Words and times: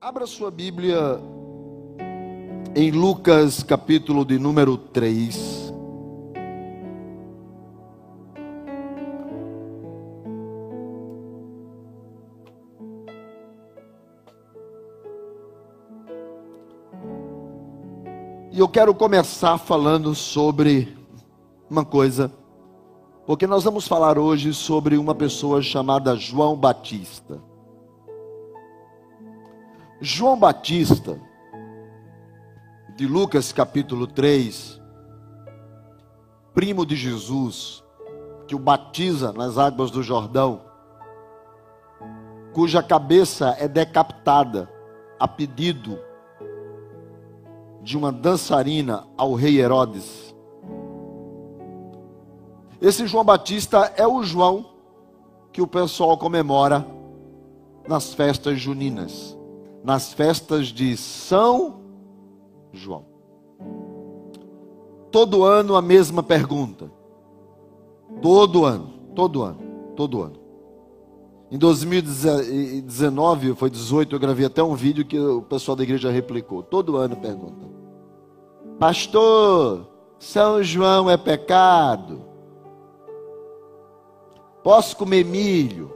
Abra 0.00 0.26
sua 0.26 0.52
Bíblia 0.52 1.18
em 2.76 2.92
Lucas, 2.92 3.64
capítulo 3.64 4.24
de 4.24 4.38
número 4.38 4.76
3. 4.76 5.72
E 18.52 18.60
eu 18.60 18.68
quero 18.68 18.94
começar 18.94 19.58
falando 19.58 20.14
sobre 20.14 21.02
uma 21.74 21.84
coisa, 21.84 22.30
porque 23.26 23.48
nós 23.48 23.64
vamos 23.64 23.88
falar 23.88 24.16
hoje 24.16 24.54
sobre 24.54 24.96
uma 24.96 25.12
pessoa 25.12 25.60
chamada 25.60 26.14
João 26.14 26.56
Batista. 26.56 27.42
João 30.00 30.38
Batista, 30.38 31.20
de 32.94 33.08
Lucas 33.08 33.52
capítulo 33.52 34.06
3, 34.06 34.80
primo 36.54 36.86
de 36.86 36.94
Jesus, 36.94 37.82
que 38.46 38.54
o 38.54 38.58
batiza 38.58 39.32
nas 39.32 39.58
águas 39.58 39.90
do 39.90 40.00
Jordão, 40.00 40.62
cuja 42.52 42.84
cabeça 42.84 43.56
é 43.58 43.66
decapitada 43.66 44.70
a 45.18 45.26
pedido 45.26 45.98
de 47.82 47.96
uma 47.98 48.12
dançarina 48.12 49.08
ao 49.16 49.34
rei 49.34 49.60
Herodes. 49.60 50.33
Esse 52.84 53.06
João 53.06 53.24
Batista 53.24 53.94
é 53.96 54.06
o 54.06 54.22
João 54.22 54.66
que 55.50 55.62
o 55.62 55.66
pessoal 55.66 56.18
comemora 56.18 56.86
nas 57.88 58.12
festas 58.12 58.60
juninas, 58.60 59.34
nas 59.82 60.12
festas 60.12 60.66
de 60.66 60.94
São 60.94 61.80
João. 62.74 63.06
Todo 65.10 65.44
ano 65.44 65.76
a 65.76 65.80
mesma 65.80 66.22
pergunta. 66.22 66.92
Todo 68.20 68.66
ano, 68.66 68.92
todo 69.14 69.42
ano, 69.42 69.60
todo 69.96 70.20
ano. 70.20 70.38
Em 71.50 71.56
2019, 71.56 73.54
foi 73.54 73.70
18, 73.70 74.14
eu 74.14 74.20
gravei 74.20 74.44
até 74.44 74.62
um 74.62 74.74
vídeo 74.74 75.06
que 75.06 75.18
o 75.18 75.40
pessoal 75.40 75.74
da 75.74 75.84
igreja 75.84 76.10
replicou. 76.10 76.62
Todo 76.62 76.98
ano 76.98 77.16
pergunta. 77.16 77.66
Pastor, 78.78 79.88
São 80.18 80.62
João 80.62 81.08
é 81.08 81.16
pecado? 81.16 82.33
Posso 84.64 84.96
comer 84.96 85.24
milho? 85.26 85.94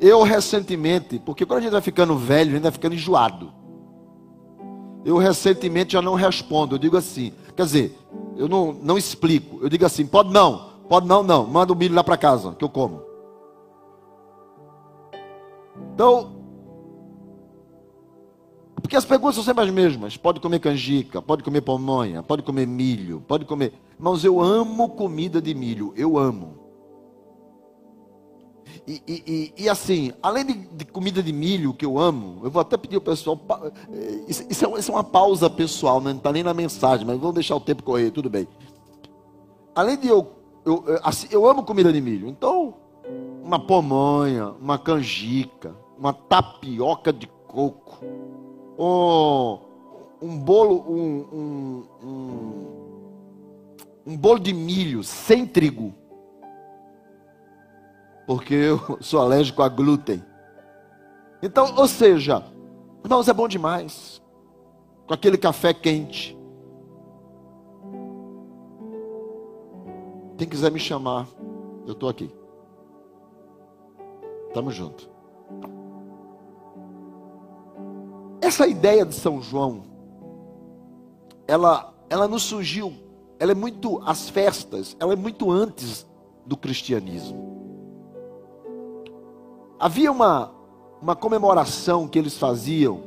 Eu 0.00 0.22
recentemente, 0.22 1.18
porque 1.18 1.44
quando 1.44 1.58
a 1.58 1.62
gente 1.62 1.72
vai 1.72 1.80
ficando 1.80 2.16
velho, 2.16 2.50
a 2.50 2.54
gente 2.54 2.62
vai 2.62 2.70
ficando 2.70 2.94
enjoado. 2.94 3.52
Eu 5.04 5.18
recentemente 5.18 5.94
já 5.94 6.00
não 6.00 6.14
respondo, 6.14 6.76
eu 6.76 6.78
digo 6.78 6.96
assim, 6.96 7.32
quer 7.56 7.64
dizer, 7.64 7.98
eu 8.36 8.48
não, 8.48 8.72
não 8.72 8.96
explico, 8.96 9.58
eu 9.60 9.68
digo 9.68 9.84
assim, 9.84 10.06
pode 10.06 10.32
não, 10.32 10.70
pode 10.88 11.06
não, 11.06 11.22
não, 11.24 11.44
manda 11.44 11.72
o 11.72 11.76
milho 11.76 11.94
lá 11.94 12.04
para 12.04 12.16
casa, 12.16 12.54
que 12.54 12.64
eu 12.64 12.68
como. 12.68 13.02
Então, 15.94 16.40
porque 18.80 18.96
as 18.96 19.04
perguntas 19.04 19.34
são 19.34 19.44
sempre 19.44 19.64
as 19.64 19.70
mesmas. 19.70 20.16
Pode 20.16 20.40
comer 20.40 20.58
canjica, 20.58 21.20
pode 21.20 21.42
comer 21.42 21.60
pamonha, 21.60 22.22
pode 22.22 22.42
comer 22.42 22.66
milho, 22.66 23.22
pode 23.26 23.44
comer. 23.44 23.72
Irmãos, 23.96 24.24
eu 24.24 24.40
amo 24.40 24.90
comida 24.90 25.40
de 25.40 25.54
milho, 25.54 25.92
eu 25.96 26.16
amo. 26.16 26.59
E, 28.86 29.02
e, 29.06 29.22
e, 29.58 29.64
e 29.64 29.68
assim, 29.68 30.12
além 30.22 30.44
de, 30.44 30.54
de, 30.54 30.84
comida 30.84 31.22
de 31.22 31.32
milho 31.32 31.74
que 31.74 31.84
eu 31.84 31.98
amo, 31.98 32.40
eu 32.42 32.50
vou 32.50 32.60
até 32.60 32.76
pedir 32.76 32.96
ao 32.96 33.00
pessoal. 33.00 33.40
Isso, 34.28 34.44
isso, 34.48 34.66
é, 34.66 34.78
isso 34.78 34.90
é, 34.90 34.94
uma 34.94 35.04
pausa 35.04 35.48
pessoal, 35.48 36.00
né? 36.00 36.10
não 36.10 36.18
está 36.18 36.32
nem 36.32 36.42
na 36.42 36.54
mensagem, 36.54 37.06
mas 37.06 37.18
vamos 37.18 37.34
deixar 37.34 37.56
o 37.56 37.60
tempo 37.60 37.82
correr, 37.82 38.10
tudo 38.10 38.30
bem. 38.30 38.46
Além 39.74 39.98
de 39.98 40.08
eu. 40.08 40.36
Eu, 40.62 40.84
assim, 41.02 41.26
eu 41.30 41.48
amo 41.48 41.62
comida 41.62 41.90
de 41.90 42.02
milho, 42.02 42.28
então, 42.28 42.74
uma 43.42 43.58
pamonha, 43.58 44.50
uma 44.60 44.78
canjica, 44.78 45.74
uma 45.98 46.12
tapioca 46.12 47.10
de 47.10 47.26
coco 47.46 48.04
um, 48.80 49.58
um 50.22 50.38
bolo, 50.38 50.84
um, 50.88 51.26
um, 51.32 51.84
um, 52.02 52.64
um 54.06 54.16
bolo 54.16 54.38
de 54.38 54.52
milho 54.52 55.04
sem 55.04 55.46
trigo. 55.46 55.94
Porque 58.30 58.54
eu 58.54 58.78
sou 59.02 59.20
alérgico 59.20 59.60
a 59.60 59.68
glúten. 59.68 60.24
Então, 61.42 61.74
ou 61.76 61.88
seja, 61.88 62.44
irmãos, 63.02 63.26
é 63.26 63.32
bom 63.32 63.48
demais. 63.48 64.22
Com 65.04 65.12
aquele 65.12 65.36
café 65.36 65.74
quente. 65.74 66.38
Quem 70.38 70.48
quiser 70.48 70.70
me 70.70 70.78
chamar, 70.78 71.26
eu 71.84 71.92
estou 71.92 72.08
aqui. 72.08 72.32
Tamo 74.54 74.70
junto. 74.70 75.10
Essa 78.40 78.68
ideia 78.68 79.04
de 79.04 79.16
São 79.16 79.42
João, 79.42 79.82
ela, 81.48 81.92
ela 82.08 82.28
não 82.28 82.38
surgiu, 82.38 82.92
ela 83.40 83.50
é 83.50 83.56
muito, 83.56 84.00
as 84.06 84.30
festas, 84.30 84.96
ela 85.00 85.14
é 85.14 85.16
muito 85.16 85.50
antes 85.50 86.06
do 86.46 86.56
cristianismo. 86.56 87.59
Havia 89.80 90.12
uma, 90.12 90.50
uma 91.00 91.16
comemoração 91.16 92.06
que 92.06 92.18
eles 92.18 92.36
faziam 92.36 93.00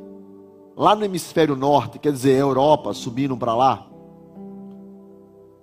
lá 0.76 0.96
no 0.96 1.04
hemisfério 1.04 1.54
norte, 1.54 2.00
quer 2.00 2.10
dizer, 2.10 2.36
Europa, 2.36 2.92
subindo 2.92 3.36
para 3.36 3.54
lá, 3.54 3.86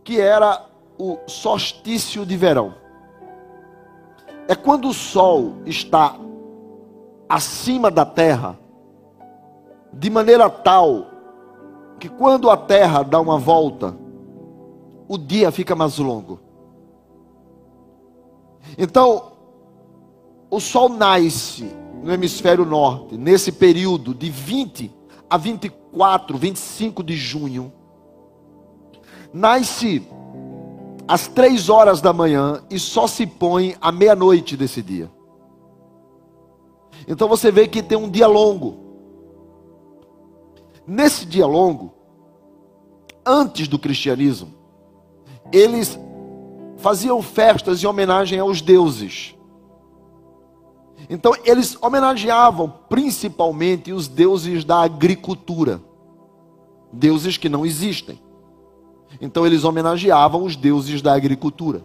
que 0.06 0.22
era 0.22 0.66
o 0.98 1.18
solstício 1.28 2.26
de 2.26 2.38
verão. 2.38 2.74
É 4.48 4.56
quando 4.56 4.88
o 4.88 4.94
sol 4.94 5.56
está 5.66 6.16
acima 7.28 7.92
da 7.92 8.06
terra 8.06 8.58
de 9.92 10.10
maneira 10.10 10.50
tal 10.50 11.08
que 12.00 12.08
quando 12.08 12.50
a 12.50 12.56
terra 12.56 13.04
dá 13.04 13.20
uma 13.20 13.38
volta, 13.38 13.96
o 15.10 15.18
dia 15.18 15.52
fica 15.52 15.76
mais 15.76 15.98
longo. 15.98 16.40
Então, 18.78 19.31
o 20.52 20.60
sol 20.60 20.90
nasce 20.90 21.64
no 22.04 22.12
hemisfério 22.12 22.66
norte, 22.66 23.18
nesse 23.18 23.54
período 23.54 24.14
de 24.14 24.30
20 24.30 24.92
a 25.30 25.38
24, 25.38 26.38
25 26.38 27.02
de 27.02 27.16
junho. 27.16 27.72
Nasce 29.34 30.06
às 31.08 31.28
três 31.30 31.70
horas 31.70 32.02
da 32.02 32.12
manhã 32.12 32.62
e 32.70 32.78
só 32.78 33.08
se 33.08 33.26
põe 33.26 33.78
à 33.80 33.94
meia-noite 33.94 34.58
desse 34.58 34.82
dia. 34.82 35.10
Então 37.08 37.30
você 37.30 37.50
vê 37.50 37.66
que 37.68 37.82
tem 37.82 37.98
um 37.98 38.10
dia 38.10 38.28
longo. 38.28 38.78
Nesse 40.86 41.26
dia 41.26 41.46
longo, 41.46 41.94
antes 43.26 43.70
do 43.70 43.80
cristianismo, 43.80 44.54
eles 45.52 45.98
faziam 46.78 47.22
festas 47.22 47.82
em 47.82 47.88
homenagem 47.88 48.40
aos 48.40 48.62
deuses. 48.62 49.36
Então, 51.10 51.34
eles 51.44 51.78
homenageavam 51.82 52.74
principalmente 52.90 53.92
os 53.92 54.08
deuses 54.08 54.64
da 54.64 54.82
agricultura, 54.82 55.82
deuses 56.92 57.38
que 57.38 57.50
não 57.50 57.66
existem. 57.66 58.20
Então, 59.20 59.46
eles 59.46 59.64
homenageavam 59.64 60.44
os 60.44 60.56
deuses 60.56 61.02
da 61.02 61.14
agricultura. 61.14 61.84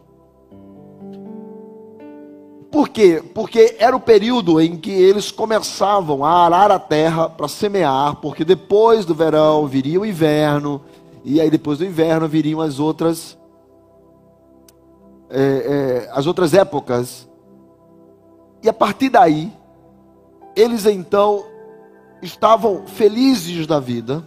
Por 2.71 2.89
quê? 2.89 3.23
Porque 3.35 3.77
era 3.79 3.97
o 3.97 4.01
período 4.01 4.61
em 4.61 4.77
que 4.77 4.91
eles 4.91 5.31
começavam 5.31 6.25
a 6.25 6.45
arar 6.45 6.71
a 6.71 6.79
terra 6.79 7.29
para 7.29 7.49
semear, 7.49 8.17
porque 8.17 8.45
depois 8.45 9.05
do 9.05 9.15
verão 9.15 9.67
viria 9.67 10.01
o 10.01 10.05
inverno, 10.05 10.83
e 11.25 11.41
aí 11.41 11.51
depois 11.51 11.79
do 11.79 11.87
inverno 11.87 12.29
viriam 12.29 12.61
as 12.61 12.79
outras 12.79 13.39
é, 15.31 16.07
é, 16.07 16.11
as 16.13 16.27
outras 16.27 16.55
épocas. 16.55 17.26
E 18.67 18.69
a 18.69 18.73
partir 18.73 19.11
daí, 19.11 19.53
eles 20.57 20.87
então 20.87 21.45
estavam 22.21 22.85
felizes 22.85 23.65
da 23.65 23.79
vida 23.79 24.27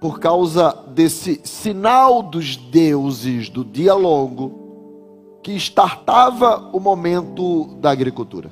por 0.00 0.18
causa 0.18 0.72
desse 0.88 1.40
sinal 1.44 2.20
dos 2.20 2.56
deuses 2.56 3.48
do 3.48 3.64
dia 3.64 3.94
longo 3.94 5.38
que 5.44 5.52
startava 5.52 6.68
o 6.72 6.80
momento 6.80 7.76
da 7.76 7.92
agricultura. 7.92 8.50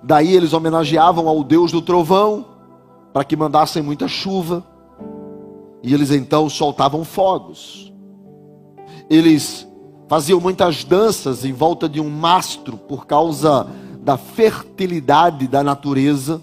Daí 0.00 0.32
eles 0.32 0.52
homenageavam 0.52 1.26
ao 1.26 1.42
Deus 1.42 1.72
do 1.72 1.82
trovão, 1.82 2.46
para 3.12 3.24
que 3.24 3.34
mandassem 3.34 3.82
muita 3.82 4.06
chuva. 4.06 4.64
E 5.82 5.92
eles 5.92 6.12
então 6.12 6.48
soltavam 6.48 7.04
fogos. 7.04 7.92
Eles 9.10 9.66
faziam 10.08 10.40
muitas 10.40 10.84
danças 10.84 11.44
em 11.44 11.52
volta 11.52 11.88
de 11.88 12.00
um 12.00 12.08
mastro 12.08 12.76
por 12.76 13.06
causa 13.06 13.66
da 14.00 14.16
fertilidade 14.16 15.48
da 15.48 15.62
natureza. 15.62 16.40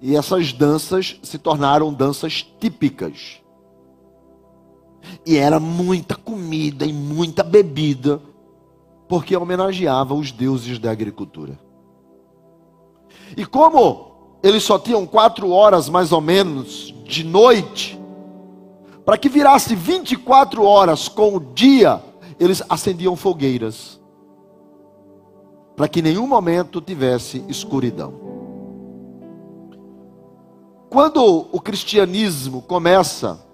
E 0.00 0.16
essas 0.16 0.52
danças 0.52 1.18
se 1.22 1.38
tornaram 1.38 1.92
danças 1.92 2.44
típicas. 2.60 3.40
E 5.24 5.36
era 5.36 5.60
muita 5.60 6.14
comida 6.14 6.84
e 6.84 6.92
muita 6.92 7.42
bebida, 7.42 8.20
porque 9.08 9.36
homenageava 9.36 10.14
os 10.14 10.32
deuses 10.32 10.78
da 10.78 10.90
agricultura. 10.90 11.58
E 13.36 13.46
como 13.46 14.38
eles 14.42 14.62
só 14.62 14.78
tinham 14.78 15.06
quatro 15.06 15.50
horas 15.50 15.88
mais 15.88 16.12
ou 16.12 16.20
menos 16.20 16.94
de 17.04 17.24
noite, 17.24 17.98
para 19.04 19.16
que 19.16 19.28
virasse 19.28 19.74
24 19.74 20.64
horas 20.64 21.08
com 21.08 21.36
o 21.36 21.40
dia, 21.40 22.02
eles 22.38 22.62
acendiam 22.68 23.16
fogueiras, 23.16 24.00
para 25.76 25.88
que 25.88 26.02
nenhum 26.02 26.26
momento 26.26 26.80
tivesse 26.80 27.44
escuridão. 27.48 28.14
Quando 30.88 31.48
o 31.50 31.60
cristianismo 31.60 32.62
começa 32.62 33.44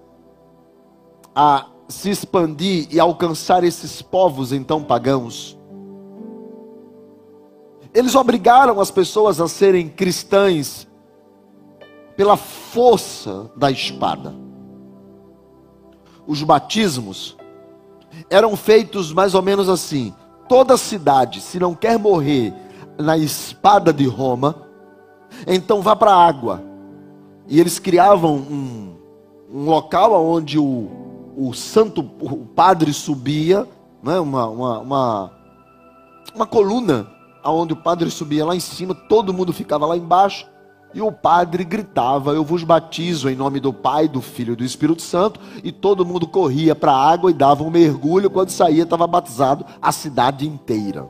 a 1.35 1.67
se 1.88 2.11
expandir 2.11 2.87
e 2.91 3.00
alcançar 3.00 3.65
esses 3.65 4.03
povos 4.03 4.53
então 4.53 4.82
pagãos, 4.82 5.59
eles 7.94 8.15
obrigaram 8.15 8.81
as 8.81 8.91
pessoas 8.91 9.41
a 9.41 9.49
serem 9.49 9.88
cristãs 9.88 10.87
pela 12.17 12.37
força 12.37 13.50
da 13.56 13.71
espada. 13.71 14.35
Os 16.27 16.43
batismos 16.43 17.37
eram 18.28 18.56
feitos 18.56 19.12
mais 19.12 19.34
ou 19.34 19.42
menos 19.42 19.68
assim: 19.68 20.14
toda 20.48 20.76
cidade, 20.76 21.40
se 21.40 21.58
não 21.58 21.74
quer 21.74 21.98
morrer 21.98 22.52
na 22.98 23.16
espada 23.16 23.92
de 23.92 24.06
Roma, 24.06 24.56
então 25.46 25.80
vá 25.80 25.94
para 25.94 26.12
a 26.12 26.26
água. 26.26 26.62
E 27.48 27.58
eles 27.58 27.78
criavam 27.78 28.36
um, 28.36 28.94
um 29.52 29.64
local 29.64 30.24
onde 30.24 30.58
o, 30.58 30.88
o 31.36 31.52
santo, 31.52 32.00
o 32.20 32.46
padre 32.46 32.92
subia, 32.92 33.66
né, 34.02 34.20
uma, 34.20 34.46
uma, 34.46 34.78
uma, 34.78 35.32
uma 36.34 36.46
coluna 36.46 37.08
aonde 37.42 37.72
o 37.72 37.76
padre 37.76 38.10
subia 38.10 38.44
lá 38.44 38.54
em 38.54 38.60
cima, 38.60 38.94
todo 38.94 39.32
mundo 39.32 39.52
ficava 39.52 39.86
lá 39.86 39.96
embaixo, 39.96 40.46
e 40.92 41.00
o 41.00 41.12
padre 41.12 41.64
gritava: 41.64 42.32
Eu 42.32 42.44
vos 42.44 42.64
batizo 42.64 43.28
em 43.28 43.37
nome 43.37 43.60
do 43.60 43.72
Pai, 43.72 44.08
do 44.08 44.20
Filho 44.20 44.54
e 44.54 44.56
do 44.56 44.64
Espírito 44.64 45.02
Santo, 45.02 45.40
e 45.62 45.70
todo 45.70 46.04
mundo 46.04 46.26
corria 46.26 46.75
para 46.75 46.92
a 46.92 47.10
água 47.10 47.31
e 47.31 47.34
dava 47.34 47.62
um 47.62 47.70
mergulho, 47.70 48.31
quando 48.31 48.50
saía 48.50 48.82
estava 48.82 49.06
batizado 49.06 49.64
a 49.81 49.92
cidade 49.92 50.46
inteira. 50.46 51.08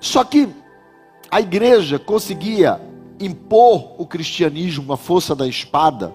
Só 0.00 0.22
que 0.22 0.48
a 1.30 1.40
igreja 1.40 1.98
conseguia 1.98 2.80
impor 3.18 3.94
o 3.98 4.06
cristianismo 4.06 4.92
à 4.92 4.96
força 4.96 5.34
da 5.34 5.46
espada, 5.46 6.14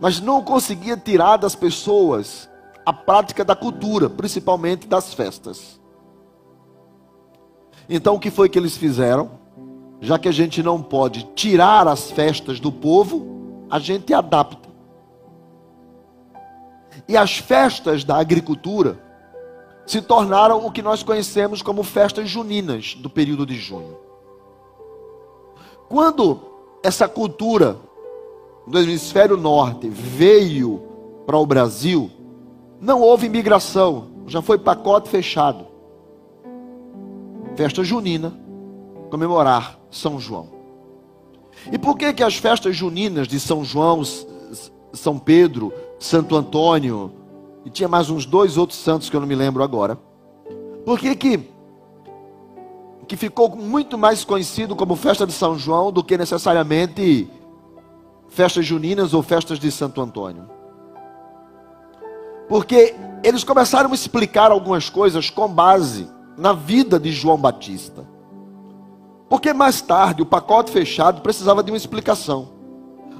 mas 0.00 0.20
não 0.20 0.42
conseguia 0.42 0.96
tirar 0.96 1.36
das 1.36 1.54
pessoas 1.54 2.50
a 2.84 2.92
prática 2.92 3.44
da 3.44 3.54
cultura, 3.54 4.10
principalmente 4.10 4.86
das 4.86 5.14
festas. 5.14 5.80
Então 7.88 8.14
o 8.14 8.20
que 8.20 8.30
foi 8.30 8.48
que 8.48 8.58
eles 8.58 8.76
fizeram? 8.76 9.30
Já 10.00 10.18
que 10.18 10.28
a 10.28 10.32
gente 10.32 10.62
não 10.62 10.82
pode 10.82 11.24
tirar 11.34 11.88
as 11.88 12.10
festas 12.10 12.60
do 12.60 12.70
povo, 12.70 13.66
a 13.70 13.78
gente 13.78 14.12
adapta. 14.12 14.68
E 17.08 17.16
as 17.16 17.38
festas 17.38 18.04
da 18.04 18.16
agricultura 18.16 18.98
se 19.86 20.00
tornaram 20.00 20.64
o 20.64 20.70
que 20.70 20.82
nós 20.82 21.02
conhecemos 21.02 21.60
como 21.60 21.82
festas 21.82 22.28
juninas 22.28 22.94
do 22.94 23.10
período 23.10 23.44
de 23.44 23.56
junho. 23.56 23.96
Quando 25.88 26.40
essa 26.82 27.06
cultura 27.06 27.76
do 28.66 28.78
hemisfério 28.78 29.36
norte 29.36 29.88
veio 29.88 30.82
para 31.26 31.36
o 31.36 31.46
Brasil, 31.46 32.10
não 32.80 33.00
houve 33.00 33.26
imigração, 33.26 34.08
já 34.26 34.40
foi 34.40 34.58
pacote 34.58 35.08
fechado. 35.08 35.66
Festa 37.56 37.84
junina, 37.84 38.32
comemorar 39.10 39.78
São 39.90 40.18
João. 40.18 40.48
E 41.70 41.78
por 41.78 41.96
que 41.96 42.12
que 42.12 42.22
as 42.22 42.36
festas 42.36 42.76
juninas 42.76 43.28
de 43.28 43.38
São 43.38 43.64
João, 43.64 44.02
São 44.92 45.18
Pedro, 45.18 45.72
Santo 45.98 46.36
Antônio, 46.36 47.12
e 47.64 47.70
tinha 47.70 47.88
mais 47.88 48.10
uns 48.10 48.26
dois 48.26 48.56
outros 48.56 48.78
santos 48.78 49.08
que 49.08 49.16
eu 49.16 49.20
não 49.20 49.26
me 49.26 49.34
lembro 49.34 49.62
agora. 49.62 49.98
Por 50.84 50.98
que 50.98 51.16
que 51.16 51.54
que 53.06 53.16
ficou 53.18 53.54
muito 53.54 53.98
mais 53.98 54.24
conhecido 54.24 54.74
como 54.74 54.96
festa 54.96 55.26
de 55.26 55.32
São 55.32 55.58
João 55.58 55.92
do 55.92 56.02
que 56.02 56.16
necessariamente 56.16 57.28
festas 58.28 58.64
juninas 58.64 59.12
ou 59.12 59.22
festas 59.22 59.58
de 59.58 59.70
Santo 59.70 60.00
Antônio? 60.00 60.48
Porque 62.48 62.94
eles 63.22 63.44
começaram 63.44 63.90
a 63.90 63.94
explicar 63.94 64.50
algumas 64.50 64.88
coisas 64.88 65.28
com 65.28 65.48
base 65.48 66.08
na 66.36 66.52
vida 66.52 66.98
de 66.98 67.10
João 67.12 67.36
Batista. 67.36 68.06
Porque 69.28 69.52
mais 69.52 69.80
tarde 69.80 70.22
o 70.22 70.26
pacote 70.26 70.70
fechado 70.70 71.20
precisava 71.20 71.62
de 71.62 71.70
uma 71.70 71.76
explicação. 71.76 72.48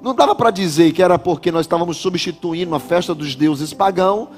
Não 0.02 0.14
dava 0.14 0.34
para 0.34 0.50
dizer 0.50 0.92
que 0.92 1.02
era 1.02 1.18
porque 1.18 1.50
nós 1.50 1.62
estávamos 1.62 1.96
substituindo 1.96 2.74
a 2.74 2.80
festa 2.80 3.14
dos 3.14 3.34
deuses 3.34 3.72
pagãos 3.72 4.28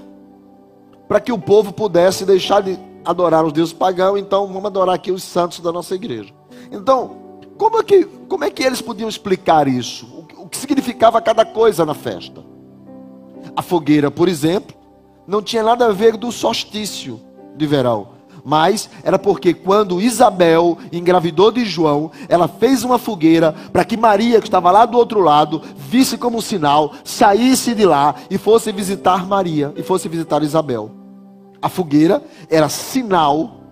para 1.09 1.21
que 1.21 1.33
o 1.33 1.39
povo 1.39 1.73
pudesse 1.73 2.25
deixar 2.25 2.63
de 2.63 2.79
adorar 3.05 3.45
os 3.45 3.53
deuses 3.53 3.73
pagãos, 3.73 4.19
então 4.19 4.47
vamos 4.47 4.67
adorar 4.67 4.95
aqui 4.95 5.13
os 5.13 5.23
santos 5.23 5.61
da 5.61 5.73
nossa 5.73 5.95
igreja. 5.95 6.33
Então, 6.71 7.17
como 7.57 7.79
é 7.79 7.83
que, 7.83 8.05
como 8.05 8.45
é 8.45 8.51
que 8.51 8.63
eles 8.63 8.81
podiam 8.81 9.09
explicar 9.09 9.69
isso? 9.69 10.07
O, 10.07 10.43
o 10.43 10.49
que 10.49 10.57
significava 10.57 11.21
cada 11.21 11.45
coisa 11.45 11.85
na 11.85 11.95
festa? 11.95 12.45
A 13.57 13.63
fogueira, 13.63 14.11
por 14.11 14.29
exemplo, 14.29 14.77
não 15.27 15.41
tinha 15.41 15.63
nada 15.63 15.87
a 15.87 15.93
ver 15.93 16.17
do 16.17 16.31
solstício 16.31 17.21
de 17.57 17.67
verão. 17.67 18.16
Mas 18.49 18.89
era 19.03 19.19
porque 19.19 19.53
quando 19.53 20.01
Isabel 20.01 20.79
engravidou 20.93 21.51
de 21.51 21.65
João, 21.65 22.13
ela 22.29 22.47
fez 22.47 22.85
uma 22.85 22.97
fogueira 22.97 23.53
para 23.73 23.85
que 23.85 23.97
Maria, 23.97 24.41
que 24.41 24.47
estava 24.47 24.71
lá 24.71 24.87
do 24.87 24.97
outro 24.97 25.19
lado, 25.19 25.61
visse 25.77 26.17
como 26.17 26.39
um 26.39 26.41
sinal, 26.41 26.93
saísse 27.03 27.75
de 27.75 27.85
lá 27.85 28.15
e 28.31 28.39
fosse 28.39 28.71
visitar 28.71 29.27
Maria 29.27 29.75
e 29.75 29.83
fosse 29.83 30.09
visitar 30.09 30.45
Isabel. 30.45 30.93
A 31.61 31.69
fogueira 31.69 32.23
era 32.49 32.69
sinal 32.69 33.63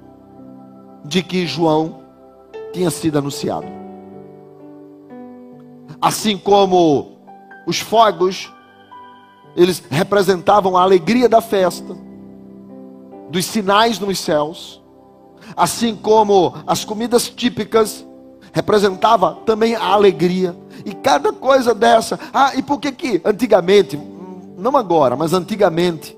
de 1.05 1.23
que 1.23 1.47
João 1.47 2.01
tinha 2.73 2.91
sido 2.91 3.17
anunciado. 3.17 3.69
Assim 6.03 6.37
como 6.37 7.13
os 7.65 7.79
fogos 7.79 8.53
eles 9.57 9.81
representavam 9.89 10.77
a 10.77 10.83
alegria 10.83 11.29
da 11.29 11.41
festa, 11.41 11.97
dos 13.35 13.47
sinais 13.47 13.99
nos 13.99 14.21
céus, 14.21 14.81
assim 15.57 15.97
como 15.97 16.55
as 16.65 16.85
comidas 16.85 17.29
típicas 17.29 18.07
representava 18.53 19.39
também 19.45 19.75
a 19.75 19.87
alegria. 19.87 20.57
E 20.87 20.95
cada 20.95 21.33
coisa 21.33 21.75
dessa, 21.75 22.17
ah, 22.33 22.53
e 22.55 22.63
por 22.63 22.79
que 22.79 22.93
que 22.93 23.21
antigamente, 23.25 24.01
não 24.57 24.77
agora, 24.77 25.17
mas 25.17 25.33
antigamente, 25.33 26.17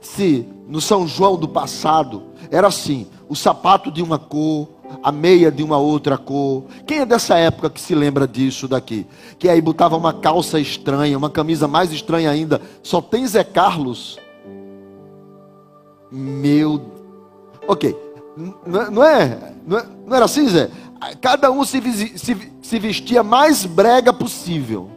se 0.00 0.48
no 0.66 0.80
São 0.80 1.06
João 1.06 1.36
do 1.36 1.46
passado 1.46 2.22
era 2.50 2.68
assim, 2.68 3.06
o 3.28 3.36
sapato 3.36 3.92
de 3.92 4.02
uma 4.02 4.18
cor, 4.18 4.70
a 5.02 5.12
meia 5.12 5.52
de 5.52 5.62
uma 5.62 5.76
outra 5.76 6.16
cor. 6.16 6.64
Quem 6.86 7.00
é 7.00 7.06
dessa 7.06 7.36
época 7.36 7.68
que 7.68 7.80
se 7.80 7.94
lembra 7.94 8.26
disso 8.26 8.66
daqui? 8.66 9.06
Que 9.38 9.46
aí 9.46 9.60
botava 9.60 9.94
uma 9.94 10.14
calça 10.14 10.58
estranha, 10.58 11.18
uma 11.18 11.28
camisa 11.28 11.68
mais 11.68 11.92
estranha 11.92 12.30
ainda. 12.30 12.62
Só 12.82 13.02
tem 13.02 13.26
Zé 13.26 13.44
Carlos. 13.44 14.23
Meu. 16.14 16.80
Ok. 17.66 17.96
Não 18.66 19.02
é, 19.04 19.54
não, 19.66 19.78
é, 19.78 19.86
não 20.06 20.16
era 20.16 20.24
assim, 20.26 20.48
Zé? 20.48 20.70
Cada 21.20 21.50
um 21.50 21.64
se, 21.64 21.80
se, 22.16 22.52
se 22.62 22.78
vestia 22.78 23.22
mais 23.24 23.66
brega 23.66 24.12
possível. 24.12 24.88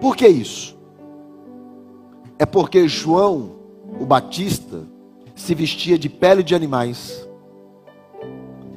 Por 0.00 0.16
que 0.16 0.26
isso? 0.26 0.76
É 2.38 2.46
porque 2.46 2.88
João, 2.88 3.52
o 4.00 4.06
Batista, 4.06 4.84
se 5.34 5.54
vestia 5.54 5.98
de 5.98 6.08
pele 6.08 6.42
de 6.42 6.54
animais. 6.54 7.28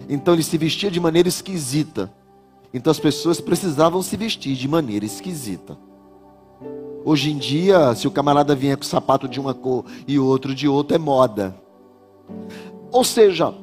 Então 0.10 0.34
ele 0.34 0.44
se 0.44 0.58
vestia 0.58 0.92
de 0.92 1.00
maneira 1.00 1.30
esquisita. 1.30 2.12
Então 2.74 2.92
as 2.92 3.00
pessoas 3.00 3.40
precisavam 3.40 4.02
se 4.02 4.18
vestir 4.18 4.56
de 4.56 4.68
maneira 4.68 5.06
esquisita. 5.06 5.78
Hoje 7.08 7.32
em 7.32 7.38
dia, 7.38 7.94
se 7.94 8.08
o 8.08 8.12
camarada 8.12 8.56
vier 8.56 8.76
com 8.76 8.84
sapato 8.84 9.28
de 9.28 9.40
uma 9.40 9.54
cor 9.54 9.86
e 10.08 10.18
outro 10.18 10.56
de 10.56 10.68
outra, 10.68 10.96
é 10.96 11.00
moda. 11.00 11.56
Ou 12.92 13.04
seja, 13.04 13.54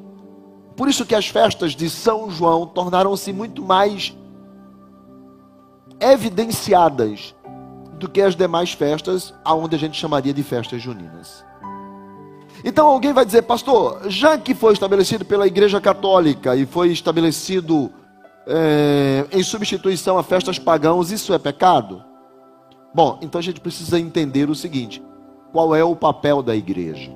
por 0.76 0.88
isso 0.88 1.04
que 1.04 1.12
as 1.12 1.26
festas 1.26 1.74
de 1.74 1.90
São 1.90 2.30
João 2.30 2.68
tornaram-se 2.68 3.32
muito 3.32 3.60
mais 3.60 4.16
evidenciadas 6.00 7.34
do 7.98 8.08
que 8.08 8.22
as 8.22 8.36
demais 8.36 8.74
festas, 8.74 9.34
aonde 9.44 9.74
a 9.74 9.78
gente 9.78 9.98
chamaria 9.98 10.32
de 10.32 10.44
festas 10.44 10.80
juninas. 10.80 11.44
Então 12.64 12.86
alguém 12.86 13.12
vai 13.12 13.26
dizer, 13.26 13.42
pastor, 13.42 14.02
já 14.08 14.38
que 14.38 14.54
foi 14.54 14.72
estabelecido 14.72 15.24
pela 15.24 15.48
Igreja 15.48 15.80
Católica 15.80 16.54
e 16.54 16.64
foi 16.64 16.92
estabelecido 16.92 17.90
é, 18.46 19.26
em 19.32 19.42
substituição 19.42 20.16
a 20.16 20.22
festas 20.22 20.60
pagãos, 20.60 21.10
isso 21.10 21.34
é 21.34 21.38
pecado? 21.40 22.11
Bom, 22.94 23.18
então 23.22 23.38
a 23.38 23.42
gente 23.42 23.60
precisa 23.60 23.98
entender 23.98 24.50
o 24.50 24.54
seguinte: 24.54 25.02
qual 25.52 25.74
é 25.74 25.82
o 25.82 25.96
papel 25.96 26.42
da 26.42 26.54
igreja? 26.54 27.10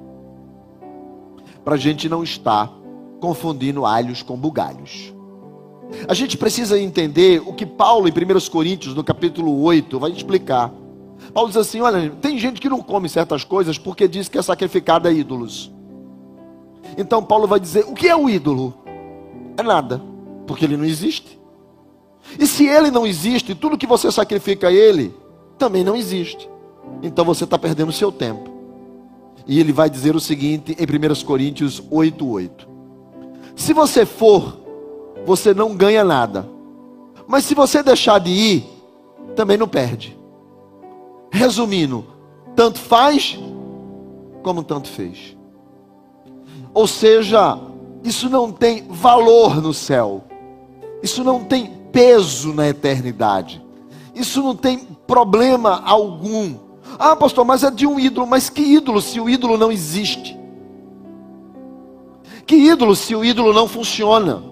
Para 1.64 1.75
a 1.75 1.78
gente 1.78 2.09
não 2.09 2.23
estar 2.23 2.73
confundindo 3.21 3.85
alhos 3.85 4.23
com 4.23 4.37
bugalhos. 4.37 5.12
A 6.09 6.14
gente 6.14 6.37
precisa 6.37 6.78
entender 6.78 7.42
o 7.47 7.52
que 7.52 7.64
Paulo, 7.64 8.09
em 8.09 8.11
1 8.11 8.50
Coríntios, 8.50 8.95
no 8.95 9.04
capítulo 9.04 9.62
8, 9.62 9.99
vai 9.99 10.11
explicar. 10.11 10.73
Paulo 11.33 11.49
diz 11.49 11.59
assim: 11.59 11.80
olha, 11.80 12.11
tem 12.21 12.38
gente 12.38 12.61
que 12.61 12.68
não 12.68 12.83
come 12.83 13.09
certas 13.09 13.45
coisas 13.45 13.76
porque 13.76 14.09
diz 14.09 14.28
que 14.28 14.38
é 14.38 14.42
sacrificada 14.42 15.09
a 15.09 15.12
ídolos. 15.12 15.73
Então 16.97 17.23
Paulo 17.23 17.47
vai 17.47 17.61
dizer: 17.61 17.85
o 17.87 17.95
que 17.95 18.09
é 18.09 18.16
o 18.16 18.30
ídolo? 18.30 18.75
É 19.59 19.62
nada, 19.62 20.00
porque 20.47 20.64
ele 20.64 20.76
não 20.76 20.85
existe. 20.85 21.38
E 22.38 22.47
se 22.47 22.66
ele 22.66 22.90
não 22.90 23.06
existe, 23.06 23.54
tudo 23.54 23.78
que 23.78 23.87
você 23.87 24.11
sacrifica 24.11 24.68
a 24.68 24.73
ele 24.73 25.14
também 25.59 25.85
não 25.85 25.97
existe. 25.97 26.49
Então 27.03 27.25
você 27.25 27.45
está 27.45 27.59
perdendo 27.59 27.93
seu 27.93 28.13
tempo. 28.13 28.51
E 29.47 29.61
ele 29.61 29.73
vai 29.73 29.89
dizer 29.89 30.17
o 30.17 30.21
seguinte 30.21 30.77
em 30.79 30.85
1 30.85 31.25
Coríntios 31.25 31.81
8,8: 31.81 32.27
8. 32.27 32.69
Se 33.55 33.73
você 33.73 34.05
for, 34.05 34.59
você 35.25 35.55
não 35.55 35.75
ganha 35.75 36.05
nada. 36.05 36.49
Mas 37.27 37.45
se 37.45 37.55
você 37.55 37.83
deixar 37.83 38.19
de 38.21 38.31
ir, 38.31 38.65
também 39.35 39.57
não 39.57 39.67
perde. 39.67 40.17
Resumindo, 41.31 42.05
tanto 42.55 42.79
faz 42.79 43.39
como 44.43 44.63
tanto 44.63 44.89
fez. 44.89 45.37
Ou 46.73 46.87
seja, 46.87 47.59
isso 48.05 48.29
não 48.29 48.53
tem 48.53 48.87
valor 48.89 49.61
no 49.61 49.75
céu. 49.75 50.25
Isso 51.03 51.25
não 51.25 51.43
tem 51.43 51.73
peso 51.91 52.53
na 52.53 52.69
eternidade. 52.69 53.65
Isso 54.17 54.43
não 54.43 54.57
tem 54.57 54.79
problema 55.07 55.83
algum. 55.85 56.55
Ah, 56.99 57.15
pastor, 57.15 57.45
mas 57.45 57.63
é 57.63 57.71
de 57.71 57.87
um 57.87 58.01
ídolo. 58.01 58.27
Mas 58.27 58.49
que 58.49 58.63
ídolo 58.63 59.03
se 59.03 59.21
o 59.21 59.29
ídolo 59.29 59.59
não 59.59 59.71
existe? 59.71 60.35
Que 62.47 62.57
ídolo 62.57 62.97
se 62.97 63.15
o 63.15 63.23
ídolo 63.23 63.53
não 63.53 63.69
funciona? 63.69 64.43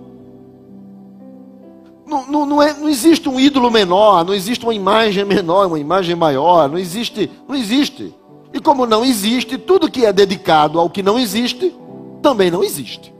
Não, 2.06 2.26
não, 2.26 2.44
não, 2.44 2.62
é, 2.62 2.74
não 2.74 2.90
existe 2.90 3.26
um 3.26 3.40
ídolo 3.40 3.70
menor, 3.70 4.22
não 4.22 4.34
existe 4.34 4.64
uma 4.66 4.74
imagem 4.74 5.24
menor, 5.24 5.66
uma 5.66 5.78
imagem 5.78 6.14
maior, 6.14 6.68
não 6.68 6.76
existe, 6.76 7.30
não 7.48 7.54
existe. 7.54 8.14
E 8.52 8.60
como 8.60 8.84
não 8.84 9.02
existe, 9.02 9.56
tudo 9.56 9.90
que 9.90 10.04
é 10.04 10.12
dedicado 10.12 10.78
ao 10.78 10.90
que 10.90 11.02
não 11.02 11.18
existe, 11.18 11.74
também 12.20 12.50
não 12.50 12.62
existe. 12.62 13.14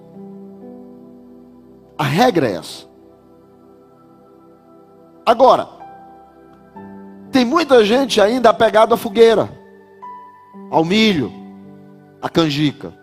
A 1.96 2.04
regra 2.04 2.46
é 2.48 2.56
essa. 2.56 2.84
Agora, 5.24 5.73
tem 7.34 7.44
muita 7.44 7.84
gente 7.84 8.20
ainda 8.20 8.50
apegada 8.50 8.94
à 8.94 8.96
fogueira, 8.96 9.50
ao 10.70 10.84
milho, 10.84 11.32
à 12.22 12.28
canjica. 12.28 12.94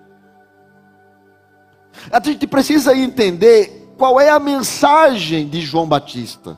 A 2.10 2.24
gente 2.24 2.48
precisa 2.48 2.96
entender 2.96 3.92
qual 3.98 4.22
é 4.22 4.30
a 4.30 4.40
mensagem 4.40 5.50
de 5.50 5.60
João 5.60 5.86
Batista. 5.86 6.58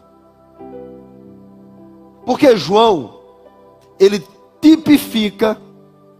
Porque 2.23 2.55
João, 2.55 3.19
ele 3.99 4.23
tipifica 4.61 5.59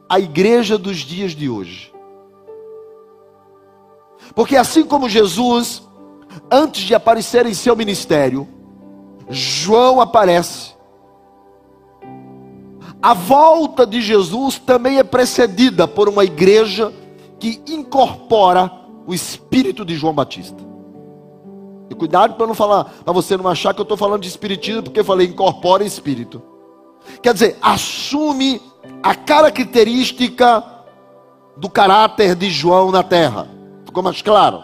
a 0.10 0.20
igreja 0.20 0.76
dos 0.76 0.98
dias 0.98 1.34
de 1.34 1.48
hoje. 1.48 1.94
Porque 4.34 4.58
assim 4.58 4.84
como 4.84 5.08
Jesus, 5.08 5.84
antes 6.52 6.82
de 6.82 6.96
aparecer 6.96 7.46
em 7.46 7.54
seu 7.54 7.76
ministério, 7.76 8.48
João 9.30 10.02
aparece 10.02 10.73
a 13.04 13.14
volta 13.14 13.86
de 13.86 14.02
Jesus 14.02 14.58
também 14.58 14.98
é 14.98 15.04
precedida 15.04 15.86
por 15.86 16.08
uma 16.08 16.24
igreja 16.24 16.94
que 17.38 17.62
incorpora 17.68 18.72
o 19.06 19.14
espírito 19.14 19.84
de 19.84 19.94
João 19.98 20.14
Batista. 20.14 20.64
E 21.90 21.96
cuidado 21.96 22.36
para 22.36 22.48
não 22.48 22.54
falar, 22.54 22.86
para 23.04 23.12
você 23.12 23.36
não 23.36 23.50
achar 23.50 23.74
que 23.74 23.82
eu 23.82 23.84
estou 23.84 23.98
falando 23.98 24.22
de 24.22 24.30
espiritismo, 24.30 24.84
porque 24.84 25.02
eu 25.02 25.04
falei 25.04 25.28
incorpora 25.28 25.84
espírito. 25.84 26.42
Quer 27.22 27.34
dizer, 27.34 27.58
assume 27.62 28.62
a 29.04 29.14
característica 29.14 30.64
do 31.58 31.70
caráter 31.70 32.36
de 32.36 32.50
João 32.50 32.90
na 32.90 33.04
terra. 33.04 33.50
Ficou 33.86 34.02
mais 34.02 34.22
claro? 34.22 34.64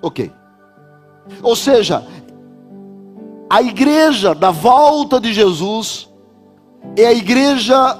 Ok. 0.00 0.32
Ou 1.42 1.54
seja, 1.54 2.06
a 3.50 3.60
igreja 3.60 4.34
da 4.34 4.50
volta 4.50 5.20
de 5.20 5.30
Jesus 5.34 6.08
é 6.96 7.06
a 7.06 7.12
igreja 7.12 7.98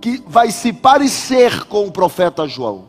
que 0.00 0.22
vai 0.26 0.50
se 0.50 0.72
parecer 0.72 1.64
com 1.64 1.86
o 1.86 1.92
profeta 1.92 2.46
João. 2.46 2.84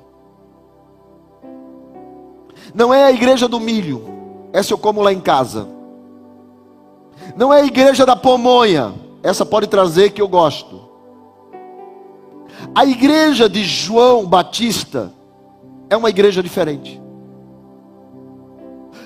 Não 2.74 2.94
é 2.94 3.06
a 3.06 3.12
igreja 3.12 3.48
do 3.48 3.60
milho, 3.60 4.04
essa 4.52 4.74
eu 4.74 4.78
como 4.78 5.02
lá 5.02 5.14
em 5.14 5.22
casa. 5.22 5.68
Não 7.36 7.54
é 7.54 7.62
a 7.62 7.66
igreja 7.66 8.06
da 8.06 8.16
pomonha, 8.16 8.94
essa 9.24 9.46
pode 9.46 9.68
trazer 9.68 10.12
que 10.12 10.22
eu 10.22 10.28
gosto. 10.28 10.82
A 12.74 12.86
igreja 12.86 13.48
de 13.48 13.64
João 13.64 14.25
Batista 14.25 15.14
é 15.90 15.96
uma 15.96 16.10
igreja 16.10 16.44
diferente. 16.44 17.02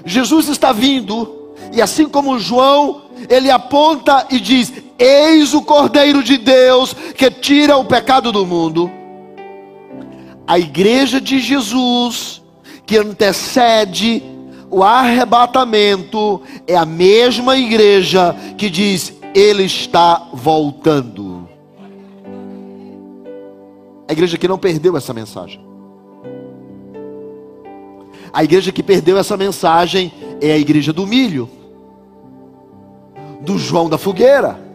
Jesus 0.05 0.47
está 0.47 0.71
vindo, 0.71 1.53
e 1.73 1.81
assim 1.81 2.07
como 2.07 2.39
João, 2.39 3.03
ele 3.29 3.51
aponta 3.51 4.25
e 4.29 4.39
diz: 4.39 4.73
Eis 4.99 5.53
o 5.53 5.61
Cordeiro 5.61 6.21
de 6.21 6.37
Deus 6.37 6.93
que 6.93 7.31
tira 7.31 7.77
o 7.77 7.85
pecado 7.85 8.33
do 8.33 8.45
mundo. 8.45 8.91
A 10.45 10.59
igreja 10.59 11.21
de 11.21 11.39
Jesus, 11.39 12.41
que 12.85 12.97
antecede 12.97 14.21
o 14.69 14.83
arrebatamento, 14.83 16.41
é 16.67 16.75
a 16.75 16.85
mesma 16.85 17.55
igreja 17.55 18.35
que 18.57 18.69
diz: 18.69 19.13
Ele 19.33 19.63
está 19.63 20.27
voltando. 20.33 21.47
A 24.05 24.11
igreja 24.11 24.37
que 24.37 24.47
não 24.47 24.57
perdeu 24.57 24.97
essa 24.97 25.13
mensagem. 25.13 25.61
A 28.33 28.43
igreja 28.43 28.71
que 28.71 28.83
perdeu 28.83 29.17
essa 29.17 29.37
mensagem 29.37 30.11
é 30.41 30.51
a 30.51 30.57
igreja 30.57 30.91
do 30.91 31.07
milho, 31.07 31.49
do 33.39 33.57
João 33.57 33.87
da 33.87 33.97
fogueira. 33.97 34.68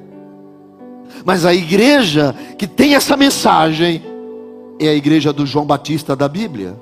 Mas 1.25 1.45
a 1.45 1.55
igreja 1.55 2.35
que 2.59 2.67
tem 2.67 2.95
essa 2.95 3.17
mensagem 3.17 4.03
é 4.79 4.89
a 4.89 4.95
igreja 4.95 5.33
do 5.33 5.47
João 5.47 5.67
Batista 5.67 6.17
da 6.17 6.29
Bíblia. 6.29 6.77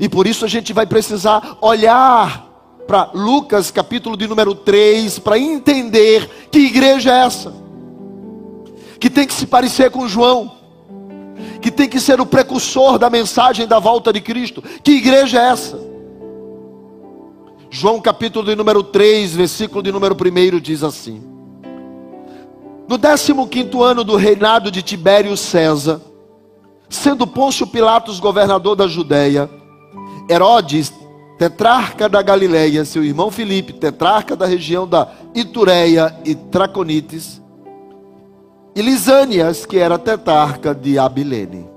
E 0.00 0.08
por 0.08 0.26
isso 0.26 0.44
a 0.44 0.48
gente 0.48 0.72
vai 0.72 0.86
precisar 0.86 1.58
olhar 1.60 2.46
para 2.86 3.10
Lucas, 3.14 3.70
capítulo 3.70 4.16
de 4.16 4.26
número 4.26 4.54
3, 4.54 5.18
para 5.18 5.38
entender 5.38 6.48
que 6.50 6.58
igreja 6.58 7.12
é 7.12 7.26
essa. 7.26 7.54
Que 8.98 9.10
tem 9.10 9.26
que 9.26 9.34
se 9.34 9.46
parecer 9.46 9.90
com 9.90 10.08
João, 10.08 10.56
que 11.60 11.70
tem 11.70 11.88
que 11.88 12.00
ser 12.00 12.20
o 12.20 12.26
precursor 12.26 12.98
da 12.98 13.10
mensagem 13.10 13.66
da 13.66 13.78
volta 13.78 14.12
de 14.12 14.20
Cristo. 14.20 14.62
Que 14.82 14.92
igreja 14.92 15.40
é 15.40 15.50
essa? 15.50 15.78
João 17.70 18.00
capítulo 18.00 18.46
de 18.46 18.56
número 18.56 18.82
3, 18.82 19.34
versículo 19.34 19.82
de 19.82 19.92
número 19.92 20.14
1 20.14 20.58
diz 20.58 20.82
assim: 20.82 21.22
no 22.88 22.98
15 22.98 23.82
ano 23.82 24.02
do 24.02 24.16
reinado 24.16 24.70
de 24.70 24.80
Tibério 24.80 25.36
César, 25.36 26.00
sendo 26.88 27.26
Pôncio 27.26 27.66
Pilatos 27.66 28.18
governador 28.18 28.74
da 28.74 28.86
Judéia, 28.86 29.50
Herodes, 30.28 30.90
tetrarca 31.38 32.08
da 32.08 32.22
Galileia, 32.22 32.86
seu 32.86 33.04
irmão 33.04 33.30
Filipe, 33.30 33.74
tetrarca 33.74 34.34
da 34.34 34.46
região 34.46 34.88
da 34.88 35.06
Itureia 35.34 36.18
e 36.24 36.34
Traconites, 36.34 37.42
e 38.74 38.80
Lisânias, 38.80 39.66
que 39.66 39.78
era 39.78 39.98
tetrarca 39.98 40.74
de 40.74 40.98
Abilene. 40.98 41.68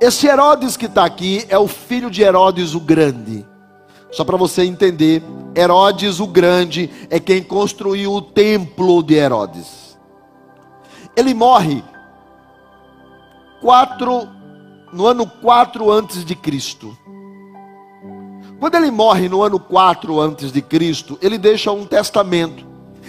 Esse 0.00 0.28
Herodes 0.28 0.76
que 0.76 0.86
está 0.86 1.04
aqui 1.04 1.44
é 1.48 1.58
o 1.58 1.66
filho 1.66 2.10
de 2.10 2.22
Herodes 2.22 2.74
o 2.74 2.80
Grande. 2.80 3.49
Só 4.10 4.24
para 4.24 4.36
você 4.36 4.64
entender, 4.64 5.22
Herodes 5.56 6.20
o 6.20 6.26
Grande 6.26 6.90
é 7.08 7.20
quem 7.20 7.42
construiu 7.42 8.12
o 8.12 8.22
templo 8.22 9.02
de 9.02 9.14
Herodes. 9.14 9.98
Ele 11.16 11.34
morre 11.34 11.82
no 14.92 15.06
ano 15.06 15.26
4 15.26 15.90
antes 15.90 16.24
de 16.24 16.34
Cristo. 16.34 16.96
Quando 18.58 18.74
ele 18.74 18.90
morre 18.90 19.28
no 19.28 19.42
ano 19.42 19.58
4 19.58 20.20
antes 20.20 20.52
de 20.52 20.60
Cristo, 20.60 21.18
ele 21.22 21.38
deixa 21.38 21.72
um 21.72 21.86
testamento 21.86 22.66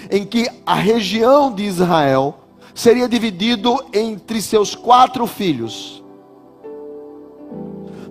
em 0.09 0.25
que 0.25 0.47
a 0.65 0.75
região 0.75 1.53
de 1.53 1.63
Israel 1.63 2.37
seria 2.73 3.07
dividido 3.07 3.83
entre 3.93 4.41
seus 4.41 4.75
quatro 4.75 5.27
filhos. 5.27 6.00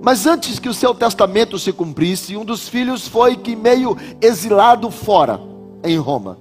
Mas 0.02 0.26
antes 0.26 0.58
que 0.58 0.68
o 0.68 0.74
seu 0.74 0.94
testamento 0.94 1.58
se 1.58 1.72
cumprisse, 1.72 2.36
um 2.36 2.44
dos 2.44 2.68
filhos 2.68 3.06
foi 3.06 3.36
que 3.36 3.54
meio 3.54 3.96
exilado 4.20 4.90
fora 4.90 5.40
em 5.84 5.98
Roma. 5.98 6.38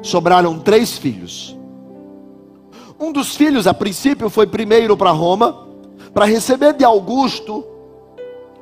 Sobraram 0.00 0.58
três 0.58 0.96
filhos. 0.96 1.56
Um 2.98 3.12
dos 3.12 3.36
filhos, 3.36 3.66
a 3.66 3.74
princípio, 3.74 4.30
foi 4.30 4.46
primeiro 4.46 4.96
para 4.96 5.10
Roma, 5.10 5.66
para 6.14 6.24
receber 6.24 6.72
de 6.72 6.84
Augusto 6.84 7.64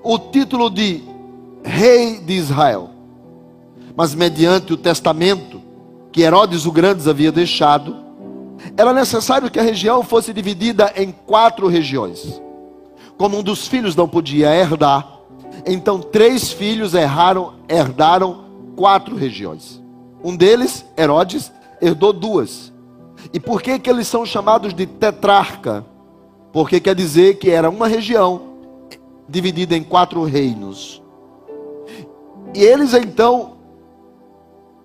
o 0.02 0.18
título 0.18 0.70
de 0.70 1.02
rei 1.62 2.18
de 2.18 2.32
Israel. 2.32 2.90
Mas 3.94 4.14
mediante 4.14 4.72
o 4.72 4.76
testamento 4.76 5.60
que 6.10 6.22
Herodes 6.22 6.66
o 6.66 6.72
Grande 6.72 7.08
havia 7.08 7.30
deixado, 7.30 7.96
era 8.76 8.92
necessário 8.92 9.50
que 9.50 9.58
a 9.60 9.62
região 9.62 10.02
fosse 10.02 10.32
dividida 10.32 10.92
em 10.96 11.12
quatro 11.12 11.68
regiões. 11.68 12.40
Como 13.20 13.36
um 13.36 13.42
dos 13.42 13.68
filhos 13.68 13.94
não 13.94 14.08
podia 14.08 14.48
herdar, 14.56 15.06
então 15.66 16.00
três 16.00 16.50
filhos 16.50 16.94
erraram, 16.94 17.52
herdaram 17.68 18.46
quatro 18.74 19.14
regiões. 19.14 19.78
Um 20.24 20.34
deles, 20.34 20.86
Herodes, 20.96 21.52
herdou 21.82 22.14
duas. 22.14 22.72
E 23.30 23.38
por 23.38 23.60
que, 23.60 23.78
que 23.78 23.90
eles 23.90 24.06
são 24.06 24.24
chamados 24.24 24.72
de 24.72 24.86
tetrarca? 24.86 25.84
Porque 26.50 26.80
quer 26.80 26.94
dizer 26.94 27.34
que 27.34 27.50
era 27.50 27.68
uma 27.68 27.86
região 27.86 28.54
dividida 29.28 29.76
em 29.76 29.84
quatro 29.84 30.24
reinos. 30.24 31.02
E 32.54 32.64
eles 32.64 32.94
então, 32.94 33.58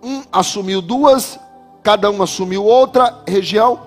um 0.04 0.24
assumiu 0.30 0.82
duas, 0.82 1.39
cada 1.82 2.12
um 2.12 2.22
assumiu 2.22 2.65
outra 2.65 3.18
região. 3.25 3.80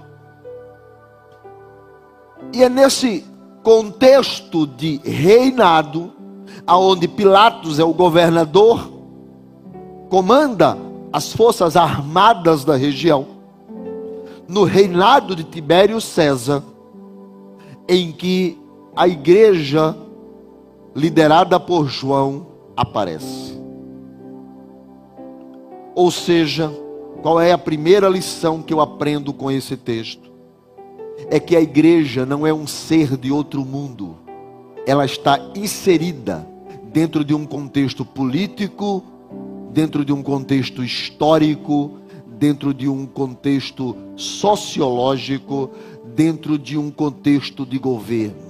E 2.51 2.65
é 2.65 2.71
nesse 2.71 3.28
contexto 3.69 4.67
de 4.67 4.99
reinado, 5.05 6.11
aonde 6.67 7.07
Pilatos 7.07 7.79
é 7.79 7.85
o 7.85 7.93
governador, 7.93 8.91
comanda 10.09 10.75
as 11.13 11.35
forças 11.35 11.77
armadas 11.77 12.65
da 12.65 12.77
região, 12.77 13.27
no 14.49 14.65
reinado 14.65 15.37
de 15.37 15.45
Tibério 15.45 16.01
César, 16.01 16.65
em 17.87 18.11
que 18.11 18.59
a 18.97 19.07
igreja 19.07 19.95
liderada 20.97 21.61
por 21.61 21.89
João 21.89 22.47
aparece. 22.75 23.61
Ou 25.95 26.11
seja, 26.11 26.73
qual 27.21 27.39
é 27.39 27.53
a 27.53 27.59
primeira 27.59 28.09
lição 28.09 28.63
que 28.63 28.73
eu 28.73 28.81
aprendo 28.81 29.31
com 29.35 29.51
esse 29.51 29.77
texto? 29.77 30.38
É 31.31 31.41
que 31.41 31.57
a 31.57 31.61
igreja 31.61 32.25
não 32.25 32.47
é 32.47 32.53
um 32.53 32.67
ser 32.67 33.17
de 33.17 33.31
outro 33.31 33.65
mundo, 33.65 34.17
ela 34.87 35.05
está 35.05 35.39
inserida 35.55 36.47
dentro 36.93 37.25
de 37.25 37.35
um 37.35 37.45
contexto 37.45 38.05
político, 38.05 39.05
dentro 39.73 40.05
de 40.05 40.13
um 40.13 40.23
contexto 40.23 40.83
histórico, 40.83 41.99
dentro 42.27 42.73
de 42.73 42.89
um 42.89 43.05
contexto 43.05 43.97
sociológico, 44.17 45.71
dentro 46.15 46.59
de 46.59 46.79
um 46.79 46.91
contexto 46.91 47.67
de 47.67 47.79
governo. 47.79 48.49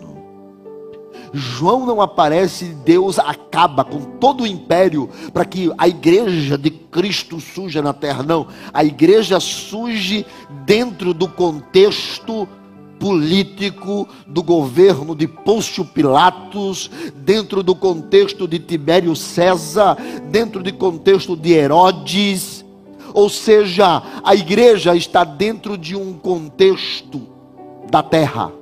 João 1.33 1.85
não 1.85 2.01
aparece, 2.01 2.67
Deus 2.85 3.19
acaba 3.19 3.85
com 3.85 4.01
todo 4.19 4.45
o 4.45 4.47
império 4.47 5.09
para 5.33 5.45
que 5.45 5.71
a 5.77 5.87
igreja 5.89 6.57
de 6.57 6.71
Cristo 6.71 7.41
surja 7.41 7.83
na 7.83 7.93
terra. 7.93 8.23
Não, 8.23 8.47
a 8.73 8.85
igreja 8.85 9.39
surge 9.41 10.25
dentro 10.65 11.13
do 11.13 11.29
contexto 11.29 12.49
político 12.99 14.09
do 14.27 14.43
governo 14.43 15.15
de 15.15 15.27
Pôncio 15.27 15.85
Pilatos, 15.85 16.91
dentro 17.15 17.63
do 17.63 17.75
contexto 17.75 18.47
de 18.47 18.59
Tibério 18.59 19.15
César, 19.15 19.97
dentro 20.31 20.63
do 20.63 20.73
contexto 20.75 21.37
de 21.37 21.53
Herodes. 21.53 22.65
Ou 23.15 23.29
seja, 23.29 24.03
a 24.23 24.35
igreja 24.35 24.95
está 24.95 25.25
dentro 25.25 25.79
de 25.79 25.97
um 25.97 26.13
contexto 26.13 27.23
da 27.91 28.03
terra. 28.03 28.53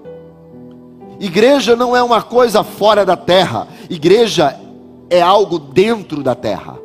Igreja 1.18 1.74
não 1.74 1.96
é 1.96 2.02
uma 2.02 2.22
coisa 2.22 2.62
fora 2.62 3.04
da 3.04 3.16
terra, 3.16 3.66
igreja 3.88 4.58
é 5.08 5.20
algo 5.20 5.58
dentro 5.58 6.22
da 6.22 6.34
terra. 6.34 6.78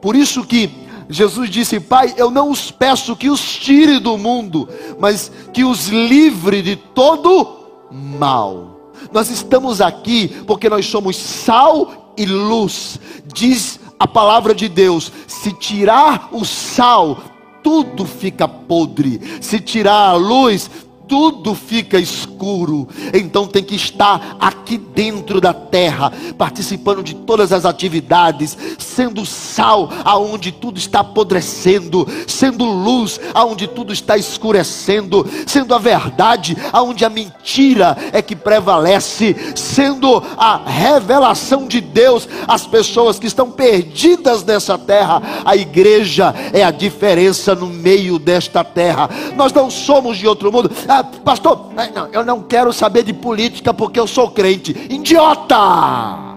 Por 0.00 0.16
isso 0.16 0.44
que 0.44 0.81
Jesus 1.08 1.50
disse: 1.50 1.80
Pai, 1.80 2.14
eu 2.16 2.30
não 2.30 2.50
os 2.50 2.70
peço 2.70 3.16
que 3.16 3.30
os 3.30 3.40
tire 3.40 3.98
do 3.98 4.16
mundo, 4.16 4.68
mas 4.98 5.30
que 5.52 5.64
os 5.64 5.88
livre 5.88 6.62
de 6.62 6.76
todo 6.76 7.60
mal. 7.90 8.92
Nós 9.12 9.30
estamos 9.30 9.80
aqui 9.80 10.28
porque 10.46 10.68
nós 10.68 10.86
somos 10.86 11.16
sal 11.16 12.14
e 12.16 12.24
luz. 12.26 12.98
Diz 13.32 13.80
a 13.98 14.06
palavra 14.06 14.54
de 14.54 14.68
Deus: 14.68 15.12
se 15.26 15.52
tirar 15.52 16.28
o 16.32 16.44
sal, 16.44 17.22
tudo 17.62 18.04
fica 18.04 18.46
podre. 18.48 19.20
Se 19.40 19.60
tirar 19.60 20.10
a 20.10 20.14
luz, 20.14 20.70
tudo 21.12 21.54
fica 21.54 21.98
escuro. 21.98 22.88
Então 23.12 23.46
tem 23.46 23.62
que 23.62 23.76
estar 23.76 24.38
aqui 24.40 24.78
dentro 24.78 25.42
da 25.42 25.52
terra, 25.52 26.10
participando 26.38 27.02
de 27.02 27.14
todas 27.14 27.52
as 27.52 27.66
atividades, 27.66 28.56
sendo 28.78 29.26
sal 29.26 29.90
aonde 30.06 30.50
tudo 30.50 30.78
está 30.78 31.00
apodrecendo, 31.00 32.08
sendo 32.26 32.64
luz 32.64 33.20
aonde 33.34 33.66
tudo 33.66 33.92
está 33.92 34.16
escurecendo, 34.16 35.28
sendo 35.46 35.74
a 35.74 35.78
verdade 35.78 36.56
aonde 36.72 37.04
a 37.04 37.10
mentira 37.10 37.94
é 38.10 38.22
que 38.22 38.34
prevalece, 38.34 39.36
sendo 39.54 40.16
a 40.38 40.62
revelação 40.64 41.66
de 41.66 41.82
Deus 41.82 42.26
às 42.48 42.66
pessoas 42.66 43.18
que 43.18 43.26
estão 43.26 43.50
perdidas 43.50 44.42
nessa 44.44 44.78
terra. 44.78 45.20
A 45.44 45.54
igreja 45.54 46.34
é 46.54 46.64
a 46.64 46.70
diferença 46.70 47.54
no 47.54 47.66
meio 47.66 48.18
desta 48.18 48.64
terra. 48.64 49.10
Nós 49.36 49.52
não 49.52 49.70
somos 49.70 50.16
de 50.16 50.26
outro 50.26 50.50
mundo. 50.50 50.70
Ah, 50.88 51.01
pastor, 51.04 51.70
não, 51.94 52.08
eu 52.12 52.24
não 52.24 52.42
quero 52.42 52.72
saber 52.72 53.02
de 53.02 53.12
política 53.12 53.72
porque 53.72 53.98
eu 53.98 54.06
sou 54.06 54.30
crente. 54.30 54.72
Idiota! 54.90 56.36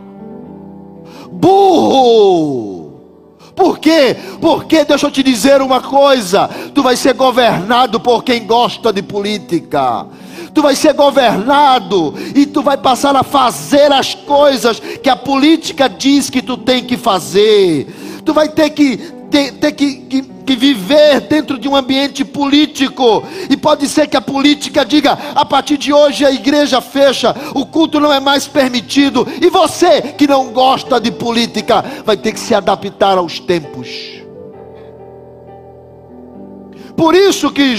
Burro! 1.32 2.76
Por 3.56 3.80
quê? 3.80 4.16
Porque 4.42 4.84
deixa 4.84 5.08
eu 5.08 5.12
te 5.12 5.24
dizer 5.24 5.62
uma 5.62 5.80
coisa: 5.80 6.50
tu 6.74 6.84
vai 6.84 6.98
ser 6.98 7.14
governado 7.14 8.00
por 8.00 8.24
quem 8.24 8.46
gosta 8.46 8.92
de 8.92 9.02
política. 9.02 10.06
Tu 10.54 10.62
vai 10.62 10.76
ser 10.76 10.94
governado 10.94 12.14
e 12.34 12.46
tu 12.46 12.62
vai 12.62 12.78
passar 12.78 13.16
a 13.16 13.24
fazer 13.24 13.92
as 13.92 14.14
coisas 14.14 14.80
que 14.80 15.10
a 15.10 15.16
política 15.16 15.90
diz 15.90 16.30
que 16.30 16.42
tu 16.42 16.58
tem 16.58 16.84
que 16.84 16.98
fazer. 16.98 17.88
Tu 18.24 18.34
vai 18.34 18.50
ter 18.50 18.70
que 18.72 19.15
ter, 19.36 19.52
ter 19.52 19.72
que, 19.74 19.96
que, 19.96 20.22
que, 20.22 20.56
viver 20.56 21.20
dentro 21.22 21.58
de 21.58 21.68
um 21.68 21.76
ambiente 21.76 22.24
político. 22.24 23.22
E 23.50 23.58
pode 23.58 23.86
ser 23.90 24.08
que 24.08 24.16
a 24.16 24.22
política 24.22 24.86
diga: 24.86 25.12
a 25.36 25.44
partir 25.44 25.78
de 25.78 25.92
hoje 25.92 26.26
a 26.26 26.32
igreja 26.32 26.80
fecha, 26.80 27.36
o 27.54 27.66
culto 27.66 28.00
não 28.00 28.14
é 28.14 28.20
mais 28.22 28.48
permitido. 28.48 29.28
E 29.42 29.50
você 29.50 30.02
que 30.02 30.26
não 30.26 30.54
gosta 30.54 31.02
de 31.02 31.12
política 31.12 31.84
vai 32.06 32.16
ter 32.16 32.32
que 32.32 32.40
se 32.40 32.56
adaptar 32.56 33.18
aos 33.18 33.40
tempos. 33.40 34.25
Por 36.96 37.14
isso 37.14 37.52
que, 37.52 37.76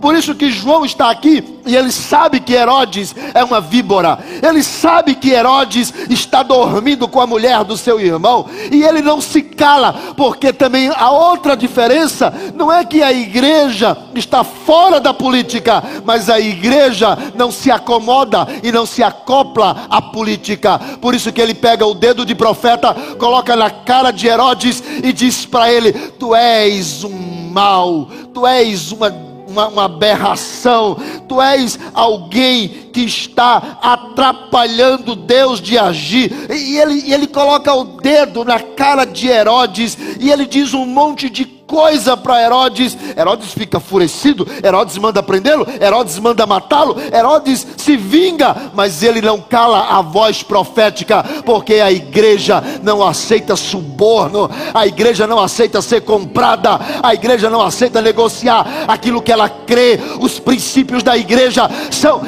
por 0.00 0.14
isso 0.14 0.34
que 0.34 0.50
João 0.50 0.84
está 0.84 1.10
aqui 1.10 1.42
e 1.64 1.74
ele 1.74 1.90
sabe 1.90 2.40
que 2.40 2.52
Herodes 2.52 3.14
é 3.32 3.42
uma 3.42 3.60
víbora. 3.60 4.18
Ele 4.42 4.62
sabe 4.62 5.14
que 5.14 5.30
Herodes 5.30 5.92
está 6.10 6.42
dormindo 6.42 7.08
com 7.08 7.20
a 7.20 7.26
mulher 7.26 7.64
do 7.64 7.76
seu 7.76 7.98
irmão 7.98 8.46
e 8.70 8.82
ele 8.82 9.00
não 9.00 9.20
se 9.20 9.42
cala, 9.42 9.94
porque 10.16 10.52
também 10.52 10.90
a 10.94 11.10
outra 11.10 11.56
diferença 11.56 12.32
não 12.54 12.70
é 12.70 12.84
que 12.84 13.02
a 13.02 13.12
igreja 13.12 13.96
está 14.14 14.44
fora 14.44 15.00
da 15.00 15.14
política, 15.14 15.82
mas 16.04 16.28
a 16.28 16.38
igreja 16.38 17.16
não 17.34 17.50
se 17.50 17.70
acomoda 17.70 18.46
e 18.62 18.70
não 18.70 18.84
se 18.84 19.02
acopla 19.02 19.86
à 19.88 20.02
política. 20.02 20.78
Por 21.00 21.14
isso 21.14 21.32
que 21.32 21.40
ele 21.40 21.54
pega 21.54 21.86
o 21.86 21.94
dedo 21.94 22.26
de 22.26 22.34
profeta, 22.34 22.94
coloca 23.18 23.56
na 23.56 23.70
cara 23.70 24.10
de 24.10 24.26
Herodes 24.26 24.82
e 25.02 25.12
diz 25.12 25.46
para 25.46 25.72
ele: 25.72 25.92
"Tu 25.92 26.34
és 26.34 27.02
um 27.04 27.31
mal, 27.52 28.08
tu 28.32 28.46
és 28.46 28.90
uma, 28.92 29.08
uma, 29.46 29.68
uma 29.68 29.84
aberração, 29.84 30.96
tu 31.28 31.40
és 31.40 31.78
alguém 31.92 32.68
que 32.92 33.00
está 33.02 33.78
atrapalhando 33.82 35.14
Deus 35.14 35.60
de 35.60 35.78
agir. 35.78 36.32
E 36.50 36.78
ele, 36.78 37.12
ele 37.12 37.26
coloca 37.26 37.72
o 37.74 37.84
dedo 37.84 38.44
na 38.44 38.58
cara 38.58 39.04
de 39.04 39.28
Herodes 39.28 39.96
e 40.18 40.30
ele 40.30 40.46
diz 40.46 40.74
um 40.74 40.86
monte 40.86 41.28
de 41.28 41.61
coisa 41.72 42.18
para 42.18 42.42
Herodes. 42.42 42.98
Herodes 43.16 43.54
fica 43.54 43.80
furecido, 43.80 44.46
Herodes 44.62 44.98
manda 44.98 45.22
prendê-lo, 45.22 45.66
Herodes 45.80 46.18
manda 46.18 46.46
matá-lo, 46.46 46.96
Herodes 47.10 47.66
se 47.78 47.96
vinga, 47.96 48.54
mas 48.74 49.02
ele 49.02 49.22
não 49.22 49.40
cala 49.40 49.96
a 49.96 50.02
voz 50.02 50.42
profética, 50.42 51.24
porque 51.46 51.76
a 51.76 51.90
igreja 51.90 52.62
não 52.82 53.02
aceita 53.02 53.56
suborno, 53.56 54.50
a 54.74 54.86
igreja 54.86 55.26
não 55.26 55.38
aceita 55.38 55.80
ser 55.80 56.02
comprada, 56.02 56.78
a 57.02 57.14
igreja 57.14 57.48
não 57.48 57.62
aceita 57.62 58.02
negociar 58.02 58.84
aquilo 58.86 59.22
que 59.22 59.32
ela 59.32 59.48
crê. 59.48 59.98
Os 60.20 60.38
princípios 60.38 61.02
da 61.02 61.16
igreja 61.16 61.70
são 61.90 62.20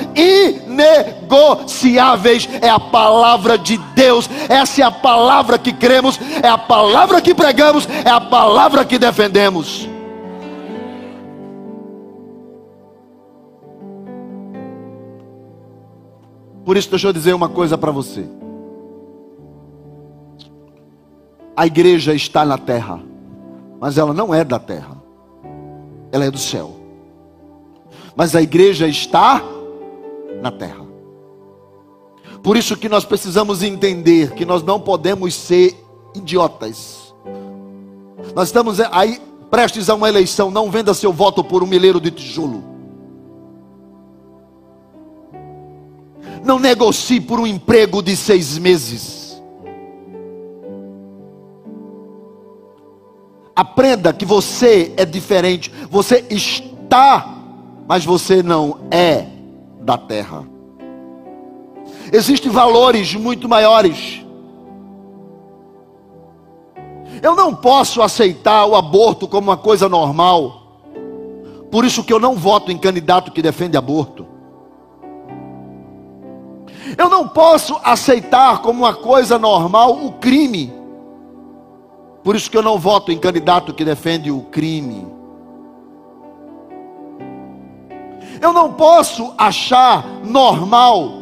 inegociáveis. 0.75 2.49
É 2.61 2.69
a 2.69 2.81
palavra 2.81 3.57
de 3.57 3.79
Deus, 3.95 4.29
essa 4.49 4.83
é 4.83 4.85
a 4.85 4.91
palavra 4.91 5.59
que 5.59 5.73
cremos, 5.73 6.19
é 6.43 6.49
a 6.49 6.59
palavra 6.59 7.21
que 7.21 7.35
pregamos, 7.35 7.89
é 8.05 8.11
a 8.11 8.21
palavra 8.21 8.85
que 8.85 8.99
defendemos. 8.99 9.89
Por 16.65 16.77
isso, 16.77 16.89
deixa 16.89 17.09
eu 17.09 17.13
dizer 17.13 17.35
uma 17.35 17.49
coisa 17.49 17.77
para 17.77 17.93
você. 17.93 18.27
A 21.57 21.67
igreja 21.67 22.15
está 22.15 22.45
na 22.45 22.59
terra, 22.59 23.01
mas 23.79 23.99
ela 23.99 24.13
não 24.13 24.35
é 24.35 24.43
da 24.43 24.59
terra, 24.59 24.97
ela 26.11 26.25
é 26.25 26.31
do 26.31 26.39
céu. 26.39 26.75
Mas 28.17 28.35
a 28.35 28.43
igreja 28.43 28.89
está 28.89 29.43
na 30.40 30.51
terra. 30.51 30.85
Por 32.42 32.57
isso 32.57 32.77
que 32.77 32.88
nós 32.88 33.05
precisamos 33.05 33.62
entender 33.62 34.33
que 34.33 34.44
nós 34.44 34.62
não 34.62 34.79
podemos 34.79 35.35
ser 35.35 35.75
idiotas. 36.14 37.14
Nós 38.35 38.49
estamos 38.49 38.81
aí 38.81 39.20
prestes 39.51 39.88
a 39.88 39.94
uma 39.94 40.09
eleição, 40.09 40.51
não 40.51 40.70
venda 40.70 40.92
seu 40.92 41.12
voto 41.12 41.42
por 41.42 41.62
um 41.62 41.66
milheiro 41.66 42.01
de 42.01 42.11
tijolo. 42.11 42.62
Não 46.44 46.59
negocie 46.59 47.20
por 47.20 47.40
um 47.40 47.47
emprego 47.47 48.03
de 48.03 48.14
seis 48.16 48.59
meses. 48.59 49.42
Aprenda 53.57 54.12
que 54.12 54.27
você 54.27 54.92
é 54.97 55.05
diferente. 55.05 55.73
Você 55.88 56.25
está, 56.29 57.38
mas 57.87 58.05
você 58.05 58.42
não 58.42 58.81
é 58.90 59.34
da 59.81 59.97
terra. 59.99 60.45
Existem 62.13 62.51
valores 62.51 63.15
muito 63.15 63.49
maiores. 63.49 64.25
Eu 67.23 67.35
não 67.35 67.55
posso 67.55 68.03
aceitar 68.03 68.67
o 68.67 68.75
aborto 68.75 69.27
como 69.27 69.51
uma 69.51 69.57
coisa 69.57 69.89
normal. 69.89 70.63
Por 71.71 71.85
isso 71.85 72.05
que 72.05 72.13
eu 72.13 72.21
não 72.21 72.35
voto 72.35 72.71
em 72.71 72.79
candidato 72.79 73.33
que 73.33 73.43
defende 73.43 73.77
aborto. 73.77 74.27
Eu 76.97 77.09
não 77.09 77.27
posso 77.27 77.81
aceitar 77.83 78.61
como 78.61 78.81
uma 78.81 78.95
coisa 78.95 79.39
normal 79.39 80.05
o 80.05 80.13
crime. 80.13 80.73
Por 82.23 82.37
isso 82.37 82.51
que 82.51 82.57
eu 82.57 82.63
não 82.63 82.79
voto 82.79 83.11
em 83.11 83.19
candidato 83.19 83.75
que 83.75 83.85
defende 83.85 84.31
o 84.31 84.43
crime. 84.43 85.13
Eu 88.45 88.53
não 88.53 88.75
posso 88.75 89.33
achar 89.39 90.05
normal, 90.23 91.13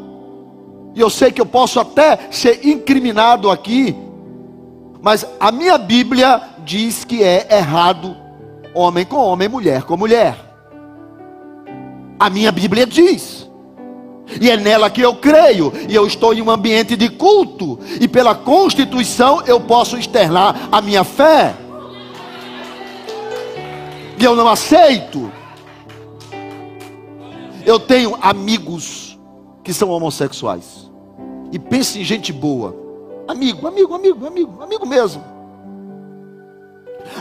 e 0.92 1.00
eu 1.00 1.08
sei 1.08 1.30
que 1.30 1.40
eu 1.40 1.46
posso 1.46 1.78
até 1.78 2.18
ser 2.32 2.66
incriminado 2.66 3.48
aqui, 3.48 3.96
mas 5.00 5.24
a 5.38 5.52
minha 5.52 5.78
Bíblia 5.78 6.42
diz 6.64 7.04
que 7.04 7.22
é 7.22 7.46
errado 7.48 8.16
homem 8.74 9.04
com 9.04 9.18
homem, 9.18 9.48
mulher 9.48 9.84
com 9.84 9.96
mulher. 9.96 10.36
A 12.18 12.28
minha 12.28 12.50
Bíblia 12.50 12.84
diz. 12.84 13.48
E 14.40 14.50
é 14.50 14.56
nela 14.56 14.90
que 14.90 15.00
eu 15.00 15.14
creio. 15.14 15.72
E 15.88 15.94
eu 15.94 16.04
estou 16.04 16.34
em 16.34 16.42
um 16.42 16.50
ambiente 16.50 16.96
de 16.96 17.08
culto. 17.08 17.78
E 18.00 18.08
pela 18.08 18.34
Constituição 18.34 19.42
eu 19.46 19.60
posso 19.60 19.96
externar 19.96 20.68
a 20.72 20.80
minha 20.80 21.04
fé. 21.04 21.54
E 24.18 24.24
eu 24.24 24.34
não 24.34 24.48
aceito. 24.48 25.30
Eu 27.64 27.78
tenho 27.78 28.16
amigos 28.20 29.18
que 29.62 29.72
são 29.72 29.90
homossexuais. 29.90 30.90
E 31.52 31.58
pense 31.58 32.00
em 32.00 32.04
gente 32.04 32.32
boa. 32.32 32.74
Amigo, 33.28 33.66
amigo, 33.66 33.94
amigo, 33.94 34.26
amigo, 34.26 34.62
amigo 34.62 34.86
mesmo. 34.86 35.22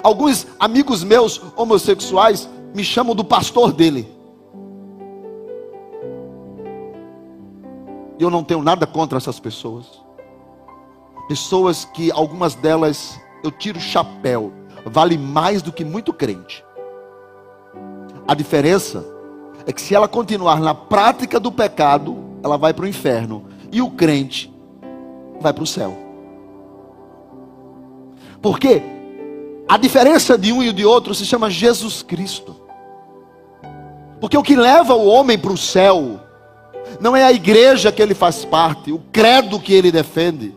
Alguns 0.01 0.47
amigos 0.59 1.03
meus 1.03 1.41
homossexuais 1.55 2.49
me 2.73 2.83
chamam 2.83 3.15
do 3.15 3.23
pastor 3.23 3.71
dele. 3.71 4.07
E 8.17 8.23
eu 8.23 8.29
não 8.29 8.43
tenho 8.43 8.63
nada 8.63 8.87
contra 8.87 9.17
essas 9.17 9.39
pessoas. 9.39 10.01
Pessoas 11.27 11.85
que 11.85 12.11
algumas 12.11 12.55
delas 12.55 13.19
eu 13.43 13.51
tiro 13.51 13.79
o 13.79 13.81
chapéu, 13.81 14.51
vale 14.85 15.17
mais 15.17 15.61
do 15.61 15.71
que 15.71 15.83
muito 15.83 16.13
crente. 16.13 16.63
A 18.27 18.33
diferença 18.33 19.03
é 19.65 19.71
que 19.71 19.81
se 19.81 19.93
ela 19.93 20.07
continuar 20.07 20.59
na 20.59 20.73
prática 20.73 21.39
do 21.39 21.51
pecado, 21.51 22.17
ela 22.43 22.57
vai 22.57 22.73
para 22.73 22.85
o 22.85 22.87
inferno. 22.87 23.45
E 23.71 23.81
o 23.81 23.89
crente 23.89 24.51
vai 25.39 25.53
para 25.53 25.63
o 25.63 25.67
céu. 25.67 25.97
Porque 28.41 28.81
a 29.67 29.77
diferença 29.77 30.37
de 30.37 30.51
um 30.51 30.61
e 30.63 30.73
de 30.73 30.85
outro 30.85 31.13
se 31.13 31.25
chama 31.25 31.49
Jesus 31.49 32.01
Cristo. 32.01 32.55
Porque 34.19 34.37
o 34.37 34.43
que 34.43 34.55
leva 34.55 34.93
o 34.93 35.05
homem 35.05 35.37
para 35.37 35.51
o 35.51 35.57
céu 35.57 36.19
não 36.99 37.15
é 37.15 37.23
a 37.23 37.31
igreja 37.31 37.91
que 37.91 38.01
ele 38.01 38.13
faz 38.13 38.43
parte, 38.43 38.91
o 38.91 38.99
credo 39.11 39.59
que 39.59 39.73
ele 39.73 39.91
defende, 39.91 40.55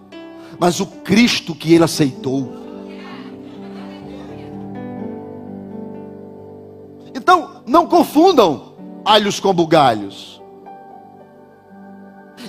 mas 0.59 0.81
o 0.81 0.87
Cristo 0.87 1.55
que 1.55 1.73
ele 1.73 1.85
aceitou. 1.85 2.53
Então, 7.15 7.63
não 7.67 7.87
confundam 7.87 8.74
alhos 9.05 9.41
com 9.41 9.53
bugalhos. 9.53 10.43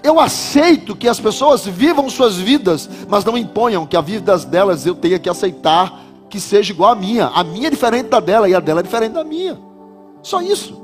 Eu 0.04 0.20
aceito 0.20 0.96
que 0.96 1.08
as 1.08 1.20
pessoas 1.20 1.66
vivam 1.66 2.10
suas 2.10 2.38
vidas, 2.38 2.90
mas 3.08 3.24
não 3.24 3.38
imponham 3.38 3.86
que 3.86 3.96
a 3.98 4.02
vida 4.02 4.38
delas 4.40 4.86
eu 4.86 4.96
tenha 4.96 5.20
que 5.20 5.30
aceitar 5.30 6.02
que 6.30 6.40
seja 6.40 6.74
igual 6.74 6.92
à 6.92 6.96
minha. 6.96 7.28
A 7.28 7.44
minha 7.44 7.68
é 7.68 7.72
diferente 7.72 8.10
da 8.10 8.20
dela 8.20 8.50
e 8.50 8.54
a 8.54 8.60
dela 8.60 8.82
é 8.82 8.84
diferente 8.84 9.14
da 9.14 9.24
minha. 9.24 9.58
Só 10.22 10.42
isso. 10.42 10.82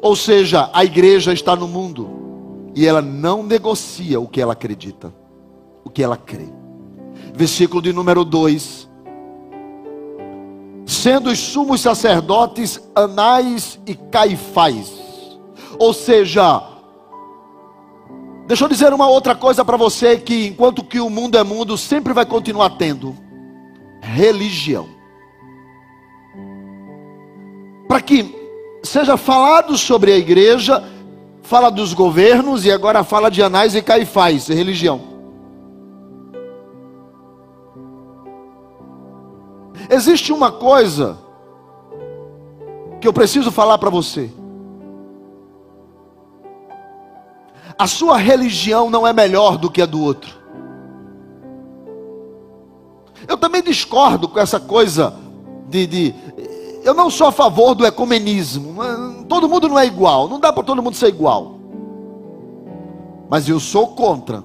Ou 0.00 0.14
seja, 0.14 0.70
a 0.72 0.84
igreja 0.84 1.32
está 1.32 1.56
no 1.56 1.66
mundo 1.66 2.08
e 2.74 2.86
ela 2.86 3.02
não 3.02 3.42
negocia 3.42 4.20
o 4.20 4.28
que 4.28 4.40
ela 4.40 4.52
acredita, 4.52 5.12
o 5.84 5.90
que 5.90 6.02
ela 6.02 6.16
crê. 6.16 6.48
Versículo 7.34 7.82
de 7.82 7.92
número 7.92 8.24
2. 8.24 8.85
Sendo 10.86 11.30
os 11.30 11.38
sumos 11.38 11.80
sacerdotes 11.80 12.80
Anás 12.94 13.78
e 13.84 13.94
Caifás. 13.94 14.92
Ou 15.78 15.92
seja, 15.92 16.62
deixa 18.46 18.64
eu 18.64 18.68
dizer 18.68 18.94
uma 18.94 19.08
outra 19.08 19.34
coisa 19.34 19.64
para 19.64 19.76
você 19.76 20.16
que 20.16 20.46
enquanto 20.46 20.84
que 20.84 21.00
o 21.00 21.10
mundo 21.10 21.36
é 21.36 21.42
mundo, 21.42 21.76
sempre 21.76 22.12
vai 22.12 22.24
continuar 22.24 22.70
tendo 22.70 23.16
religião. 24.00 24.88
Para 27.88 28.00
que 28.00 28.34
seja 28.82 29.16
falado 29.16 29.76
sobre 29.76 30.12
a 30.12 30.16
igreja, 30.16 30.82
fala 31.42 31.70
dos 31.70 31.92
governos 31.92 32.64
e 32.64 32.70
agora 32.70 33.02
fala 33.02 33.28
de 33.28 33.42
Anás 33.42 33.74
e 33.74 33.82
Caifás, 33.82 34.46
religião. 34.48 35.15
Existe 39.88 40.32
uma 40.32 40.50
coisa 40.50 41.18
que 43.00 43.06
eu 43.06 43.12
preciso 43.12 43.52
falar 43.52 43.78
para 43.78 43.90
você. 43.90 44.30
A 47.78 47.86
sua 47.86 48.16
religião 48.16 48.88
não 48.88 49.06
é 49.06 49.12
melhor 49.12 49.58
do 49.58 49.70
que 49.70 49.82
a 49.82 49.86
do 49.86 50.00
outro. 50.02 50.34
Eu 53.28 53.36
também 53.36 53.62
discordo 53.62 54.28
com 54.28 54.38
essa 54.38 54.58
coisa 54.58 55.14
de, 55.68 55.86
de 55.86 56.14
eu 56.82 56.94
não 56.94 57.10
sou 57.10 57.26
a 57.26 57.32
favor 57.32 57.74
do 57.74 57.84
ecumenismo. 57.84 58.76
Todo 59.28 59.48
mundo 59.48 59.68
não 59.68 59.78
é 59.78 59.86
igual. 59.86 60.28
Não 60.28 60.38
dá 60.38 60.52
para 60.52 60.62
todo 60.62 60.82
mundo 60.82 60.96
ser 60.96 61.08
igual. 61.08 61.58
Mas 63.28 63.48
eu 63.48 63.58
sou 63.58 63.88
contra 63.88 64.44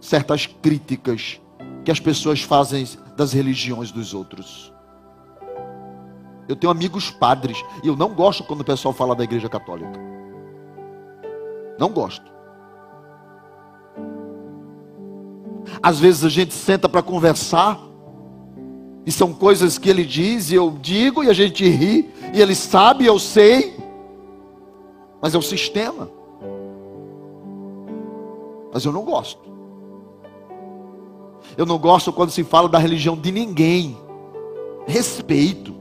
certas 0.00 0.46
críticas 0.46 1.40
que 1.84 1.90
as 1.90 2.00
pessoas 2.00 2.42
fazem 2.42 2.86
das 3.18 3.32
religiões 3.32 3.90
dos 3.90 4.14
outros. 4.14 4.72
Eu 6.48 6.54
tenho 6.54 6.70
amigos 6.70 7.10
padres 7.10 7.60
e 7.82 7.88
eu 7.88 7.96
não 7.96 8.14
gosto 8.14 8.44
quando 8.44 8.60
o 8.60 8.64
pessoal 8.64 8.94
fala 8.94 9.12
da 9.12 9.24
igreja 9.24 9.48
católica. 9.48 9.98
Não 11.80 11.88
gosto. 11.88 12.24
Às 15.82 15.98
vezes 15.98 16.24
a 16.24 16.28
gente 16.28 16.54
senta 16.54 16.88
para 16.88 17.02
conversar 17.02 17.80
e 19.04 19.10
são 19.10 19.34
coisas 19.34 19.78
que 19.78 19.90
ele 19.90 20.04
diz 20.04 20.52
e 20.52 20.54
eu 20.54 20.70
digo 20.80 21.24
e 21.24 21.28
a 21.28 21.32
gente 21.32 21.68
ri, 21.68 22.08
e 22.32 22.40
ele 22.40 22.54
sabe, 22.54 23.04
eu 23.04 23.18
sei. 23.18 23.76
Mas 25.20 25.34
é 25.34 25.38
o 25.38 25.42
sistema. 25.42 26.08
Mas 28.72 28.84
eu 28.84 28.92
não 28.92 29.02
gosto. 29.02 29.57
Eu 31.58 31.66
não 31.66 31.76
gosto 31.76 32.12
quando 32.12 32.30
se 32.30 32.44
fala 32.44 32.68
da 32.68 32.78
religião 32.78 33.16
de 33.16 33.32
ninguém. 33.32 33.98
Respeito. 34.86 35.74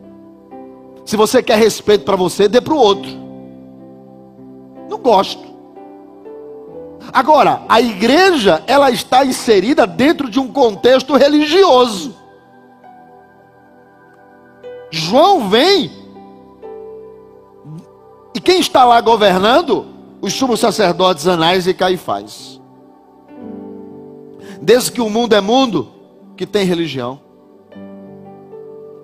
Se 1.05 1.15
você 1.15 1.43
quer 1.43 1.59
respeito 1.59 2.03
para 2.03 2.15
você, 2.15 2.47
dê 2.47 2.59
para 2.59 2.73
o 2.73 2.77
outro. 2.77 3.11
Não 4.89 4.97
gosto. 4.97 5.45
Agora, 7.13 7.61
a 7.69 7.79
igreja, 7.79 8.63
ela 8.65 8.89
está 8.89 9.23
inserida 9.23 9.85
dentro 9.85 10.29
de 10.29 10.39
um 10.39 10.51
contexto 10.51 11.15
religioso. 11.15 12.15
João 14.89 15.47
vem, 15.47 15.91
e 18.33 18.39
quem 18.39 18.59
está 18.59 18.83
lá 18.83 18.99
governando? 18.99 19.85
Os 20.21 20.33
sumos 20.33 20.59
sacerdotes 20.59 21.27
Anás 21.27 21.67
e 21.67 21.73
Caifás. 21.73 22.59
Desde 24.61 24.91
que 24.91 25.01
o 25.01 25.09
mundo 25.09 25.33
é 25.33 25.41
mundo, 25.41 25.91
que 26.35 26.45
tem 26.45 26.65
religião. 26.65 27.19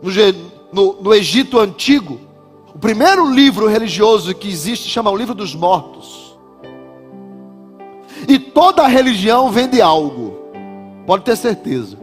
No, 0.01 0.11
no, 0.71 1.01
no 1.01 1.13
Egito 1.13 1.59
Antigo, 1.59 2.19
o 2.73 2.79
primeiro 2.79 3.29
livro 3.29 3.67
religioso 3.67 4.33
que 4.33 4.49
existe 4.49 4.89
chama 4.89 5.11
o 5.11 5.15
Livro 5.15 5.35
dos 5.35 5.53
Mortos. 5.53 6.37
E 8.27 8.39
toda 8.39 8.87
religião 8.87 9.51
vende 9.51 9.81
algo, 9.81 10.37
pode 11.05 11.23
ter 11.23 11.35
certeza. 11.35 11.97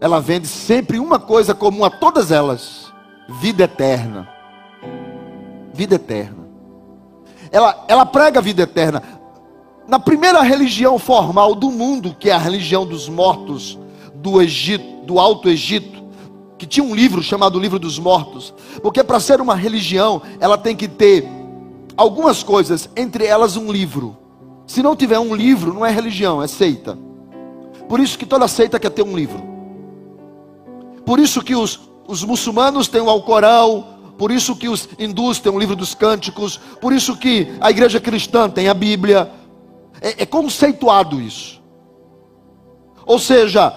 Ela 0.00 0.20
vende 0.20 0.46
sempre 0.46 0.98
uma 0.98 1.18
coisa 1.18 1.54
comum 1.54 1.84
a 1.84 1.90
todas 1.90 2.30
elas: 2.30 2.92
vida 3.40 3.64
eterna. 3.64 4.28
Vida 5.72 5.96
eterna. 5.96 6.46
Ela, 7.50 7.84
ela 7.88 8.06
prega 8.06 8.38
a 8.38 8.42
vida 8.42 8.62
eterna 8.62 9.02
na 9.88 9.98
primeira 9.98 10.42
religião 10.42 10.98
formal 10.98 11.54
do 11.54 11.70
mundo, 11.70 12.16
que 12.18 12.30
é 12.30 12.32
a 12.32 12.38
religião 12.38 12.84
dos 12.84 13.08
mortos 13.08 13.78
do 14.14 14.42
Egito, 14.42 15.04
do 15.04 15.18
Alto 15.18 15.48
Egito, 15.48 16.04
que 16.58 16.66
tinha 16.66 16.84
um 16.84 16.94
livro 16.94 17.22
chamado 17.22 17.58
Livro 17.58 17.78
dos 17.78 17.98
Mortos, 17.98 18.52
porque 18.82 19.04
para 19.04 19.20
ser 19.20 19.40
uma 19.40 19.54
religião, 19.54 20.22
ela 20.40 20.58
tem 20.58 20.74
que 20.74 20.88
ter 20.88 21.28
algumas 21.96 22.42
coisas, 22.42 22.88
entre 22.96 23.26
elas 23.26 23.56
um 23.56 23.70
livro. 23.70 24.16
Se 24.66 24.82
não 24.82 24.96
tiver 24.96 25.18
um 25.18 25.34
livro, 25.34 25.72
não 25.72 25.86
é 25.86 25.90
religião, 25.90 26.42
é 26.42 26.48
seita. 26.48 26.98
Por 27.88 28.00
isso 28.00 28.18
que 28.18 28.26
toda 28.26 28.48
seita 28.48 28.80
quer 28.80 28.90
ter 28.90 29.02
um 29.02 29.16
livro. 29.16 29.42
Por 31.04 31.20
isso 31.20 31.40
que 31.42 31.54
os, 31.54 31.80
os 32.08 32.24
muçulmanos 32.24 32.88
têm 32.88 33.00
o 33.00 33.08
Alcorão, 33.08 33.86
por 34.18 34.32
isso 34.32 34.56
que 34.56 34.68
os 34.68 34.88
hindus 34.98 35.38
têm 35.38 35.52
o 35.52 35.58
livro 35.58 35.76
dos 35.76 35.94
cânticos, 35.94 36.58
por 36.80 36.92
isso 36.92 37.16
que 37.16 37.48
a 37.60 37.70
igreja 37.70 38.00
cristã 38.00 38.48
tem 38.48 38.68
a 38.68 38.74
Bíblia, 38.74 39.30
é, 40.00 40.22
é 40.22 40.26
conceituado 40.26 41.20
isso. 41.20 41.62
Ou 43.04 43.18
seja, 43.18 43.74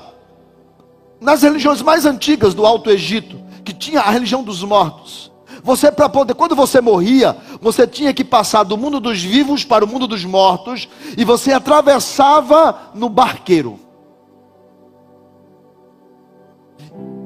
nas 1.21 1.41
religiões 1.43 1.81
mais 1.81 2.05
antigas 2.05 2.53
do 2.53 2.65
Alto 2.65 2.89
Egito, 2.89 3.39
que 3.63 3.73
tinha 3.73 4.01
a 4.01 4.09
religião 4.09 4.43
dos 4.43 4.63
mortos, 4.63 5.31
você 5.63 5.91
para 5.91 6.07
poder, 6.07 6.33
quando 6.33 6.55
você 6.55 6.79
morria, 6.79 7.37
você 7.61 7.85
tinha 7.85 8.13
que 8.13 8.23
passar 8.23 8.63
do 8.63 8.77
mundo 8.77 8.99
dos 8.99 9.21
vivos 9.21 9.63
para 9.63 9.83
o 9.83 9.87
mundo 9.87 10.07
dos 10.07 10.23
mortos, 10.23 10.87
e 11.17 11.23
você 11.23 11.51
atravessava 11.51 12.91
no 12.93 13.09
barqueiro. 13.09 13.79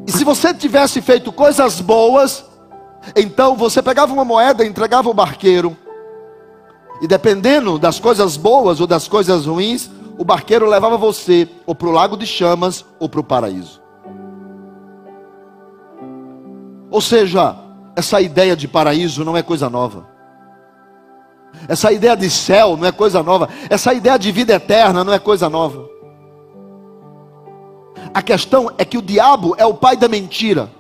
E 0.06 0.12
se 0.12 0.24
você 0.24 0.54
tivesse 0.54 1.02
feito 1.02 1.32
coisas 1.32 1.80
boas, 1.80 2.44
então 3.16 3.56
você 3.56 3.82
pegava 3.82 4.14
uma 4.14 4.26
moeda, 4.26 4.66
entregava 4.66 5.08
ao 5.08 5.14
barqueiro, 5.14 5.78
e 7.04 7.08
dependendo 7.08 7.78
das 7.78 8.00
coisas 8.00 8.38
boas 8.38 8.80
ou 8.80 8.88
das 8.88 9.10
coisas 9.10 9.46
ruins, 9.46 9.92
o 10.18 10.24
barqueiro 10.24 10.66
levava 10.70 10.96
você 10.96 11.50
ou 11.66 11.76
para 11.76 11.90
o 11.90 11.92
lago 11.92 12.16
de 12.16 12.26
chamas 12.26 12.86
ou 12.98 13.10
para 13.10 13.20
o 13.20 13.24
paraíso. 13.26 13.82
Ou 16.90 17.02
seja, 17.02 17.58
essa 17.94 18.22
ideia 18.22 18.56
de 18.56 18.70
paraíso 18.70 19.26
não 19.26 19.36
é 19.36 19.44
coisa 19.44 19.70
nova. 19.70 20.08
Essa 21.68 21.92
ideia 21.92 22.16
de 22.16 22.30
céu 22.30 22.78
não 22.78 22.88
é 22.88 22.92
coisa 22.94 23.22
nova. 23.22 23.50
Essa 23.70 23.94
ideia 23.94 24.18
de 24.18 24.32
vida 24.32 24.54
eterna 24.54 25.04
não 25.04 25.12
é 25.12 25.20
coisa 25.20 25.50
nova. 25.50 25.86
A 28.14 28.22
questão 28.22 28.72
é 28.78 28.86
que 28.86 28.98
o 28.98 29.02
diabo 29.02 29.56
é 29.58 29.66
o 29.66 29.74
pai 29.74 29.98
da 29.98 30.08
mentira. 30.08 30.72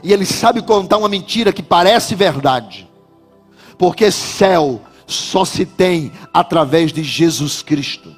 E 0.00 0.12
ele 0.12 0.26
sabe 0.26 0.62
contar 0.62 0.98
uma 0.98 1.08
mentira 1.08 1.52
que 1.52 1.62
parece 1.62 2.14
verdade. 2.14 2.88
Porque 3.76 4.12
céu 4.12 4.80
só 5.06 5.44
se 5.44 5.66
tem 5.66 6.12
através 6.32 6.92
de 6.92 7.02
Jesus 7.02 7.62
Cristo. 7.62 8.14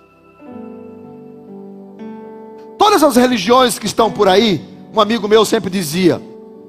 Todas 2.79 3.03
as 3.03 3.17
religiões 3.17 3.79
que 3.79 3.87
estão 3.87 4.11
por 4.11 4.29
aí, 4.29 4.65
um 4.95 5.01
amigo 5.01 5.27
meu 5.27 5.45
sempre 5.45 5.71
dizia: 5.71 6.23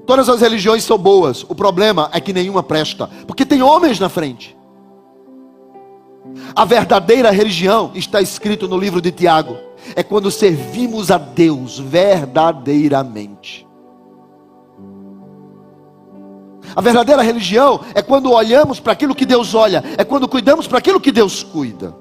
todas 0.05 0.29
as 0.29 0.41
religiões 0.41 0.83
são 0.83 0.97
boas, 0.97 1.43
o 1.47 1.53
problema 1.53 2.09
é 2.11 2.19
que 2.19 2.33
nenhuma 2.33 2.63
presta, 2.63 3.09
porque 3.27 3.45
tem 3.45 3.61
homens 3.61 3.99
na 3.99 4.09
frente. 4.09 4.57
A 6.55 6.65
verdadeira 6.65 7.31
religião 7.31 7.91
está 7.93 8.21
escrito 8.21 8.67
no 8.67 8.77
livro 8.77 9.01
de 9.01 9.11
Tiago, 9.11 9.57
é 9.95 10.03
quando 10.03 10.31
servimos 10.31 11.11
a 11.11 11.17
Deus 11.17 11.77
verdadeiramente. 11.79 13.66
A 16.77 16.81
verdadeira 16.81 17.23
religião 17.23 17.79
é 17.95 18.03
quando 18.03 18.31
olhamos 18.31 18.79
para 18.79 18.93
aquilo 18.93 19.15
que 19.15 19.25
Deus 19.25 19.55
olha, 19.55 19.83
é 19.97 20.03
quando 20.03 20.27
cuidamos 20.27 20.67
para 20.67 20.77
aquilo 20.77 21.01
que 21.01 21.11
Deus 21.11 21.41
cuida. 21.41 21.95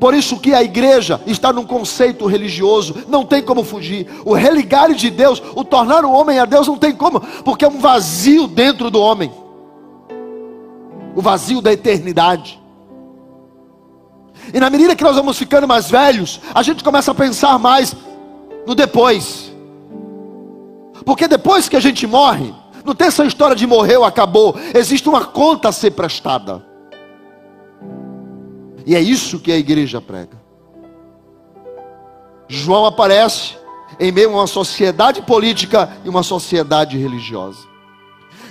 Por 0.00 0.14
isso 0.14 0.40
que 0.40 0.52
a 0.52 0.64
igreja 0.64 1.20
está 1.24 1.52
num 1.52 1.64
conceito 1.64 2.26
religioso, 2.26 3.04
não 3.06 3.24
tem 3.24 3.40
como 3.40 3.62
fugir. 3.62 4.08
O 4.24 4.32
religar 4.32 4.92
de 4.94 5.10
Deus, 5.10 5.40
o 5.54 5.62
tornar 5.62 6.04
o 6.04 6.10
homem 6.10 6.40
a 6.40 6.44
Deus, 6.44 6.66
não 6.66 6.76
tem 6.76 6.92
como, 6.92 7.20
porque 7.44 7.64
é 7.64 7.68
um 7.68 7.78
vazio 7.78 8.48
dentro 8.48 8.90
do 8.90 9.00
homem. 9.00 9.32
O 11.14 11.22
vazio 11.22 11.60
da 11.60 11.72
eternidade. 11.72 12.60
E 14.52 14.58
na 14.58 14.68
medida 14.68 14.96
que 14.96 15.04
nós 15.04 15.14
vamos 15.14 15.38
ficando 15.38 15.68
mais 15.68 15.88
velhos, 15.88 16.40
a 16.52 16.64
gente 16.64 16.82
começa 16.82 17.12
a 17.12 17.14
pensar 17.14 17.56
mais 17.60 17.94
no 18.66 18.74
depois. 18.74 19.52
Porque 21.06 21.28
depois 21.28 21.68
que 21.68 21.76
a 21.76 21.80
gente 21.80 22.08
morre, 22.08 22.52
não 22.84 22.94
tem 22.94 23.08
essa 23.08 23.24
história 23.24 23.54
de 23.54 23.66
morreu, 23.66 24.04
acabou. 24.04 24.56
Existe 24.74 25.08
uma 25.08 25.24
conta 25.24 25.68
a 25.68 25.72
ser 25.72 25.92
prestada. 25.92 26.64
E 28.84 28.94
é 28.94 29.00
isso 29.00 29.38
que 29.38 29.52
a 29.52 29.56
igreja 29.56 30.00
prega. 30.00 30.40
João 32.48 32.84
aparece 32.84 33.56
em 33.98 34.10
meio 34.10 34.30
a 34.30 34.40
uma 34.40 34.46
sociedade 34.46 35.22
política 35.22 35.98
e 36.04 36.08
uma 36.08 36.22
sociedade 36.22 36.96
religiosa. 36.98 37.60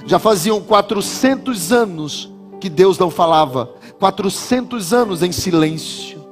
Já 0.06 0.18
faziam 0.18 0.62
400 0.62 1.72
anos 1.72 2.32
que 2.60 2.70
Deus 2.70 2.98
não 2.98 3.10
falava, 3.10 3.72
400 4.00 4.94
anos 4.94 5.22
em 5.24 5.32
silêncio, 5.32 6.24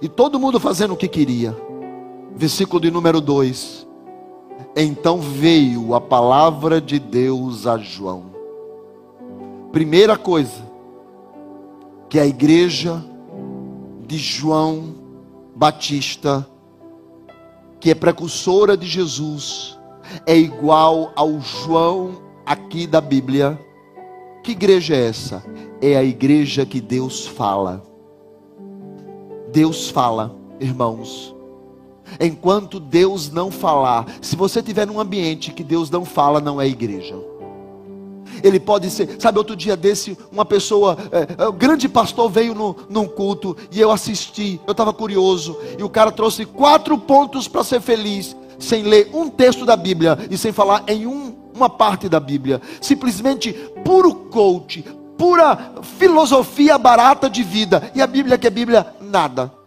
e 0.00 0.08
todo 0.08 0.38
mundo 0.38 0.60
fazendo 0.60 0.94
o 0.94 0.96
que 0.96 1.08
queria. 1.08 1.56
Versículo 2.36 2.80
de 2.80 2.90
número 2.90 3.20
2: 3.20 3.87
então 4.76 5.20
veio 5.20 5.94
a 5.94 6.00
palavra 6.00 6.80
de 6.80 6.98
Deus 6.98 7.66
a 7.66 7.78
João. 7.78 8.24
Primeira 9.72 10.16
coisa 10.16 10.66
que 12.08 12.18
a 12.18 12.26
igreja 12.26 13.04
de 14.06 14.16
João 14.16 14.94
Batista, 15.54 16.46
que 17.78 17.90
é 17.90 17.94
precursora 17.94 18.76
de 18.76 18.86
Jesus, 18.86 19.78
é 20.24 20.36
igual 20.36 21.12
ao 21.14 21.40
João 21.40 22.22
aqui 22.46 22.86
da 22.86 23.00
Bíblia. 23.00 23.58
Que 24.42 24.52
igreja 24.52 24.96
é 24.96 25.08
essa? 25.08 25.44
É 25.82 25.96
a 25.96 26.02
igreja 26.02 26.64
que 26.64 26.80
Deus 26.80 27.26
fala. 27.26 27.82
Deus 29.52 29.90
fala, 29.90 30.34
irmãos. 30.58 31.37
Enquanto 32.20 32.80
Deus 32.80 33.30
não 33.30 33.50
falar, 33.50 34.06
se 34.20 34.36
você 34.36 34.60
estiver 34.60 34.86
num 34.86 35.00
ambiente 35.00 35.52
que 35.52 35.62
Deus 35.62 35.90
não 35.90 36.04
fala, 36.04 36.40
não 36.40 36.60
é 36.60 36.66
igreja. 36.66 37.16
Ele 38.42 38.60
pode 38.60 38.90
ser, 38.90 39.16
sabe, 39.18 39.38
outro 39.38 39.56
dia 39.56 39.76
desse, 39.76 40.16
uma 40.30 40.44
pessoa, 40.44 40.96
é, 41.10 41.44
é, 41.44 41.52
grande 41.52 41.88
pastor 41.88 42.30
veio 42.30 42.54
no, 42.54 42.76
num 42.88 43.06
culto 43.06 43.56
e 43.70 43.80
eu 43.80 43.90
assisti, 43.90 44.60
eu 44.66 44.72
estava 44.72 44.92
curioso, 44.92 45.58
e 45.78 45.82
o 45.82 45.88
cara 45.88 46.12
trouxe 46.12 46.44
quatro 46.44 46.96
pontos 46.98 47.48
para 47.48 47.64
ser 47.64 47.80
feliz, 47.80 48.36
sem 48.58 48.82
ler 48.82 49.10
um 49.12 49.28
texto 49.28 49.64
da 49.64 49.76
Bíblia 49.76 50.18
e 50.30 50.36
sem 50.36 50.52
falar 50.52 50.84
em 50.86 51.06
um, 51.06 51.34
uma 51.54 51.68
parte 51.68 52.08
da 52.08 52.20
Bíblia, 52.20 52.60
simplesmente 52.80 53.52
puro 53.84 54.14
coach, 54.14 54.84
pura 55.16 55.72
filosofia 55.98 56.78
barata 56.78 57.28
de 57.28 57.42
vida, 57.42 57.90
e 57.94 58.00
a 58.00 58.06
Bíblia 58.06 58.38
que 58.38 58.46
é 58.46 58.50
Bíblia, 58.50 58.86
nada. 59.00 59.57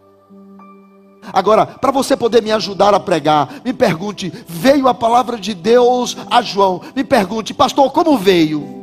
Agora, 1.32 1.64
para 1.64 1.90
você 1.90 2.16
poder 2.16 2.42
me 2.42 2.52
ajudar 2.52 2.92
a 2.92 3.00
pregar, 3.00 3.48
me 3.64 3.72
pergunte: 3.72 4.32
veio 4.46 4.86
a 4.86 4.94
palavra 4.94 5.38
de 5.38 5.54
Deus 5.54 6.16
a 6.30 6.42
João? 6.42 6.82
Me 6.94 7.02
pergunte, 7.02 7.54
pastor, 7.54 7.90
como 7.90 8.18
veio? 8.18 8.82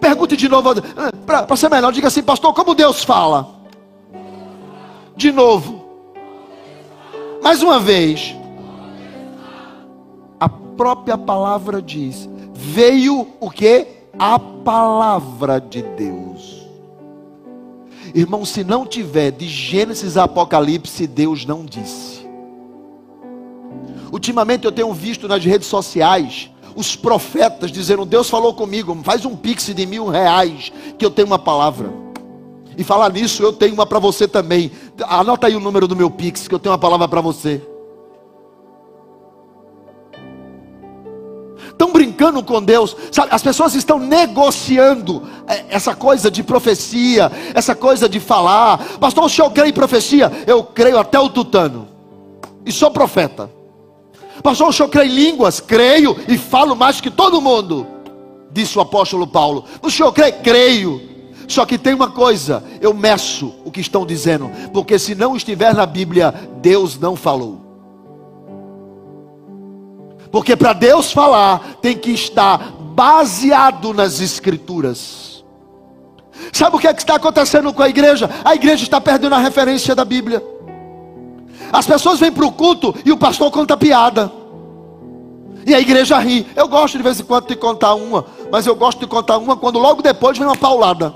Pergunte 0.00 0.36
de 0.36 0.48
novo, 0.48 0.74
para 1.26 1.56
ser 1.56 1.70
melhor, 1.70 1.92
diga 1.92 2.08
assim, 2.08 2.22
pastor, 2.22 2.52
como 2.52 2.74
Deus 2.74 3.02
fala? 3.02 3.48
De 5.16 5.32
novo. 5.32 5.84
Mais 7.42 7.62
uma 7.62 7.78
vez. 7.78 8.34
A 10.38 10.48
própria 10.48 11.18
palavra 11.18 11.82
diz: 11.82 12.28
veio 12.52 13.28
o 13.40 13.50
que? 13.50 13.86
A 14.18 14.38
palavra 14.38 15.60
de 15.60 15.82
Deus. 15.82 16.53
Irmão, 18.14 18.44
se 18.44 18.62
não 18.62 18.86
tiver 18.86 19.32
de 19.32 19.48
Gênesis 19.48 20.16
a 20.16 20.24
Apocalipse, 20.24 21.04
Deus 21.04 21.44
não 21.44 21.64
disse. 21.64 22.24
Ultimamente 24.12 24.64
eu 24.64 24.70
tenho 24.70 24.92
visto 24.94 25.26
nas 25.26 25.44
redes 25.44 25.66
sociais 25.66 26.48
os 26.76 26.94
profetas 26.94 27.72
dizendo: 27.72 28.04
Deus 28.04 28.30
falou 28.30 28.54
comigo, 28.54 28.96
faz 29.02 29.24
um 29.24 29.34
pix 29.34 29.66
de 29.74 29.84
mil 29.84 30.06
reais, 30.06 30.72
que 30.96 31.04
eu 31.04 31.10
tenho 31.10 31.26
uma 31.26 31.38
palavra. 31.40 31.92
E 32.78 32.84
falar 32.84 33.12
nisso, 33.12 33.42
eu 33.42 33.52
tenho 33.52 33.74
uma 33.74 33.86
para 33.86 33.98
você 33.98 34.28
também. 34.28 34.70
Anota 35.08 35.48
aí 35.48 35.56
o 35.56 35.60
número 35.60 35.88
do 35.88 35.96
meu 35.96 36.10
pix, 36.10 36.46
que 36.46 36.54
eu 36.54 36.58
tenho 36.58 36.72
uma 36.72 36.78
palavra 36.78 37.08
para 37.08 37.20
você. 37.20 37.60
Estão 41.84 41.92
brincando 41.92 42.42
com 42.42 42.62
Deus, 42.62 42.96
sabe? 43.12 43.28
As 43.30 43.42
pessoas 43.42 43.74
estão 43.74 43.98
negociando 43.98 45.22
é, 45.46 45.66
essa 45.68 45.94
coisa 45.94 46.30
de 46.30 46.42
profecia, 46.42 47.30
essa 47.54 47.74
coisa 47.74 48.08
de 48.08 48.18
falar. 48.18 48.78
Pastor, 48.98 49.24
o 49.24 49.28
senhor 49.28 49.50
crê 49.50 49.68
em 49.68 49.72
profecia? 49.72 50.32
Eu 50.46 50.64
creio 50.64 50.98
até 50.98 51.20
o 51.20 51.28
tutano, 51.28 51.86
e 52.64 52.72
sou 52.72 52.90
profeta. 52.90 53.50
Pastor, 54.42 54.68
o 54.68 54.72
senhor 54.72 54.88
crê 54.88 55.04
em 55.04 55.10
línguas? 55.10 55.60
Creio 55.60 56.16
e 56.26 56.38
falo 56.38 56.74
mais 56.74 57.02
que 57.02 57.10
todo 57.10 57.42
mundo, 57.42 57.86
disse 58.50 58.78
o 58.78 58.80
apóstolo 58.80 59.26
Paulo. 59.26 59.66
O 59.82 59.90
senhor 59.90 60.10
crê? 60.10 60.32
Creio. 60.32 61.02
Só 61.46 61.66
que 61.66 61.76
tem 61.76 61.92
uma 61.92 62.10
coisa, 62.10 62.64
eu 62.80 62.94
meço 62.94 63.54
o 63.62 63.70
que 63.70 63.82
estão 63.82 64.06
dizendo, 64.06 64.50
porque 64.72 64.98
se 64.98 65.14
não 65.14 65.36
estiver 65.36 65.74
na 65.74 65.84
Bíblia, 65.84 66.32
Deus 66.62 66.98
não 66.98 67.14
falou. 67.14 67.63
Porque 70.34 70.56
para 70.56 70.72
Deus 70.72 71.12
falar, 71.12 71.76
tem 71.80 71.96
que 71.96 72.10
estar 72.10 72.72
baseado 72.92 73.94
nas 73.94 74.18
Escrituras. 74.18 75.44
Sabe 76.52 76.74
o 76.74 76.78
que, 76.80 76.88
é 76.88 76.92
que 76.92 77.02
está 77.02 77.14
acontecendo 77.14 77.72
com 77.72 77.80
a 77.80 77.88
igreja? 77.88 78.28
A 78.44 78.52
igreja 78.52 78.82
está 78.82 79.00
perdendo 79.00 79.36
a 79.36 79.38
referência 79.38 79.94
da 79.94 80.04
Bíblia. 80.04 80.44
As 81.72 81.86
pessoas 81.86 82.18
vêm 82.18 82.32
para 82.32 82.44
o 82.44 82.50
culto 82.50 82.92
e 83.04 83.12
o 83.12 83.16
pastor 83.16 83.48
conta 83.52 83.76
piada. 83.76 84.32
E 85.64 85.72
a 85.72 85.78
igreja 85.78 86.18
ri. 86.18 86.44
Eu 86.56 86.66
gosto 86.66 86.96
de 86.96 87.04
vez 87.04 87.20
em 87.20 87.22
quando 87.22 87.46
de 87.46 87.54
contar 87.54 87.94
uma, 87.94 88.26
mas 88.50 88.66
eu 88.66 88.74
gosto 88.74 88.98
de 88.98 89.06
contar 89.06 89.38
uma 89.38 89.56
quando 89.56 89.78
logo 89.78 90.02
depois 90.02 90.36
vem 90.36 90.48
uma 90.48 90.56
paulada. 90.56 91.14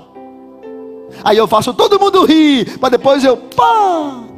Aí 1.25 1.35
eu 1.35 1.45
faço 1.45 1.73
todo 1.73 1.99
mundo 1.99 2.23
rir, 2.23 2.77
mas 2.79 2.89
depois 2.89 3.21
eu 3.25 3.35
pá. 3.35 4.28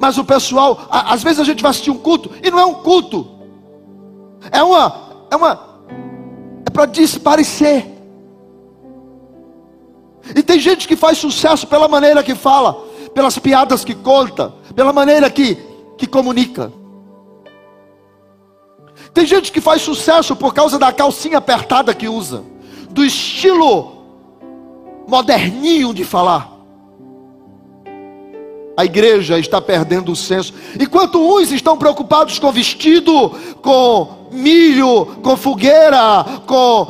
Mas 0.00 0.18
o 0.18 0.24
pessoal, 0.24 0.86
às 0.90 1.22
vezes 1.22 1.40
a 1.40 1.44
gente 1.44 1.62
vai 1.62 1.70
assistir 1.70 1.90
um 1.90 1.98
culto 1.98 2.30
e 2.42 2.50
não 2.50 2.58
é 2.58 2.64
um 2.64 2.74
culto. 2.74 3.28
É 4.50 4.62
uma 4.62 5.26
é 5.30 5.36
uma 5.36 5.60
é 6.66 6.70
para 6.70 6.86
desparecer. 6.86 7.86
E 10.34 10.42
tem 10.42 10.58
gente 10.58 10.86
que 10.86 10.96
faz 10.96 11.18
sucesso 11.18 11.66
pela 11.66 11.88
maneira 11.88 12.22
que 12.22 12.34
fala 12.34 12.92
pelas 13.14 13.38
piadas 13.38 13.84
que 13.84 13.94
conta, 13.94 14.54
pela 14.74 14.92
maneira 14.92 15.30
que, 15.30 15.56
que 15.96 16.06
comunica. 16.06 16.72
Tem 19.12 19.26
gente 19.26 19.52
que 19.52 19.60
faz 19.60 19.82
sucesso 19.82 20.34
por 20.34 20.54
causa 20.54 20.78
da 20.78 20.92
calcinha 20.92 21.38
apertada 21.38 21.94
que 21.94 22.08
usa, 22.08 22.42
do 22.90 23.04
estilo 23.04 23.92
moderninho 25.06 25.92
de 25.92 26.04
falar. 26.04 26.51
A 28.76 28.84
igreja 28.84 29.38
está 29.38 29.60
perdendo 29.60 30.12
o 30.12 30.16
senso. 30.16 30.54
Enquanto 30.80 31.20
uns 31.20 31.52
estão 31.52 31.76
preocupados 31.76 32.38
com 32.38 32.50
vestido, 32.50 33.30
com 33.60 34.22
milho, 34.32 35.06
com 35.22 35.36
fogueira, 35.36 36.24
com 36.46 36.86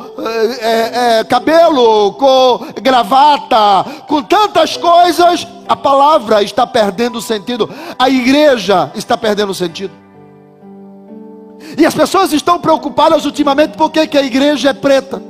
é, 0.60 1.18
é, 1.18 1.24
cabelo, 1.24 2.12
com 2.12 2.66
gravata, 2.80 3.84
com 4.06 4.22
tantas 4.22 4.76
coisas, 4.76 5.46
a 5.68 5.74
palavra 5.74 6.42
está 6.42 6.66
perdendo 6.66 7.20
sentido, 7.20 7.68
a 7.98 8.08
igreja 8.08 8.92
está 8.94 9.16
perdendo 9.16 9.52
sentido. 9.52 9.92
E 11.76 11.84
as 11.84 11.94
pessoas 11.94 12.32
estão 12.32 12.60
preocupadas 12.60 13.24
ultimamente 13.24 13.76
por 13.76 13.90
que 13.90 14.16
a 14.16 14.22
igreja 14.22 14.70
é 14.70 14.74
preta, 14.74 15.20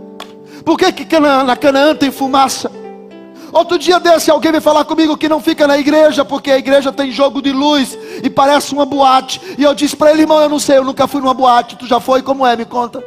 por 0.65 0.77
que, 0.77 0.93
que 0.93 1.19
na 1.19 1.57
Canaã 1.57 1.95
tem 1.95 2.11
fumaça. 2.11 2.82
Outro 3.53 3.79
dia 3.79 4.01
desse, 4.01 4.31
alguém 4.31 4.51
veio 4.51 4.63
falar 4.63 4.83
comigo 4.87 5.17
que 5.17 5.29
não 5.29 5.39
fica 5.39 5.67
na 5.67 5.77
igreja, 5.77 6.25
porque 6.25 6.51
a 6.51 6.57
igreja 6.57 6.91
tem 6.91 7.13
jogo 7.13 7.43
de 7.43 7.53
luz 7.53 7.99
e 8.23 8.31
parece 8.31 8.73
uma 8.73 8.87
boate. 8.87 9.41
E 9.59 9.63
eu 9.63 9.75
disse 9.75 9.95
para 9.95 10.11
ele, 10.11 10.23
irmão, 10.23 10.41
eu 10.41 10.49
não 10.49 10.59
sei, 10.59 10.79
eu 10.79 10.85
nunca 10.85 11.07
fui 11.07 11.21
numa 11.21 11.35
boate. 11.35 11.77
Tu 11.77 11.87
já 11.87 12.01
foi? 12.01 12.23
Como 12.23 12.47
é? 12.47 12.57
Me 12.57 12.65
conta. 12.65 13.05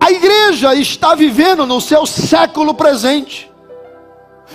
A 0.00 0.10
igreja 0.10 0.74
está 0.74 1.14
vivendo 1.14 1.64
no 1.64 1.80
seu 1.80 2.04
século 2.04 2.74
presente. 2.74 3.48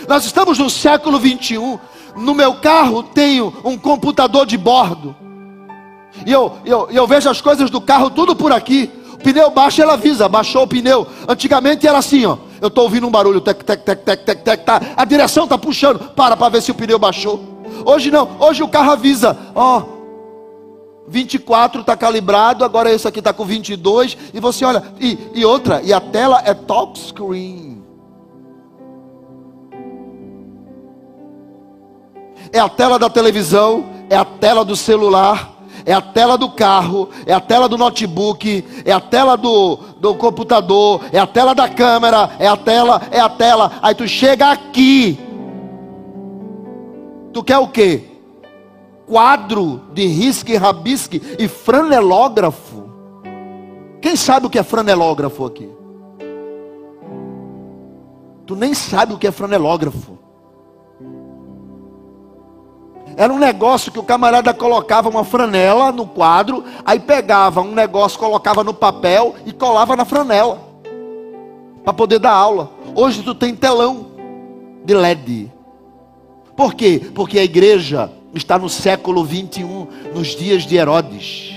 Nós 0.06 0.26
estamos 0.26 0.60
no 0.60 0.70
século 0.70 1.18
21. 1.18 1.80
No 2.18 2.34
meu 2.34 2.56
carro 2.56 3.04
tenho 3.04 3.54
um 3.63 3.78
computador 3.78 4.46
de 4.46 4.58
bordo. 4.58 5.16
E 6.26 6.32
eu, 6.32 6.58
eu, 6.66 6.89
eu 6.92 7.08
vejo 7.08 7.30
as 7.30 7.39
coisas 7.39 7.70
do 7.70 7.80
carro 7.80 8.10
tudo 8.10 8.36
por 8.36 8.52
aqui. 8.52 8.92
Pneu 9.24 9.50
baixa, 9.50 9.82
ela 9.82 9.94
avisa, 9.94 10.28
baixou 10.28 10.64
o 10.64 10.68
pneu. 10.68 11.08
Antigamente 11.28 11.88
era 11.88 11.98
assim, 11.98 12.26
ó. 12.26 12.38
Eu 12.62 12.68
estou 12.68 12.84
ouvindo 12.84 13.08
um 13.08 13.12
barulho, 13.12 13.42
tec, 13.42 13.64
tec, 13.64 13.82
tec, 13.84 14.04
tec, 14.04 14.24
tec, 14.24 14.44
tec, 14.44 14.64
tá. 14.64 14.82
A 14.96 15.06
direção 15.06 15.46
está 15.46 15.58
puxando, 15.58 16.00
para 16.12 16.36
para 16.36 16.50
ver 16.50 16.62
se 16.62 16.72
o 16.72 16.76
pneu 16.76 17.00
baixou. 17.00 17.42
Hoje 17.86 18.12
não, 18.12 18.30
hoje 18.40 18.62
o 18.62 18.68
carro 18.68 18.92
avisa, 18.92 19.38
ó, 19.56 19.84
24 21.08 21.82
está 21.82 21.98
calibrado, 21.98 22.64
agora 22.64 22.92
esse 22.92 23.08
aqui 23.08 23.20
está 23.20 23.34
com 23.34 23.46
22. 23.46 24.18
E 24.34 24.40
você 24.40 24.66
olha, 24.66 24.84
e, 25.00 25.18
e 25.34 25.46
outra, 25.46 25.82
e 25.82 25.92
a 25.92 26.00
tela 26.00 26.42
é 26.46 26.54
top 26.54 26.98
screen. 27.00 27.84
É 32.52 32.60
a 32.60 32.70
tela 32.70 33.00
da 33.00 33.10
televisão, 33.10 33.86
é 34.10 34.16
a 34.16 34.24
tela 34.24 34.64
do 34.64 34.76
celular, 34.76 35.53
é 35.86 35.93
a 35.93 36.02
tela 36.02 36.38
do 36.38 36.50
carro, 36.50 37.10
é 37.26 37.34
a 37.34 37.39
tela 37.39 37.67
do 37.67 37.78
notebook, 37.78 38.65
é 38.86 38.91
a 38.91 39.00
tela 39.00 39.36
do, 39.36 39.78
do 40.00 40.15
computador, 40.15 41.02
é 41.12 41.19
a 41.19 41.28
tela 41.28 41.54
da 41.54 41.67
câmera, 41.67 42.32
é 42.39 42.48
a 42.48 42.58
tela, 42.58 43.02
é 43.12 43.19
a 43.19 43.30
tela. 43.30 43.72
Aí 43.82 43.93
tu 43.96 44.08
chega 44.08 44.52
aqui. 44.52 45.19
Tu 47.34 47.43
quer 47.43 47.58
o 47.58 47.67
quê? 47.67 48.13
quadro 49.06 49.82
de 49.93 50.08
risque, 50.08 50.56
rabisque 50.56 51.22
e 51.38 51.48
franelógrafo. 51.48 52.89
Quem 54.02 54.15
sabe 54.15 54.48
o 54.48 54.50
que 54.50 54.60
é 54.60 54.63
franelógrafo 54.63 55.46
aqui? 55.46 55.69
Tu 58.46 58.56
nem 58.56 58.74
sabe 58.74 59.13
o 59.13 59.17
que 59.17 59.28
é 59.28 59.32
franelógrafo. 59.32 60.12
Era 63.15 63.32
um 63.32 63.38
negócio 63.38 63.91
que 63.91 63.99
o 63.99 64.04
camarada 64.04 64.54
colocava 64.54 65.10
uma 65.10 65.23
franela 65.23 65.91
no 65.91 66.06
quadro, 66.06 66.63
aí 66.86 66.99
pegava 66.99 67.62
um 67.62 67.73
negócio, 67.73 68.19
colocava 68.19 68.63
no 68.63 68.73
papel 68.73 69.36
e 69.45 69.52
colava 69.52 69.95
na 69.95 70.06
franela. 70.06 70.60
Para 71.84 71.93
poder 71.93 72.19
dar 72.19 72.32
aula. 72.32 72.71
Hoje 72.95 73.21
tu 73.21 73.36
tem 73.36 73.56
telão 73.56 74.08
de 74.84 74.93
LED. 74.93 75.52
Por 76.56 76.73
quê? 76.73 77.02
Porque 77.13 77.39
a 77.39 77.43
igreja 77.43 78.12
está 78.34 78.58
no 78.58 78.69
século 78.69 79.23
21, 79.23 79.88
nos 80.13 80.30
dias 80.36 80.63
de 80.63 80.76
Herodes. 80.76 81.54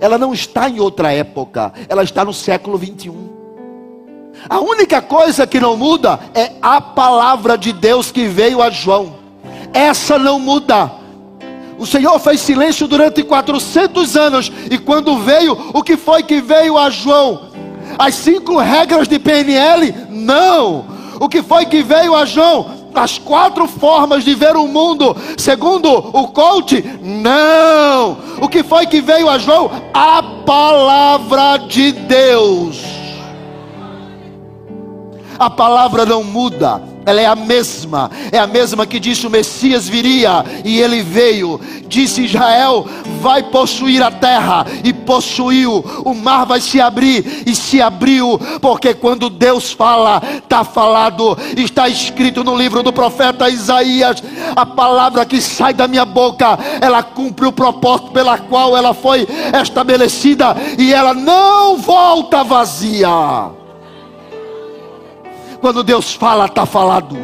Ela 0.00 0.18
não 0.18 0.32
está 0.32 0.68
em 0.68 0.80
outra 0.80 1.12
época, 1.12 1.72
ela 1.88 2.02
está 2.02 2.24
no 2.24 2.32
século 2.32 2.76
21. 2.76 3.30
A 4.48 4.60
única 4.60 5.00
coisa 5.00 5.46
que 5.46 5.60
não 5.60 5.76
muda 5.76 6.18
é 6.34 6.52
a 6.60 6.80
palavra 6.80 7.56
de 7.56 7.72
Deus 7.72 8.10
que 8.10 8.26
veio 8.26 8.60
a 8.60 8.70
João. 8.70 9.21
Essa 9.72 10.18
não 10.18 10.38
muda. 10.38 10.90
O 11.78 11.86
Senhor 11.86 12.18
fez 12.20 12.40
silêncio 12.40 12.86
durante 12.86 13.22
400 13.22 14.16
anos, 14.16 14.52
e 14.70 14.78
quando 14.78 15.18
veio, 15.18 15.70
o 15.72 15.82
que 15.82 15.96
foi 15.96 16.22
que 16.22 16.40
veio 16.40 16.78
a 16.78 16.90
João? 16.90 17.50
As 17.98 18.14
cinco 18.14 18.58
regras 18.58 19.08
de 19.08 19.18
PNL? 19.18 19.94
Não. 20.10 20.86
O 21.18 21.28
que 21.28 21.42
foi 21.42 21.66
que 21.66 21.82
veio 21.82 22.14
a 22.14 22.24
João? 22.24 22.82
as 22.94 23.18
quatro 23.18 23.66
formas 23.66 24.24
de 24.24 24.34
ver 24.34 24.56
o 24.56 24.66
mundo, 24.66 25.16
segundo 25.36 25.88
o 25.90 26.28
coach? 26.28 26.82
Não. 27.00 28.18
O 28.40 28.48
que 28.48 28.62
foi 28.62 28.86
que 28.86 29.00
veio 29.00 29.28
a 29.28 29.38
João? 29.38 29.70
A 29.94 30.22
palavra 30.44 31.56
de 31.56 31.92
Deus. 31.92 32.82
A 35.38 35.48
palavra 35.48 36.04
não 36.04 36.22
muda, 36.22 36.82
ela 37.04 37.20
é 37.20 37.26
a 37.26 37.34
mesma, 37.34 38.10
é 38.30 38.38
a 38.38 38.46
mesma 38.46 38.86
que 38.86 39.00
disse 39.00 39.26
o 39.26 39.30
Messias 39.30 39.88
viria 39.88 40.44
e 40.64 40.80
ele 40.80 41.02
veio. 41.02 41.60
Disse 41.88 42.22
Israel: 42.22 42.86
vai 43.20 43.42
possuir 43.42 44.02
a 44.02 44.10
terra, 44.10 44.66
e 44.84 44.92
possuiu. 44.92 45.84
O 46.04 46.14
mar 46.14 46.44
vai 46.44 46.60
se 46.60 46.80
abrir, 46.80 47.44
e 47.46 47.54
se 47.54 47.80
abriu, 47.80 48.38
porque 48.60 48.94
quando 48.94 49.30
Deus 49.30 49.72
fala, 49.72 50.20
está 50.38 50.64
falado, 50.64 51.36
está 51.56 51.88
escrito 51.88 52.42
no 52.42 52.56
livro 52.56 52.82
do 52.82 52.92
profeta 52.92 53.48
Isaías: 53.48 54.22
a 54.54 54.66
palavra 54.66 55.24
que 55.24 55.40
sai 55.40 55.72
da 55.72 55.88
minha 55.88 56.04
boca, 56.04 56.58
ela 56.80 57.02
cumpre 57.02 57.46
o 57.46 57.52
propósito 57.52 58.10
pela 58.10 58.38
qual 58.38 58.76
ela 58.76 58.94
foi 58.94 59.26
estabelecida, 59.62 60.56
e 60.78 60.92
ela 60.92 61.14
não 61.14 61.76
volta 61.76 62.42
vazia. 62.42 63.61
Quando 65.62 65.84
Deus 65.84 66.12
fala, 66.12 66.46
está 66.46 66.66
falado. 66.66 67.16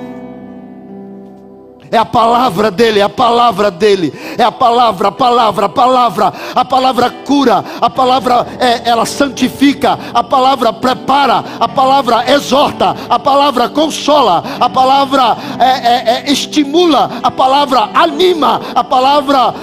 É 1.91 1.97
a 1.97 2.05
palavra 2.05 2.70
dele, 2.70 3.01
é 3.01 3.03
a 3.03 3.09
palavra 3.09 3.68
dele, 3.68 4.12
é 4.36 4.45
a 4.45 4.53
palavra, 4.53 5.09
a 5.09 5.12
palavra, 5.12 5.66
a 5.66 5.68
palavra, 5.68 6.32
a 6.55 6.64
palavra 6.64 7.11
cura, 7.11 7.64
a 7.80 7.91
palavra 7.91 8.47
é, 8.61 8.89
ela 8.89 9.07
santifica, 9.07 9.99
a 10.12 10.22
palavra 10.22 10.72
prepara, 10.72 11.43
a 11.59 11.66
palavra 11.66 12.30
exorta, 12.30 12.95
a 13.09 13.18
palavra 13.18 13.70
consola, 13.70 14.45
a 14.61 14.68
palavra 14.68 15.36
é, 15.59 15.64
é, 15.64 16.28
é 16.28 16.30
estimula, 16.30 17.11
a 17.22 17.30
palavra 17.30 17.89
anima, 17.95 18.61
a 18.74 18.84
palavra 18.84 19.55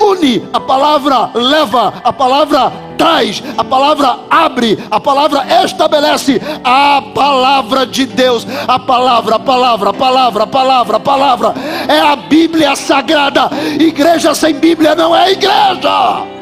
une, 0.00 0.48
a 0.52 0.60
palavra 0.60 1.30
leva, 1.34 1.94
a 2.02 2.12
palavra 2.12 2.72
traz, 2.96 3.42
a 3.56 3.64
palavra 3.64 4.18
abre, 4.30 4.78
a 4.90 5.00
palavra 5.00 5.44
estabelece, 5.64 6.40
a 6.62 7.02
palavra 7.14 7.86
de 7.86 8.06
Deus, 8.06 8.46
a 8.66 8.78
palavra, 8.78 9.36
a 9.36 9.38
palavra, 9.38 9.90
a 9.90 9.92
palavra, 9.92 10.44
a 10.44 10.46
palavra, 10.46 10.96
a 10.96 11.00
palavra, 11.00 11.54
é 11.88 12.00
a 12.00 12.16
Bíblia 12.16 12.76
sagrada. 12.76 13.50
Igreja 13.78 14.34
sem 14.34 14.54
Bíblia 14.54 14.94
não 14.94 15.14
é 15.14 15.32
igreja. 15.32 16.34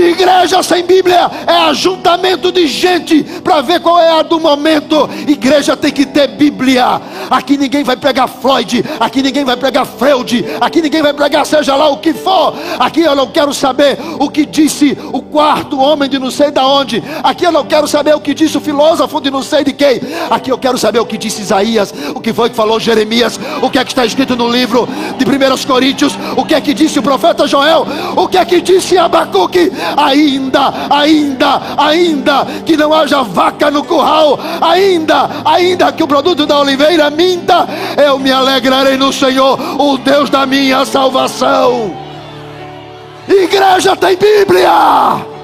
Igreja 0.00 0.62
sem 0.62 0.84
Bíblia 0.84 1.30
é 1.46 1.52
ajuntamento 1.68 2.52
de 2.52 2.66
gente 2.66 3.22
para 3.42 3.60
ver 3.60 3.80
qual 3.80 3.98
é 3.98 4.18
a 4.18 4.22
do 4.22 4.38
momento. 4.38 5.08
Igreja 5.26 5.76
tem 5.76 5.92
que 5.92 6.06
ter 6.06 6.28
Bíblia. 6.28 7.00
Aqui 7.30 7.56
ninguém 7.56 7.84
vai 7.84 7.96
pregar 7.96 8.28
Floyd, 8.28 8.84
aqui 8.98 9.22
ninguém 9.22 9.44
vai 9.44 9.56
pregar 9.56 9.86
Freud, 9.86 10.44
aqui 10.60 10.80
ninguém 10.80 11.02
vai 11.02 11.12
pregar 11.12 11.44
seja 11.44 11.74
lá 11.74 11.88
o 11.88 11.98
que 11.98 12.12
for. 12.12 12.54
Aqui 12.78 13.00
eu 13.00 13.14
não 13.14 13.26
quero 13.26 13.52
saber 13.52 13.98
o 14.18 14.30
que 14.30 14.44
disse 14.46 14.96
o 15.12 15.22
quarto 15.22 15.78
homem 15.78 16.08
de 16.08 16.18
não 16.18 16.30
sei 16.30 16.50
da 16.50 16.66
onde. 16.66 17.02
Aqui 17.22 17.44
eu 17.44 17.52
não 17.52 17.64
quero 17.64 17.86
saber 17.86 18.14
o 18.14 18.20
que 18.20 18.34
disse 18.34 18.56
o 18.56 18.60
filósofo 18.60 19.20
de 19.20 19.30
não 19.30 19.42
sei 19.42 19.64
de 19.64 19.72
quem. 19.72 20.00
Aqui 20.30 20.50
eu 20.50 20.58
quero 20.58 20.78
saber 20.78 21.00
o 21.00 21.06
que 21.06 21.18
disse 21.18 21.42
Isaías, 21.42 21.92
o 22.14 22.20
que 22.20 22.32
foi 22.32 22.50
que 22.50 22.56
falou 22.56 22.78
Jeremias, 22.78 23.38
o 23.62 23.70
que 23.70 23.78
é 23.78 23.84
que 23.84 23.90
está 23.90 24.04
escrito 24.04 24.36
no 24.36 24.48
livro 24.50 24.88
de 25.16 25.24
1 25.24 25.66
Coríntios, 25.66 26.16
o 26.36 26.44
que 26.44 26.54
é 26.54 26.60
que 26.60 26.74
disse 26.74 26.98
o 26.98 27.02
profeta 27.02 27.46
Joel, 27.46 27.86
o 28.16 28.28
que 28.28 28.36
é 28.36 28.44
que 28.44 28.60
disse 28.60 28.96
Abacuque 28.96 29.70
ainda, 29.96 30.72
ainda, 30.90 31.60
ainda 31.76 32.46
que 32.64 32.76
não 32.76 32.92
haja 32.92 33.22
vaca 33.22 33.70
no 33.70 33.84
curral, 33.84 34.38
ainda, 34.60 35.28
ainda 35.44 35.92
que 35.92 36.02
o 36.02 36.08
produto 36.08 36.46
da 36.46 36.58
oliveira 36.60 37.10
minta, 37.10 37.66
eu 37.96 38.18
me 38.18 38.30
alegrarei 38.30 38.96
no 38.96 39.12
Senhor, 39.12 39.58
o 39.80 39.98
Deus 39.98 40.30
da 40.30 40.46
minha 40.46 40.84
salvação. 40.84 41.96
Igreja 43.28 43.94
tem 43.94 44.16
Bíblia. 44.16 45.38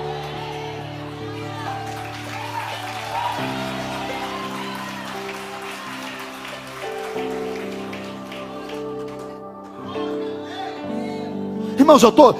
Irmãos, 11.78 12.02
eu 12.02 12.10
tô, 12.10 12.34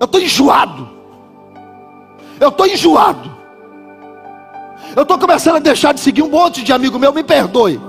eu 0.00 0.06
tô 0.06 0.18
enjoado. 0.18 0.97
Eu 2.40 2.48
estou 2.48 2.66
enjoado. 2.66 3.38
Eu 4.94 5.02
estou 5.02 5.18
começando 5.18 5.56
a 5.56 5.60
deixar 5.60 5.92
de 5.92 6.00
seguir 6.00 6.22
um 6.22 6.30
monte 6.30 6.62
de 6.62 6.72
amigo 6.72 6.98
meu, 6.98 7.12
me 7.12 7.22
perdoe. 7.22 7.80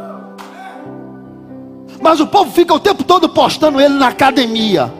Mas 2.01 2.19
o 2.19 2.27
povo 2.27 2.51
fica 2.51 2.73
o 2.73 2.79
tempo 2.79 3.03
todo 3.03 3.29
postando 3.29 3.79
ele 3.79 3.95
na 3.95 4.07
academia. 4.07 4.93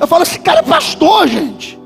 Eu 0.00 0.06
falo, 0.06 0.22
esse 0.22 0.38
cara 0.38 0.60
é 0.60 0.62
pastor, 0.62 1.28
gente. 1.28 1.78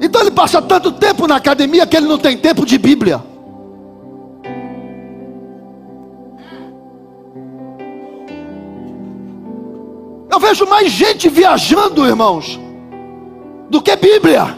Então 0.00 0.20
ele 0.20 0.30
passa 0.30 0.60
tanto 0.60 0.92
tempo 0.92 1.26
na 1.26 1.36
academia 1.36 1.86
que 1.86 1.96
ele 1.96 2.06
não 2.06 2.18
tem 2.18 2.36
tempo 2.36 2.66
de 2.66 2.78
Bíblia. 2.78 3.22
Eu 10.30 10.40
vejo 10.40 10.66
mais 10.66 10.90
gente 10.90 11.28
viajando, 11.28 12.06
irmãos, 12.06 12.58
do 13.72 13.80
que 13.80 13.96
Bíblia. 13.96 14.54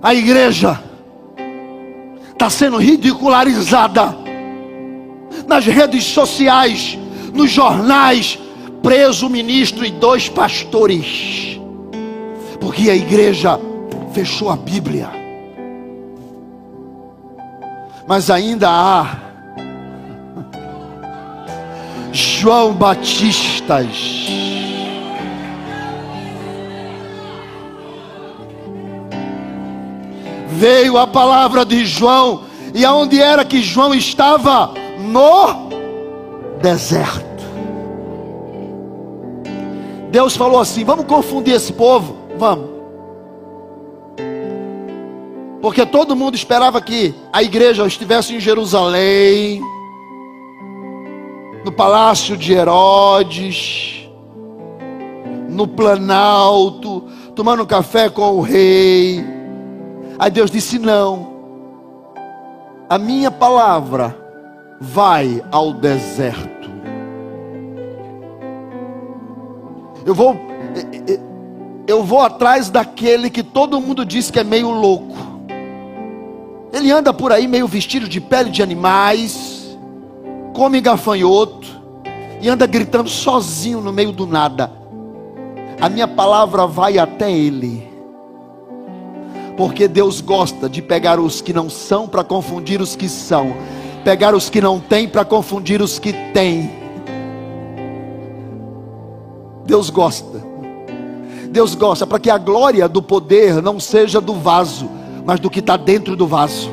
A 0.00 0.14
igreja 0.14 0.80
está 2.30 2.48
sendo 2.48 2.76
ridicularizada 2.76 4.16
nas 5.48 5.66
redes 5.66 6.04
sociais, 6.04 6.96
nos 7.34 7.50
jornais, 7.50 8.38
preso 8.80 9.26
o 9.26 9.30
ministro 9.30 9.84
e 9.84 9.90
dois 9.90 10.28
pastores, 10.28 11.58
porque 12.60 12.88
a 12.88 12.94
igreja 12.94 13.58
fechou 14.12 14.50
a 14.50 14.56
Bíblia. 14.56 15.10
Mas 18.06 18.30
ainda 18.30 18.68
há 18.70 19.18
João 22.12 22.72
Batistas 22.72 24.59
veio 30.50 30.98
a 30.98 31.06
palavra 31.06 31.64
de 31.64 31.84
João, 31.84 32.42
e 32.74 32.84
aonde 32.84 33.20
era 33.20 33.44
que 33.44 33.62
João 33.62 33.94
estava? 33.94 34.72
No 34.98 35.70
deserto. 36.60 37.24
Deus 40.10 40.36
falou 40.36 40.60
assim: 40.60 40.84
vamos 40.84 41.06
confundir 41.06 41.54
esse 41.54 41.72
povo? 41.72 42.16
Vamos. 42.36 42.68
Porque 45.60 45.84
todo 45.84 46.16
mundo 46.16 46.34
esperava 46.34 46.80
que 46.80 47.14
a 47.32 47.42
igreja 47.42 47.86
estivesse 47.86 48.34
em 48.34 48.40
Jerusalém, 48.40 49.60
no 51.64 51.70
palácio 51.70 52.36
de 52.36 52.54
Herodes, 52.54 54.08
no 55.50 55.68
planalto, 55.68 57.04
tomando 57.34 57.66
café 57.66 58.08
com 58.08 58.36
o 58.36 58.40
rei 58.40 59.39
Aí 60.20 60.30
Deus 60.30 60.50
disse: 60.50 60.78
Não, 60.78 61.28
a 62.86 62.98
minha 62.98 63.30
palavra 63.30 64.14
vai 64.78 65.42
ao 65.50 65.72
deserto. 65.72 66.68
Eu 70.04 70.14
vou, 70.14 70.36
eu 71.86 72.04
vou 72.04 72.20
atrás 72.20 72.68
daquele 72.68 73.30
que 73.30 73.42
todo 73.42 73.80
mundo 73.80 74.04
diz 74.04 74.30
que 74.30 74.38
é 74.38 74.44
meio 74.44 74.70
louco. 74.70 75.16
Ele 76.70 76.92
anda 76.92 77.14
por 77.14 77.32
aí 77.32 77.48
meio 77.48 77.66
vestido 77.66 78.06
de 78.06 78.20
pele 78.20 78.50
de 78.50 78.62
animais, 78.62 79.74
come 80.52 80.82
gafanhoto 80.82 81.66
e 82.42 82.48
anda 82.48 82.66
gritando 82.66 83.08
sozinho 83.08 83.80
no 83.80 83.90
meio 83.90 84.12
do 84.12 84.26
nada. 84.26 84.70
A 85.80 85.88
minha 85.88 86.06
palavra 86.06 86.66
vai 86.66 86.98
até 86.98 87.32
ele. 87.32 87.89
Porque 89.60 89.86
Deus 89.86 90.22
gosta 90.22 90.70
de 90.70 90.80
pegar 90.80 91.20
os 91.20 91.42
que 91.42 91.52
não 91.52 91.68
são 91.68 92.08
para 92.08 92.24
confundir 92.24 92.80
os 92.80 92.96
que 92.96 93.10
são, 93.10 93.54
pegar 94.02 94.34
os 94.34 94.48
que 94.48 94.58
não 94.58 94.80
têm 94.80 95.06
para 95.06 95.22
confundir 95.22 95.82
os 95.82 95.98
que 95.98 96.14
têm. 96.32 96.70
Deus 99.66 99.90
gosta. 99.90 100.42
Deus 101.50 101.74
gosta 101.74 102.06
para 102.06 102.18
que 102.18 102.30
a 102.30 102.38
glória 102.38 102.88
do 102.88 103.02
poder 103.02 103.60
não 103.60 103.78
seja 103.78 104.18
do 104.18 104.32
vaso, 104.32 104.88
mas 105.26 105.38
do 105.38 105.50
que 105.50 105.60
está 105.60 105.76
dentro 105.76 106.16
do 106.16 106.26
vaso. 106.26 106.70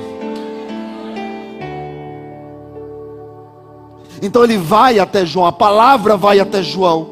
Então 4.22 4.46
ele 4.46 4.58
vai 4.58 4.98
até 4.98 5.26
João, 5.26 5.46
a 5.46 5.52
palavra 5.52 6.16
vai 6.16 6.40
até 6.40 6.64
João, 6.64 7.06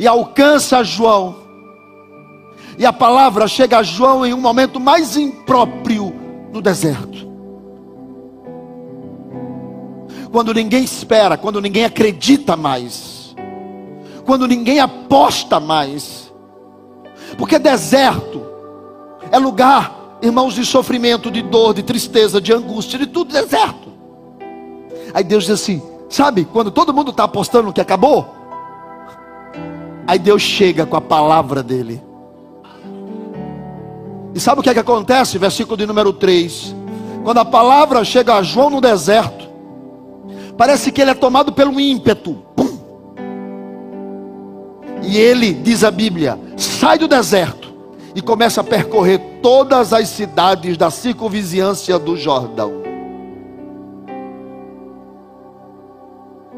e 0.00 0.04
alcança 0.08 0.82
João, 0.82 1.47
e 2.78 2.86
a 2.86 2.92
palavra 2.92 3.48
chega 3.48 3.78
a 3.78 3.82
João 3.82 4.24
em 4.24 4.32
um 4.32 4.40
momento 4.40 4.78
mais 4.78 5.16
impróprio 5.16 6.14
no 6.52 6.62
deserto. 6.62 7.26
Quando 10.30 10.54
ninguém 10.54 10.84
espera, 10.84 11.36
quando 11.36 11.60
ninguém 11.60 11.84
acredita 11.84 12.56
mais, 12.56 13.34
quando 14.24 14.46
ninguém 14.46 14.78
aposta 14.78 15.58
mais. 15.58 16.32
Porque 17.36 17.58
deserto 17.58 18.42
é 19.30 19.38
lugar 19.38 19.98
irmãos, 20.20 20.54
de 20.54 20.64
sofrimento, 20.64 21.30
de 21.30 21.42
dor, 21.42 21.74
de 21.74 21.82
tristeza, 21.82 22.40
de 22.40 22.52
angústia, 22.52 22.98
de 22.98 23.06
tudo 23.06 23.32
deserto. 23.32 23.88
Aí 25.14 25.24
Deus 25.24 25.44
diz 25.44 25.52
assim: 25.52 25.82
sabe, 26.08 26.44
quando 26.44 26.70
todo 26.70 26.92
mundo 26.92 27.10
está 27.10 27.24
apostando 27.24 27.72
que 27.72 27.80
acabou, 27.80 28.34
aí 30.06 30.18
Deus 30.18 30.42
chega 30.42 30.86
com 30.86 30.96
a 30.96 31.00
palavra 31.00 31.62
dele. 31.62 32.07
E 34.34 34.40
sabe 34.40 34.60
o 34.60 34.62
que 34.62 34.70
é 34.70 34.74
que 34.74 34.80
acontece? 34.80 35.38
Versículo 35.38 35.76
de 35.76 35.86
número 35.86 36.12
3. 36.12 36.74
Quando 37.24 37.38
a 37.38 37.44
palavra 37.44 38.04
chega 38.04 38.34
a 38.34 38.42
João 38.42 38.70
no 38.70 38.80
deserto, 38.80 39.48
parece 40.56 40.92
que 40.92 41.00
ele 41.00 41.10
é 41.10 41.14
tomado 41.14 41.52
pelo 41.52 41.80
ímpeto. 41.80 42.34
Pum. 42.54 42.78
E 45.02 45.16
ele, 45.16 45.52
diz 45.52 45.84
a 45.84 45.90
Bíblia, 45.90 46.38
sai 46.56 46.98
do 46.98 47.08
deserto 47.08 47.72
e 48.14 48.20
começa 48.20 48.60
a 48.60 48.64
percorrer 48.64 49.20
todas 49.42 49.92
as 49.92 50.08
cidades 50.08 50.76
da 50.76 50.90
circunvizinhança 50.90 51.98
do 51.98 52.16
Jordão. 52.16 52.72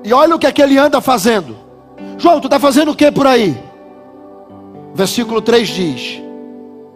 E 0.03 0.13
olha 0.13 0.35
o 0.35 0.39
que 0.39 0.47
é 0.47 0.53
que 0.53 0.63
ele 0.63 0.79
anda 0.79 1.01
fazendo. 1.01 1.57
João, 2.17 2.41
tu 2.41 2.47
está 2.47 2.59
fazendo 2.59 2.93
o 2.93 2.97
que 2.97 3.11
por 3.13 3.27
aí? 3.27 3.57
Versículo 4.95 5.43
3 5.43 5.69
diz: 5.69 6.23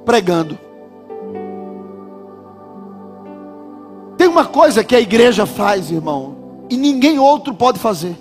pregando. 0.05 0.64
Tem 4.17 4.29
uma 4.29 4.45
coisa 4.45 4.85
que 4.85 4.95
a 4.95 5.01
igreja 5.01 5.47
faz, 5.47 5.91
irmão, 5.91 6.37
e 6.71 6.77
ninguém 6.77 7.19
outro 7.19 7.55
pode 7.55 7.79
fazer. 7.79 8.17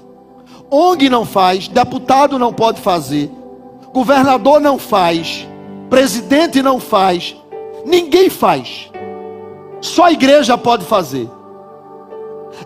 ONG 0.70 1.10
não 1.10 1.26
faz, 1.26 1.68
deputado 1.68 2.40
não 2.40 2.52
pode 2.52 2.82
fazer, 2.82 3.30
governador 3.94 4.60
não 4.60 4.80
faz, 4.80 5.48
presidente 5.90 6.62
não 6.62 6.80
faz, 6.80 7.36
ninguém 7.86 8.30
faz. 8.30 8.90
Só 9.82 10.06
a 10.06 10.12
igreja 10.12 10.58
pode 10.58 10.86
fazer. 10.86 11.30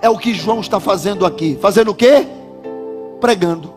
É 0.02 0.10
o 0.10 0.18
que 0.18 0.34
João 0.34 0.60
está 0.60 0.80
fazendo 0.80 1.26
aqui. 1.26 1.58
Fazendo 1.60 1.92
o 1.92 1.96
quê? 1.96 2.28
Pregando. 3.20 3.74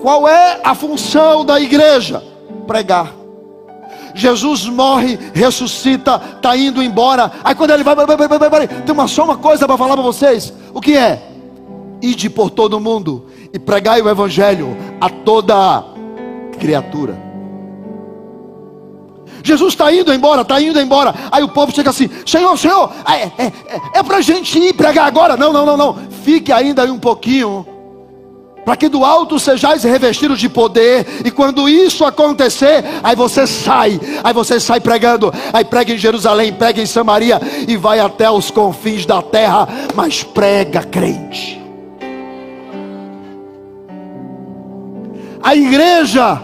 Qual 0.00 0.26
é 0.28 0.60
a 0.64 0.74
função 0.74 1.44
da 1.44 1.60
igreja? 1.60 2.22
Pregar. 2.66 3.19
Jesus 4.14 4.66
morre, 4.66 5.18
ressuscita, 5.34 6.20
está 6.36 6.56
indo 6.56 6.82
embora. 6.82 7.30
Aí 7.44 7.54
quando 7.54 7.70
ele 7.70 7.84
vai, 7.84 7.94
vai, 7.94 8.06
vai, 8.06 8.28
vai, 8.28 8.50
vai 8.50 8.68
tem 8.68 8.92
uma, 8.92 9.08
só 9.08 9.24
uma 9.24 9.36
coisa 9.36 9.66
para 9.66 9.76
falar 9.76 9.94
para 9.94 10.02
vocês. 10.02 10.52
O 10.74 10.80
que 10.80 10.96
é? 10.96 11.22
Ide 12.02 12.30
por 12.30 12.50
todo 12.50 12.80
mundo 12.80 13.26
e 13.52 13.58
pregai 13.58 14.00
o 14.00 14.08
evangelho 14.08 14.76
a 15.00 15.08
toda 15.08 15.84
criatura. 16.58 17.30
Jesus 19.42 19.72
está 19.72 19.92
indo 19.92 20.12
embora, 20.12 20.42
está 20.42 20.60
indo 20.60 20.80
embora. 20.80 21.14
Aí 21.30 21.42
o 21.42 21.48
povo 21.48 21.74
chega 21.74 21.90
assim: 21.90 22.08
Senhor, 22.26 22.56
Senhor, 22.58 22.92
é, 23.06 23.42
é, 23.42 23.52
é, 23.66 23.80
é 23.94 24.02
para 24.02 24.18
a 24.18 24.20
gente 24.20 24.58
ir 24.58 24.74
pregar 24.74 25.06
agora. 25.06 25.36
Não, 25.36 25.52
não, 25.52 25.64
não, 25.64 25.76
não. 25.76 25.96
Fique 26.22 26.52
ainda 26.52 26.82
aí 26.82 26.90
um 26.90 26.98
pouquinho 26.98 27.66
para 28.70 28.76
que 28.76 28.88
do 28.88 29.04
alto 29.04 29.36
sejais 29.40 29.82
revestidos 29.82 30.38
de 30.38 30.48
poder, 30.48 31.04
e 31.24 31.30
quando 31.32 31.68
isso 31.68 32.04
acontecer, 32.04 32.84
aí 33.02 33.16
você 33.16 33.44
sai, 33.44 34.00
aí 34.22 34.32
você 34.32 34.60
sai 34.60 34.78
pregando, 34.78 35.34
aí 35.52 35.64
prega 35.64 35.92
em 35.92 35.98
Jerusalém, 35.98 36.52
prega 36.52 36.80
em 36.80 36.86
Samaria 36.86 37.40
e 37.66 37.76
vai 37.76 37.98
até 37.98 38.30
os 38.30 38.48
confins 38.48 39.04
da 39.04 39.20
terra, 39.20 39.66
mas 39.96 40.22
prega 40.22 40.84
crente. 40.84 41.60
A 45.42 45.56
igreja, 45.56 46.40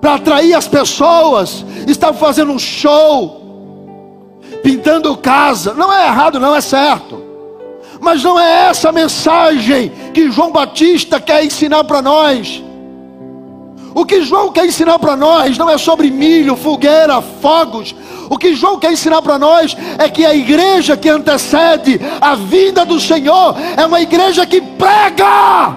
para 0.00 0.14
atrair 0.14 0.54
as 0.54 0.66
pessoas, 0.66 1.64
está 1.86 2.12
fazendo 2.12 2.50
um 2.50 2.58
show, 2.58 4.40
pintando 4.64 5.16
casa, 5.16 5.74
não 5.74 5.92
é 5.92 6.08
errado, 6.08 6.40
não 6.40 6.56
é 6.56 6.60
certo. 6.60 7.22
Mas 8.00 8.20
não 8.20 8.40
é 8.40 8.66
essa 8.66 8.88
a 8.88 8.92
mensagem 8.92 9.92
que 10.12 10.30
João 10.30 10.52
Batista 10.52 11.20
quer 11.20 11.44
ensinar 11.44 11.82
para 11.84 12.00
nós. 12.00 12.62
O 13.94 14.06
que 14.06 14.22
João 14.22 14.52
quer 14.52 14.66
ensinar 14.66 14.98
para 14.98 15.16
nós 15.16 15.58
não 15.58 15.68
é 15.68 15.76
sobre 15.76 16.10
milho, 16.10 16.56
fogueira, 16.56 17.20
fogos. 17.20 17.94
O 18.30 18.38
que 18.38 18.54
João 18.54 18.78
quer 18.78 18.92
ensinar 18.92 19.20
para 19.20 19.38
nós 19.38 19.76
é 19.98 20.08
que 20.08 20.24
a 20.24 20.34
igreja 20.34 20.96
que 20.96 21.08
antecede 21.08 22.00
a 22.20 22.34
vinda 22.34 22.84
do 22.84 22.98
Senhor 22.98 23.54
é 23.76 23.84
uma 23.84 24.00
igreja 24.00 24.46
que 24.46 24.60
prega. 24.60 25.76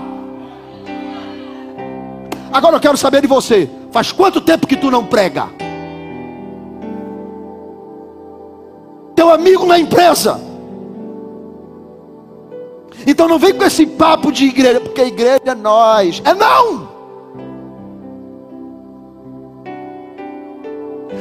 Agora 2.53 2.77
eu 2.77 2.79
quero 2.79 2.95
saber 2.95 3.21
de 3.21 3.27
você: 3.27 3.69
faz 3.91 4.11
quanto 4.13 4.39
tempo 4.39 4.67
que 4.67 4.77
tu 4.77 4.89
não 4.89 5.03
prega? 5.05 5.49
Teu 9.13 9.29
amigo 9.29 9.65
na 9.65 9.77
empresa 9.77 10.39
então 13.05 13.27
não 13.27 13.37
vem 13.37 13.53
com 13.53 13.63
esse 13.63 13.85
papo 13.85 14.31
de 14.31 14.45
igreja, 14.45 14.79
porque 14.79 15.01
a 15.01 15.05
igreja 15.05 15.41
é 15.45 15.55
nós. 15.55 16.21
É 16.25 16.33
não! 16.33 16.95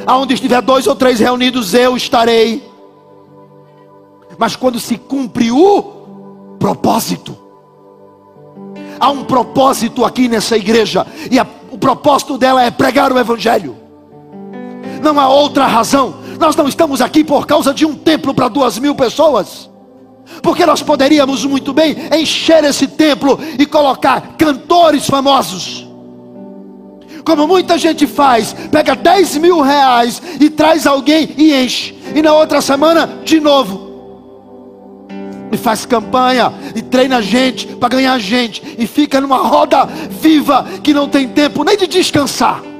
Aonde 0.06 0.34
estiver 0.34 0.60
dois 0.60 0.86
ou 0.86 0.94
três 0.94 1.18
reunidos, 1.18 1.74
eu 1.74 1.96
estarei. 1.96 2.62
Mas 4.38 4.56
quando 4.56 4.80
se 4.80 4.96
cumpre 4.96 5.50
o 5.50 5.82
propósito, 6.58 7.36
há 8.98 9.10
um 9.10 9.24
propósito 9.24 10.04
aqui 10.04 10.28
nessa 10.28 10.56
igreja, 10.56 11.06
e 11.30 11.38
a, 11.38 11.46
o 11.70 11.78
propósito 11.78 12.36
dela 12.36 12.62
é 12.62 12.70
pregar 12.70 13.12
o 13.12 13.18
Evangelho. 13.18 13.76
Não 15.02 15.18
há 15.20 15.28
outra 15.28 15.66
razão. 15.66 16.16
Nós 16.38 16.56
não 16.56 16.66
estamos 16.66 17.00
aqui 17.00 17.22
por 17.22 17.46
causa 17.46 17.72
de 17.72 17.84
um 17.84 17.94
templo 17.94 18.34
para 18.34 18.48
duas 18.48 18.78
mil 18.78 18.94
pessoas. 18.94 19.70
Porque 20.42 20.66
nós 20.66 20.82
poderíamos 20.82 21.44
muito 21.44 21.72
bem 21.72 21.96
encher 22.12 22.64
esse 22.64 22.86
templo 22.86 23.38
e 23.58 23.66
colocar 23.66 24.34
cantores 24.36 25.06
famosos. 25.06 25.86
Como 27.24 27.48
muita 27.48 27.78
gente 27.78 28.06
faz, 28.06 28.54
pega 28.70 28.94
10 28.94 29.38
mil 29.38 29.60
reais 29.62 30.20
e 30.38 30.50
traz 30.50 30.86
alguém 30.86 31.30
e 31.38 31.54
enche. 31.54 31.94
E 32.14 32.20
na 32.20 32.34
outra 32.34 32.60
semana, 32.60 33.08
de 33.24 33.40
novo. 33.40 33.82
E 35.50 35.56
faz 35.56 35.86
campanha 35.86 36.52
e 36.74 36.82
treina 36.82 37.22
gente 37.22 37.66
para 37.66 37.88
ganhar 37.88 38.18
gente. 38.18 38.62
E 38.78 38.86
fica 38.86 39.20
numa 39.20 39.38
roda 39.38 39.86
viva 39.86 40.66
que 40.82 40.92
não 40.92 41.08
tem 41.08 41.28
tempo 41.28 41.64
nem 41.64 41.76
de 41.76 41.86
descansar. 41.86 42.73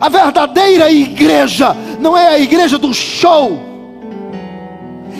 A 0.00 0.08
verdadeira 0.08 0.90
igreja 0.90 1.74
não 1.98 2.16
é 2.16 2.28
a 2.28 2.38
igreja 2.38 2.78
do 2.78 2.92
show, 2.92 3.58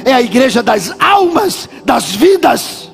é 0.04 0.12
a 0.12 0.20
igreja 0.20 0.62
das 0.62 0.94
almas, 1.00 1.68
das 1.84 2.10
vidas. 2.10 2.90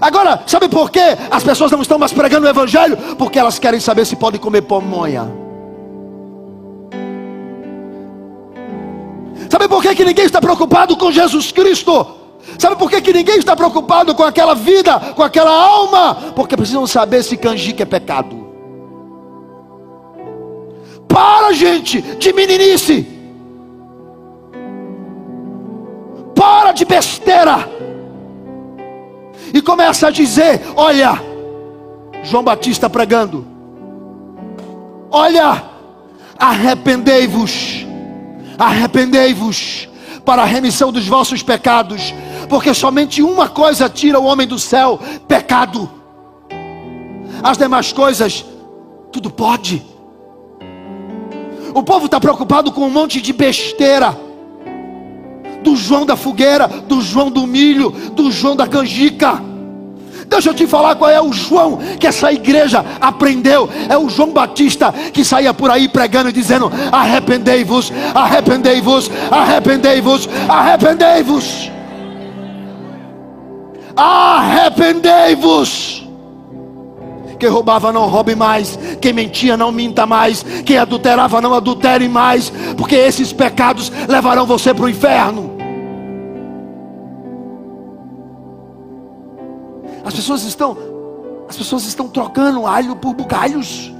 Agora, 0.00 0.42
sabe 0.46 0.68
por 0.68 0.90
que 0.90 1.00
as 1.30 1.42
pessoas 1.42 1.70
não 1.70 1.82
estão 1.82 1.98
mais 1.98 2.12
pregando 2.12 2.46
o 2.46 2.50
Evangelho? 2.50 2.96
Porque 3.16 3.38
elas 3.38 3.58
querem 3.58 3.80
saber 3.80 4.04
se 4.04 4.16
podem 4.16 4.40
comer 4.40 4.62
pamonha. 4.62 5.30
Sabe 9.48 9.68
por 9.68 9.82
que, 9.82 9.94
que 9.94 10.04
ninguém 10.04 10.24
está 10.24 10.40
preocupado 10.40 10.96
com 10.96 11.12
Jesus 11.12 11.52
Cristo? 11.52 12.06
Sabe 12.58 12.76
por 12.76 12.90
que, 12.90 13.00
que 13.00 13.12
ninguém 13.12 13.38
está 13.38 13.54
preocupado 13.54 14.14
com 14.14 14.24
aquela 14.24 14.54
vida, 14.54 14.98
com 15.14 15.22
aquela 15.22 15.50
alma? 15.50 16.14
Porque 16.34 16.56
precisam 16.56 16.86
saber 16.86 17.22
se 17.22 17.36
canjica 17.36 17.84
é 17.84 17.86
pecado. 17.86 18.43
Para, 21.14 21.52
gente, 21.52 22.02
de 22.02 22.32
meninice. 22.32 23.06
Para 26.34 26.72
de 26.72 26.84
besteira. 26.84 27.68
E 29.52 29.62
começa 29.62 30.08
a 30.08 30.10
dizer: 30.10 30.60
Olha, 30.74 31.22
João 32.24 32.42
Batista 32.42 32.90
pregando. 32.90 33.46
Olha, 35.08 35.62
arrependei-vos, 36.36 37.86
arrependei-vos 38.58 39.88
para 40.24 40.42
a 40.42 40.46
remissão 40.46 40.90
dos 40.90 41.06
vossos 41.06 41.44
pecados, 41.44 42.12
porque 42.48 42.74
somente 42.74 43.22
uma 43.22 43.48
coisa 43.48 43.88
tira 43.88 44.18
o 44.18 44.24
homem 44.24 44.48
do 44.48 44.58
céu: 44.58 44.98
pecado. 45.28 45.88
As 47.40 47.56
demais 47.56 47.92
coisas, 47.92 48.44
tudo 49.12 49.30
pode. 49.30 49.93
O 51.74 51.82
povo 51.82 52.06
está 52.06 52.20
preocupado 52.20 52.70
com 52.70 52.82
um 52.82 52.90
monte 52.90 53.20
de 53.20 53.32
besteira. 53.32 54.16
Do 55.62 55.74
João 55.74 56.06
da 56.06 56.14
fogueira, 56.14 56.68
do 56.68 57.00
João 57.00 57.30
do 57.30 57.46
milho, 57.46 57.90
do 57.90 58.30
João 58.30 58.54
da 58.54 58.68
canjica. 58.68 59.42
Deixa 60.28 60.50
eu 60.50 60.54
te 60.54 60.66
falar 60.66 60.94
qual 60.94 61.10
é 61.10 61.20
o 61.20 61.32
João 61.32 61.78
que 61.98 62.06
essa 62.06 62.32
igreja 62.32 62.84
aprendeu. 63.00 63.68
É 63.88 63.98
o 63.98 64.08
João 64.08 64.30
Batista 64.30 64.92
que 65.12 65.24
saía 65.24 65.52
por 65.52 65.70
aí 65.70 65.88
pregando 65.88 66.30
e 66.30 66.32
dizendo: 66.32 66.70
arrependei-vos, 66.92 67.92
arrependei-vos, 68.14 69.10
arrependei-vos, 69.30 70.28
arrependei-vos. 70.48 71.70
Arrependei-vos. 73.96 76.03
Quem 77.44 77.50
roubava 77.50 77.92
não 77.92 78.08
roube 78.08 78.34
mais, 78.34 78.78
quem 79.02 79.12
mentia 79.12 79.54
não 79.54 79.70
minta 79.70 80.06
mais, 80.06 80.42
quem 80.64 80.78
adulterava 80.78 81.42
não 81.42 81.52
adultere 81.52 82.08
mais, 82.08 82.50
porque 82.74 82.94
esses 82.94 83.34
pecados 83.34 83.92
levarão 84.08 84.46
você 84.46 84.72
para 84.72 84.86
o 84.86 84.88
inferno. 84.88 85.54
As 90.02 90.14
pessoas 90.14 90.42
estão, 90.44 90.74
as 91.46 91.54
pessoas 91.54 91.84
estão 91.84 92.08
trocando 92.08 92.66
alho 92.66 92.96
por 92.96 93.12
bugalhos. 93.12 93.92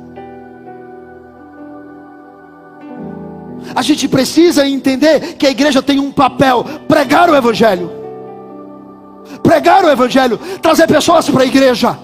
A 3.74 3.82
gente 3.82 4.08
precisa 4.08 4.66
entender 4.66 5.34
que 5.34 5.46
a 5.46 5.50
igreja 5.50 5.82
tem 5.82 6.00
um 6.00 6.10
papel: 6.10 6.64
pregar 6.88 7.28
o 7.28 7.36
Evangelho, 7.36 7.90
pregar 9.42 9.84
o 9.84 9.90
Evangelho, 9.90 10.38
trazer 10.62 10.86
pessoas 10.86 11.28
para 11.28 11.42
a 11.42 11.46
igreja. 11.46 11.98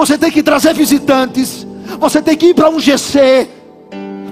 Você 0.00 0.16
tem 0.16 0.30
que 0.30 0.42
trazer 0.42 0.72
visitantes, 0.72 1.66
você 1.98 2.22
tem 2.22 2.34
que 2.34 2.46
ir 2.46 2.54
para 2.54 2.70
um 2.70 2.80
GC, 2.80 3.46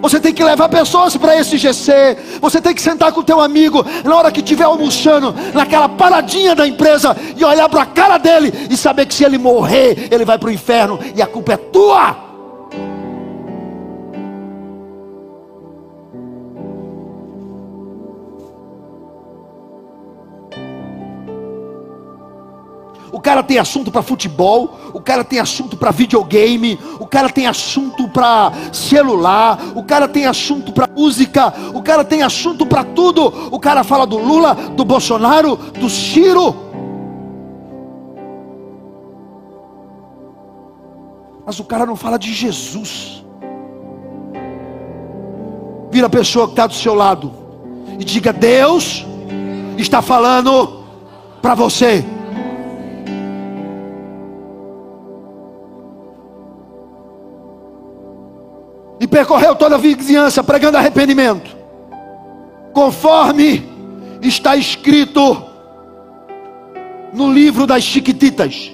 você 0.01 0.19
tem 0.19 0.33
que 0.33 0.43
levar 0.43 0.67
pessoas 0.71 1.15
para 1.15 1.39
esse 1.39 1.59
GC. 1.59 2.17
Você 2.41 2.59
tem 2.59 2.75
que 2.75 2.81
sentar 2.81 3.13
com 3.13 3.21
o 3.21 3.23
teu 3.23 3.39
amigo 3.39 3.85
na 4.03 4.17
hora 4.17 4.33
que 4.33 4.41
estiver 4.41 4.65
almoçando, 4.65 5.35
naquela 5.53 5.87
paradinha 5.87 6.55
da 6.55 6.67
empresa 6.67 7.15
e 7.37 7.45
olhar 7.45 7.69
para 7.69 7.83
a 7.83 7.87
cara 7.87 8.17
dele 8.17 8.51
e 8.71 8.79
saber 8.79 9.05
que 9.05 9.13
se 9.13 9.25
ele 9.25 9.37
morrer, 9.37 10.09
ele 10.11 10.25
vai 10.25 10.39
para 10.39 10.49
o 10.49 10.53
inferno 10.53 10.99
e 11.15 11.21
a 11.21 11.27
culpa 11.27 11.53
é 11.53 11.57
tua. 11.59 12.28
Cara 23.29 23.43
tem 23.43 23.59
assunto 23.59 23.93
para 23.93 24.01
futebol, 24.01 24.79
o 24.95 25.03
cara 25.03 25.23
tem 25.23 25.39
assunto 25.39 25.77
para 25.77 25.91
videogame, 25.91 26.79
o 26.99 27.07
cara 27.07 27.29
tem 27.29 27.47
assunto 27.47 28.09
para 28.09 28.51
celular, 28.73 29.59
o 29.77 29.83
cara 29.83 30.09
tem 30.09 30.25
assunto 30.25 30.73
para 30.73 30.87
música, 30.87 31.53
o 31.75 31.83
cara 31.83 32.03
tem 32.03 32.23
assunto 32.23 32.65
para 32.65 32.83
tudo. 32.83 33.51
O 33.53 33.61
cara 33.61 33.85
fala 33.85 34.07
do 34.07 34.17
Lula, 34.17 34.55
do 34.55 34.83
Bolsonaro, 34.83 35.57
do 35.57 35.91
Ciro. 35.91 36.57
Mas 41.45 41.61
o 41.61 41.65
cara 41.65 41.85
não 41.85 41.97
fala 41.97 42.19
de 42.19 42.33
Jesus. 42.33 43.23
Vira 45.91 46.07
a 46.07 46.11
pessoa 46.11 46.47
que 46.47 46.53
está 46.53 46.67
do 46.67 46.73
seu 46.73 46.95
lado 46.95 47.31
e 47.99 48.05
diga: 48.05 48.33
Deus 48.33 49.05
está 49.77 50.01
falando 50.01 50.83
para 51.43 51.55
você. 51.55 52.03
Percorreu 59.09 59.55
toda 59.55 59.75
a 59.75 59.79
vizinhança 59.79 60.43
pregando 60.43 60.79
arrependimento, 60.79 61.57
conforme 62.73 63.67
está 64.23 64.57
escrito 64.57 65.45
no 67.13 67.33
livro 67.33 67.67
das 67.67 67.83
Chiquititas. 67.83 68.73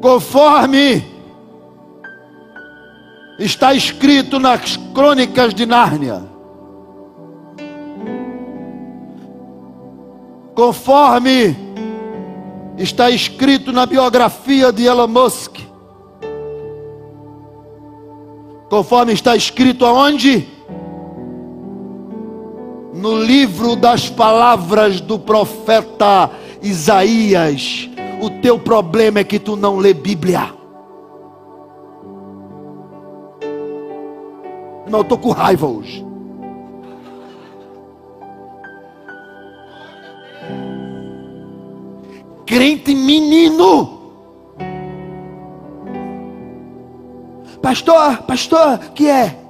Conforme 0.00 1.02
está 3.38 3.74
escrito 3.74 4.38
nas 4.38 4.76
crônicas 4.94 5.54
de 5.54 5.64
Nárnia. 5.64 6.33
Conforme 10.54 11.56
está 12.78 13.10
escrito 13.10 13.72
na 13.72 13.86
biografia 13.86 14.72
de 14.72 14.84
Elon 14.86 15.08
Musk, 15.08 15.58
conforme 18.68 19.12
está 19.12 19.36
escrito 19.36 19.84
aonde? 19.84 20.48
No 22.94 23.20
livro 23.20 23.76
das 23.76 24.08
palavras 24.08 25.00
do 25.00 25.18
profeta 25.18 26.30
Isaías. 26.62 27.90
O 28.20 28.30
teu 28.40 28.58
problema 28.58 29.18
é 29.18 29.24
que 29.24 29.38
tu 29.38 29.56
não 29.56 29.76
lê 29.76 29.92
Bíblia. 29.92 30.54
Não, 34.88 35.00
eu 35.00 35.02
estou 35.02 35.18
com 35.18 35.30
raiva 35.30 35.66
hoje. 35.66 36.03
Crente 42.46 42.94
menino. 42.94 44.00
Pastor, 47.60 48.18
pastor, 48.22 48.78
que 48.94 49.08
é? 49.08 49.40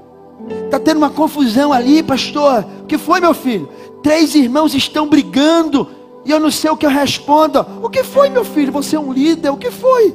Está 0.65 0.79
tendo 0.79 0.99
uma 0.99 1.11
confusão 1.11 1.73
ali, 1.73 2.03
pastor. 2.03 2.65
O 2.83 2.87
que 2.87 2.97
foi, 2.97 3.21
meu 3.21 3.35
filho? 3.35 3.69
Três 4.03 4.35
irmãos 4.35 4.75
estão 4.75 5.09
brigando 5.09 5.89
e 6.25 6.31
eu 6.31 6.39
não 6.39 6.51
sei 6.51 6.71
o 6.71 6.77
que 6.77 6.87
eu 6.87 6.91
respondo. 6.91 7.67
O 7.83 7.89
que 7.89 8.05
foi, 8.05 8.29
meu 8.29 8.45
filho? 8.45 8.73
Você 8.73 8.97
é 8.97 9.01
um 9.01 9.13
líder? 9.13 9.51
O 9.51 9.57
que 9.57 9.71
foi? 9.71 10.15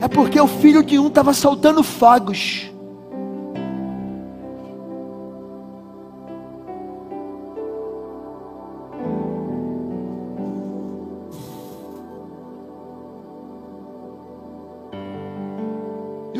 É 0.00 0.08
porque 0.08 0.40
o 0.40 0.46
filho 0.46 0.82
de 0.82 0.98
um 0.98 1.08
estava 1.08 1.32
soltando 1.32 1.82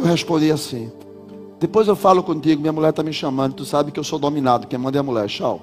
fogos. 0.07 0.11
respondi 0.11 0.51
assim: 0.51 0.93
Depois 1.59 1.89
eu 1.89 1.97
falo 1.97 2.23
contigo, 2.23 2.61
minha 2.61 2.73
mulher 2.73 2.91
está 2.91 3.03
me 3.03 3.13
chamando, 3.13 3.55
tu 3.55 3.65
sabe 3.65 3.91
que 3.91 3.99
eu 3.99 4.05
sou 4.05 4.19
dominado, 4.19 4.67
quem 4.67 4.79
manda 4.79 4.99
é 4.99 5.01
a 5.01 5.03
mulher, 5.03 5.29
tchau. 5.29 5.61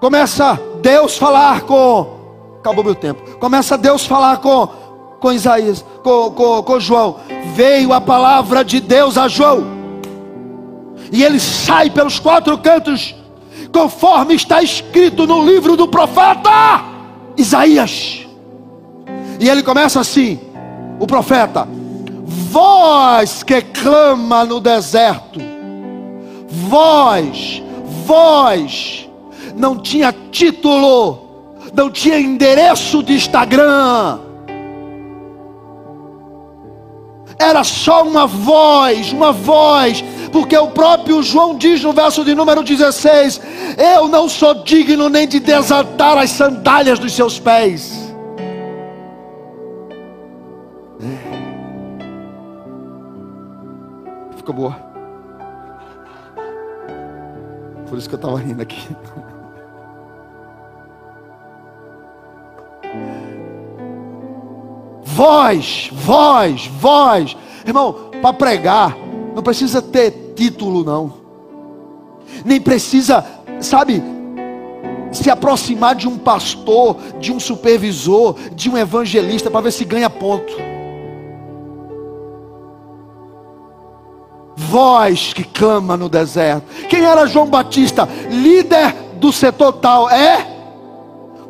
Começa 0.00 0.60
Deus 0.80 1.16
falar 1.16 1.62
com. 1.62 2.20
Acabou 2.58 2.84
meu 2.84 2.94
tempo. 2.94 3.38
Começa 3.38 3.78
Deus 3.78 4.04
falar 4.04 4.38
com, 4.38 4.66
com 5.20 5.32
Isaías, 5.32 5.84
com, 6.02 6.30
com, 6.32 6.62
com 6.62 6.80
João. 6.80 7.20
Veio 7.54 7.92
a 7.92 8.00
palavra 8.00 8.64
de 8.64 8.80
Deus 8.80 9.16
a 9.16 9.28
João. 9.28 9.64
E 11.12 11.22
ele 11.22 11.38
sai 11.38 11.88
pelos 11.90 12.18
quatro 12.18 12.56
cantos, 12.58 13.14
conforme 13.72 14.34
está 14.34 14.60
escrito 14.62 15.24
no 15.24 15.44
livro 15.44 15.76
do 15.76 15.86
profeta. 15.86 16.91
Isaías. 17.36 18.26
E 19.40 19.48
ele 19.48 19.62
começa 19.62 20.00
assim: 20.00 20.38
o 20.98 21.06
profeta, 21.06 21.66
voz 22.24 23.42
que 23.42 23.60
clama 23.62 24.44
no 24.44 24.60
deserto, 24.60 25.40
voz, 26.48 27.62
voz, 28.06 29.08
não 29.56 29.78
tinha 29.78 30.14
título, 30.30 31.56
não 31.74 31.90
tinha 31.90 32.18
endereço 32.18 33.02
de 33.02 33.14
Instagram, 33.14 34.20
era 37.42 37.64
só 37.64 38.02
uma 38.04 38.26
voz, 38.26 39.12
uma 39.12 39.32
voz 39.32 40.02
porque 40.32 40.56
o 40.56 40.68
próprio 40.68 41.22
João 41.22 41.56
diz 41.58 41.82
no 41.82 41.92
verso 41.92 42.24
de 42.24 42.34
número 42.34 42.64
16: 42.64 43.40
Eu 43.76 44.08
não 44.08 44.28
sou 44.28 44.54
digno 44.64 45.10
nem 45.10 45.28
de 45.28 45.38
desatar 45.38 46.16
as 46.16 46.30
sandálias 46.30 46.98
dos 46.98 47.12
seus 47.12 47.38
pés. 47.38 48.10
Ficou 54.36 54.54
boa. 54.54 54.76
Por 57.88 57.98
isso 57.98 58.08
que 58.08 58.14
eu 58.14 58.16
estava 58.16 58.38
rindo 58.38 58.62
aqui. 58.62 58.88
Voz, 65.04 65.90
voz, 65.92 66.66
voz. 66.66 67.36
Irmão, 67.66 68.10
para 68.20 68.32
pregar, 68.32 68.96
não 69.34 69.42
precisa 69.42 69.82
ter 69.82 70.32
título, 70.34 70.84
não. 70.84 71.12
Nem 72.44 72.60
precisa, 72.60 73.24
sabe, 73.60 74.02
se 75.12 75.30
aproximar 75.30 75.94
de 75.94 76.08
um 76.08 76.16
pastor, 76.16 76.96
de 77.20 77.32
um 77.32 77.38
supervisor, 77.38 78.36
de 78.54 78.70
um 78.70 78.78
evangelista 78.78 79.50
para 79.50 79.60
ver 79.60 79.72
se 79.72 79.84
ganha 79.84 80.08
ponto. 80.08 80.52
Voz 84.56 85.34
que 85.34 85.44
clama 85.44 85.96
no 85.96 86.08
deserto. 86.08 86.64
Quem 86.88 87.04
era 87.04 87.26
João 87.26 87.46
Batista? 87.46 88.08
Líder 88.30 88.94
do 89.16 89.32
setor 89.32 89.74
tal. 89.74 90.08
É? 90.08 90.46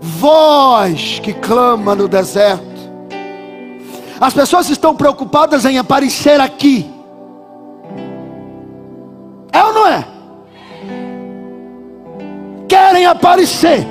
Voz 0.00 1.20
que 1.20 1.32
clama 1.32 1.94
no 1.94 2.09
deserto. 2.09 2.71
As 4.22 4.32
pessoas 4.32 4.70
estão 4.70 4.94
preocupadas 4.94 5.64
em 5.64 5.78
aparecer 5.78 6.40
aqui. 6.40 6.88
É 9.52 9.64
ou 9.64 9.72
não 9.72 9.88
é? 9.88 10.06
Querem 12.68 13.04
aparecer. 13.04 13.84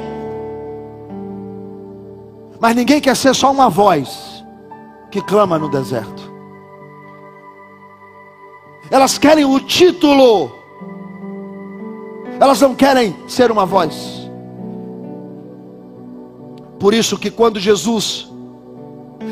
Mas 2.62 2.74
ninguém 2.78 3.02
quer 3.02 3.14
ser 3.14 3.36
só 3.36 3.52
uma 3.52 3.70
voz 3.70 4.42
que 5.12 5.22
clama 5.22 5.60
no 5.60 5.68
deserto. 5.68 6.32
Elas 8.90 9.18
querem 9.18 9.44
o 9.44 9.60
título. 9.60 10.50
Elas 12.40 12.62
não 12.62 12.74
querem 12.74 13.18
ser 13.28 13.52
uma 13.52 13.66
voz. 13.66 14.32
Por 16.80 16.94
isso 16.94 17.18
que 17.18 17.30
quando 17.30 17.60
Jesus 17.60 18.31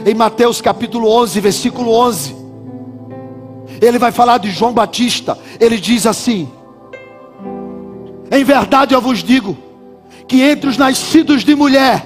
em 0.06 0.14
Mateus 0.14 0.62
capítulo 0.62 1.10
11, 1.10 1.40
versículo 1.40 1.92
11, 1.92 2.36
ele 3.82 3.98
vai 3.98 4.12
falar 4.12 4.38
de 4.38 4.52
João 4.52 4.74
Batista. 4.74 5.38
Ele 5.60 5.78
diz 5.78 6.06
assim: 6.06 6.50
Em 8.32 8.44
verdade 8.44 8.94
eu 8.94 9.02
vos 9.02 9.24
digo, 9.24 9.58
que 10.28 10.42
entre 10.42 10.70
os 10.70 10.78
nascidos 10.78 11.44
de 11.44 11.56
mulher, 11.56 12.06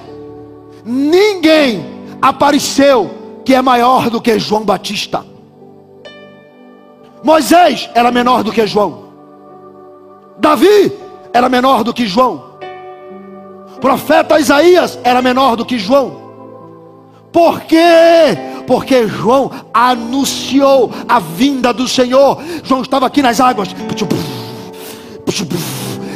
ninguém 0.84 1.84
apareceu 2.20 3.10
que 3.44 3.54
é 3.54 3.60
maior 3.60 4.08
do 4.08 4.20
que 4.20 4.38
João 4.38 4.64
Batista. 4.64 5.24
Moisés 7.22 7.88
era 7.94 8.10
menor 8.10 8.42
do 8.42 8.52
que 8.52 8.66
João. 8.66 9.04
Davi 10.38 10.92
era 11.32 11.48
menor 11.48 11.84
do 11.84 11.92
que 11.92 12.06
João. 12.06 12.54
Profeta 13.80 14.38
Isaías 14.38 14.98
era 15.02 15.20
menor 15.20 15.56
do 15.56 15.64
que 15.64 15.78
João. 15.78 16.23
Por 17.34 17.62
quê? 17.62 18.38
Porque 18.64 19.08
João 19.08 19.50
anunciou 19.74 20.92
a 21.08 21.18
vinda 21.18 21.72
do 21.72 21.88
Senhor. 21.88 22.40
João 22.62 22.82
estava 22.82 23.06
aqui 23.06 23.20
nas 23.20 23.40
águas. 23.40 23.74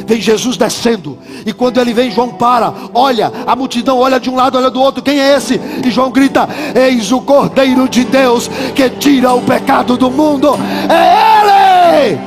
Vem 0.07 0.21
Jesus 0.21 0.55
descendo. 0.55 1.17
E 1.45 1.51
quando 1.51 1.77
ele 1.77 1.93
vem, 1.93 2.09
João 2.09 2.29
para. 2.29 2.73
Olha, 2.93 3.33
a 3.45 3.53
multidão 3.53 3.99
olha 3.99 4.17
de 4.17 4.29
um 4.29 4.35
lado, 4.37 4.57
olha 4.57 4.69
do 4.69 4.81
outro. 4.81 5.03
Quem 5.03 5.19
é 5.19 5.35
esse? 5.35 5.59
E 5.85 5.91
João 5.91 6.09
grita: 6.09 6.47
Eis 6.73 7.11
o 7.11 7.19
Cordeiro 7.19 7.89
de 7.89 8.05
Deus 8.05 8.49
que 8.73 8.89
tira 8.89 9.33
o 9.33 9.41
pecado 9.41 9.97
do 9.97 10.09
mundo. 10.09 10.57
É 10.89 12.07
Ele! 12.07 12.19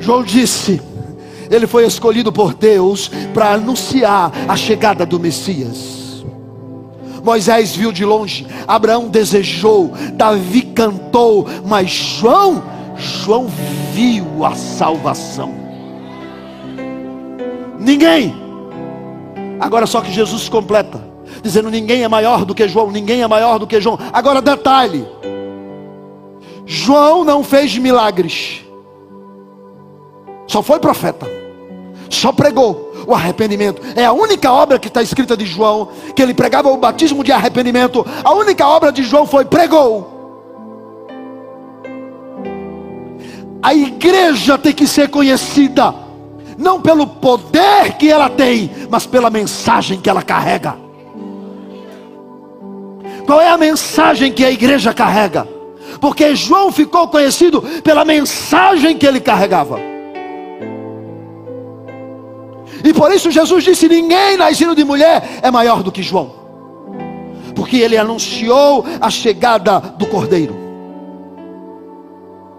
João 0.00 0.22
disse: 0.22 0.80
ele 1.54 1.66
foi 1.66 1.84
escolhido 1.84 2.32
por 2.32 2.54
Deus 2.54 3.10
para 3.34 3.52
anunciar 3.52 4.32
a 4.48 4.56
chegada 4.56 5.04
do 5.04 5.20
Messias. 5.20 6.24
Moisés 7.22 7.76
viu 7.76 7.92
de 7.92 8.04
longe, 8.04 8.46
Abraão 8.66 9.08
desejou, 9.08 9.92
Davi 10.14 10.62
cantou, 10.62 11.46
mas 11.64 11.90
João, 11.90 12.62
João 12.96 13.46
viu 13.92 14.44
a 14.44 14.54
salvação. 14.54 15.54
Ninguém. 17.78 18.34
Agora 19.60 19.86
só 19.86 20.00
que 20.00 20.10
Jesus 20.10 20.48
completa, 20.48 21.00
dizendo: 21.42 21.70
ninguém 21.70 22.02
é 22.02 22.08
maior 22.08 22.44
do 22.44 22.54
que 22.54 22.66
João, 22.66 22.90
ninguém 22.90 23.22
é 23.22 23.28
maior 23.28 23.58
do 23.58 23.66
que 23.66 23.80
João. 23.80 23.98
Agora 24.12 24.42
detalhe: 24.42 25.06
João 26.66 27.24
não 27.24 27.44
fez 27.44 27.76
milagres, 27.78 28.64
só 30.48 30.60
foi 30.60 30.80
profeta 30.80 31.41
só 32.14 32.32
pregou 32.32 32.92
o 33.06 33.14
arrependimento. 33.14 33.82
É 33.96 34.04
a 34.04 34.12
única 34.12 34.52
obra 34.52 34.78
que 34.78 34.88
está 34.88 35.02
escrita 35.02 35.36
de 35.36 35.44
João, 35.44 35.88
que 36.14 36.22
ele 36.22 36.34
pregava 36.34 36.68
o 36.68 36.76
batismo 36.76 37.24
de 37.24 37.32
arrependimento. 37.32 38.06
A 38.22 38.32
única 38.32 38.66
obra 38.66 38.92
de 38.92 39.02
João 39.02 39.26
foi 39.26 39.44
pregou. 39.44 40.10
A 43.62 43.74
igreja 43.74 44.58
tem 44.58 44.72
que 44.72 44.86
ser 44.88 45.08
conhecida, 45.08 45.94
não 46.58 46.80
pelo 46.80 47.06
poder 47.06 47.92
que 47.96 48.10
ela 48.10 48.28
tem, 48.28 48.70
mas 48.90 49.06
pela 49.06 49.30
mensagem 49.30 50.00
que 50.00 50.10
ela 50.10 50.22
carrega. 50.22 50.76
Qual 53.24 53.40
é 53.40 53.48
a 53.48 53.56
mensagem 53.56 54.32
que 54.32 54.44
a 54.44 54.50
igreja 54.50 54.92
carrega? 54.92 55.46
Porque 56.00 56.34
João 56.34 56.72
ficou 56.72 57.06
conhecido 57.06 57.62
pela 57.84 58.04
mensagem 58.04 58.98
que 58.98 59.06
ele 59.06 59.20
carregava. 59.20 59.91
E 62.84 62.92
por 62.92 63.12
isso 63.12 63.30
Jesus 63.30 63.64
disse: 63.64 63.88
Ninguém 63.88 64.36
nascido 64.36 64.74
de 64.74 64.84
mulher 64.84 65.40
é 65.42 65.50
maior 65.50 65.82
do 65.82 65.92
que 65.92 66.02
João, 66.02 66.32
porque 67.54 67.76
ele 67.76 67.96
anunciou 67.96 68.84
a 69.00 69.10
chegada 69.10 69.80
do 69.80 70.06
cordeiro. 70.06 70.56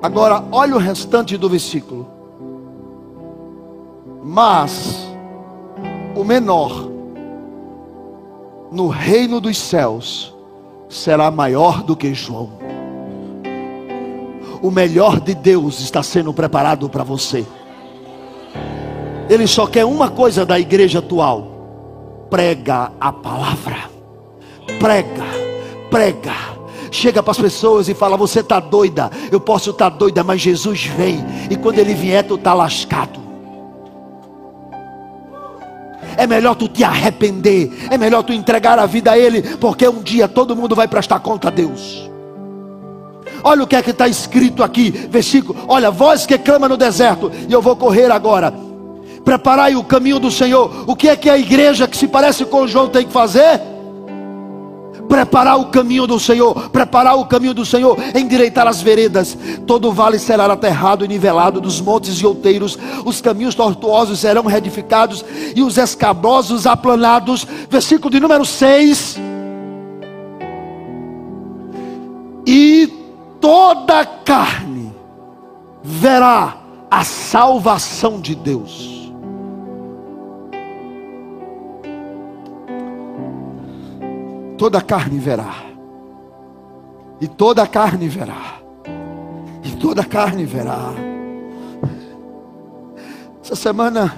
Agora, 0.01 0.43
olha 0.51 0.75
o 0.75 0.79
restante 0.79 1.37
do 1.37 1.49
versículo. 1.49 2.07
Mas 4.21 5.07
o 6.15 6.23
menor 6.23 6.89
no 8.71 8.87
reino 8.87 9.39
dos 9.39 9.57
céus 9.57 10.33
será 10.89 11.29
maior 11.29 11.83
do 11.83 11.95
que 11.95 12.13
João. 12.13 12.49
O 14.61 14.71
melhor 14.71 15.19
de 15.19 15.35
Deus 15.35 15.79
está 15.79 16.01
sendo 16.01 16.33
preparado 16.33 16.89
para 16.89 17.03
você. 17.03 17.45
Ele 19.29 19.47
só 19.47 19.65
quer 19.65 19.85
uma 19.85 20.09
coisa 20.09 20.45
da 20.45 20.59
igreja 20.59 20.99
atual: 20.99 22.27
prega 22.29 22.91
a 22.99 23.11
palavra. 23.11 23.91
Prega, 24.79 25.25
prega. 25.89 26.53
Chega 26.91 27.23
para 27.23 27.31
as 27.31 27.39
pessoas 27.39 27.89
e 27.89 27.93
fala: 27.93 28.15
Você 28.17 28.41
está 28.41 28.59
doida, 28.59 29.09
eu 29.31 29.39
posso 29.39 29.71
estar 29.71 29.89
tá 29.89 29.97
doida, 29.97 30.23
mas 30.23 30.41
Jesus 30.41 30.85
vem, 30.85 31.23
e 31.49 31.55
quando 31.55 31.79
ele 31.79 31.93
vier, 31.93 32.23
tu 32.23 32.35
está 32.35 32.53
lascado. 32.53 33.23
É 36.15 36.27
melhor 36.27 36.55
tu 36.55 36.67
te 36.67 36.83
arrepender, 36.83 37.71
é 37.89 37.97
melhor 37.97 38.23
tu 38.23 38.33
entregar 38.33 38.77
a 38.77 38.85
vida 38.85 39.11
a 39.11 39.17
Ele, 39.17 39.41
porque 39.57 39.87
um 39.87 40.01
dia 40.01 40.27
todo 40.27 40.55
mundo 40.55 40.75
vai 40.75 40.87
prestar 40.87 41.19
conta 41.19 41.47
a 41.47 41.51
Deus. 41.51 42.09
Olha 43.43 43.63
o 43.63 43.67
que 43.67 43.75
é 43.75 43.81
que 43.81 43.89
está 43.89 44.07
escrito 44.07 44.63
aqui, 44.63 44.91
versículo. 44.91 45.65
Olha, 45.67 45.89
voz 45.89 46.25
que 46.25 46.37
clama 46.37 46.69
no 46.69 46.77
deserto, 46.77 47.31
e 47.49 47.51
eu 47.51 47.61
vou 47.61 47.75
correr 47.75 48.11
agora. 48.11 48.53
Preparai 49.23 49.75
o 49.75 49.83
caminho 49.83 50.19
do 50.19 50.29
Senhor. 50.29 50.83
O 50.85 50.95
que 50.95 51.07
é 51.07 51.15
que 51.15 51.29
a 51.29 51.37
igreja 51.37 51.87
que 51.87 51.95
se 51.95 52.07
parece 52.07 52.45
com 52.45 52.67
João 52.67 52.89
tem 52.89 53.05
que 53.05 53.11
fazer? 53.11 53.61
Preparar 55.07 55.59
o 55.59 55.67
caminho 55.67 56.07
do 56.07 56.19
Senhor, 56.19 56.69
preparar 56.69 57.17
o 57.17 57.25
caminho 57.25 57.53
do 57.53 57.65
Senhor, 57.65 57.97
endireitar 58.15 58.67
as 58.67 58.81
veredas. 58.81 59.37
Todo 59.67 59.91
vale 59.91 60.17
será 60.17 60.45
aterrado 60.45 61.05
e 61.05 61.07
nivelado, 61.07 61.61
dos 61.61 61.79
montes 61.79 62.15
e 62.15 62.25
outeiros, 62.25 62.77
os 63.05 63.21
caminhos 63.21 63.53
tortuosos 63.53 64.19
serão 64.19 64.43
reedificados 64.45 65.23
e 65.55 65.61
os 65.61 65.77
escabrosos 65.77 66.65
aplanados. 66.65 67.45
Versículo 67.69 68.09
de 68.09 68.19
número 68.19 68.45
6. 68.45 69.17
E 72.45 72.91
toda 73.39 74.05
carne 74.05 74.93
verá 75.83 76.57
a 76.89 77.03
salvação 77.03 78.19
de 78.19 78.35
Deus. 78.35 79.02
Toda 84.63 84.77
a 84.77 84.81
carne 84.81 85.19
verá. 85.19 85.55
E 87.19 87.27
toda 87.27 87.63
a 87.63 87.67
carne 87.67 88.07
verá. 88.07 88.61
E 89.61 89.71
toda 89.75 90.03
a 90.03 90.05
carne 90.05 90.45
verá. 90.45 90.93
Essa 93.43 93.57
semana, 93.57 94.17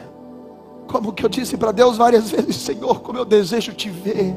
como 0.86 1.14
que 1.14 1.26
eu 1.26 1.30
disse 1.30 1.58
para 1.58 1.72
Deus 1.72 1.98
várias 1.98 2.30
vezes, 2.30 2.58
Senhor, 2.58 3.00
como 3.02 3.18
eu 3.18 3.26
desejo 3.26 3.74
te 3.74 3.90
ver. 3.90 4.36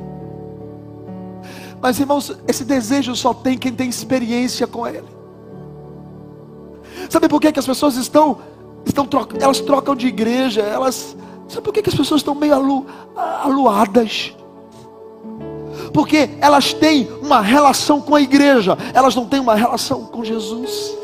Mas 1.78 2.00
irmãos, 2.00 2.34
esse 2.48 2.64
desejo 2.64 3.14
só 3.14 3.34
tem 3.34 3.59
quem 3.59 3.74
tem 3.74 3.90
experiência 3.90 4.66
com 4.66 4.86
Ele. 4.86 5.04
Sabe 7.11 7.28
por 7.28 7.38
que, 7.38 7.52
que 7.52 7.59
as 7.59 7.66
pessoas 7.66 7.96
estão, 7.96 8.38
estão 8.86 9.06
elas 9.38 9.61
trocam 9.61 9.94
de 9.94 10.06
igreja, 10.06 10.62
elas, 10.62 11.14
sabe 11.48 11.64
por 11.64 11.74
que, 11.74 11.82
que 11.82 11.90
as 11.90 11.94
pessoas 11.94 12.22
estão 12.22 12.34
meio 12.34 12.54
alu, 12.54 12.86
aluadas? 13.14 14.38
Porque 15.93 16.30
elas 16.41 16.72
têm 16.72 17.09
uma 17.22 17.41
relação 17.41 18.01
com 18.01 18.14
a 18.14 18.20
igreja, 18.20 18.76
elas 18.95 19.14
não 19.14 19.26
têm 19.26 19.41
uma 19.41 19.55
relação 19.55 20.05
com 20.05 20.24
Jesus. 20.24 20.97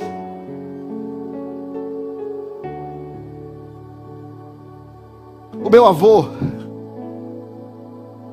O 5.64 5.70
meu 5.70 5.86
avô, 5.86 6.26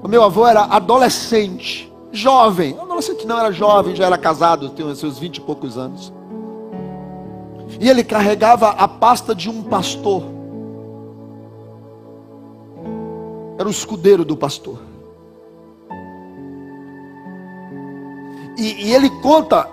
o 0.04 0.08
meu 0.08 0.24
avô 0.24 0.46
era 0.46 0.64
adolescente, 0.64 1.92
jovem, 2.12 2.78
adolescente 2.80 3.26
não 3.26 3.40
era 3.40 3.52
jovem, 3.52 3.96
já 3.96 4.06
era 4.06 4.18
casado, 4.18 4.70
tinha 4.70 4.94
seus 4.96 5.18
vinte 5.18 5.38
e 5.38 5.42
poucos 5.42 5.78
anos. 5.78 6.12
E 7.80 7.90
ele 7.90 8.04
carregava 8.04 8.70
a 8.72 8.88
pasta 8.88 9.34
de 9.34 9.50
um 9.50 9.64
pastor. 9.64 10.24
Era 13.58 13.68
o 13.68 13.72
escudeiro 13.72 14.26
do 14.26 14.36
pastor. 14.36 14.91
E, 18.62 18.90
e 18.90 18.94
ele 18.94 19.10
conta, 19.10 19.68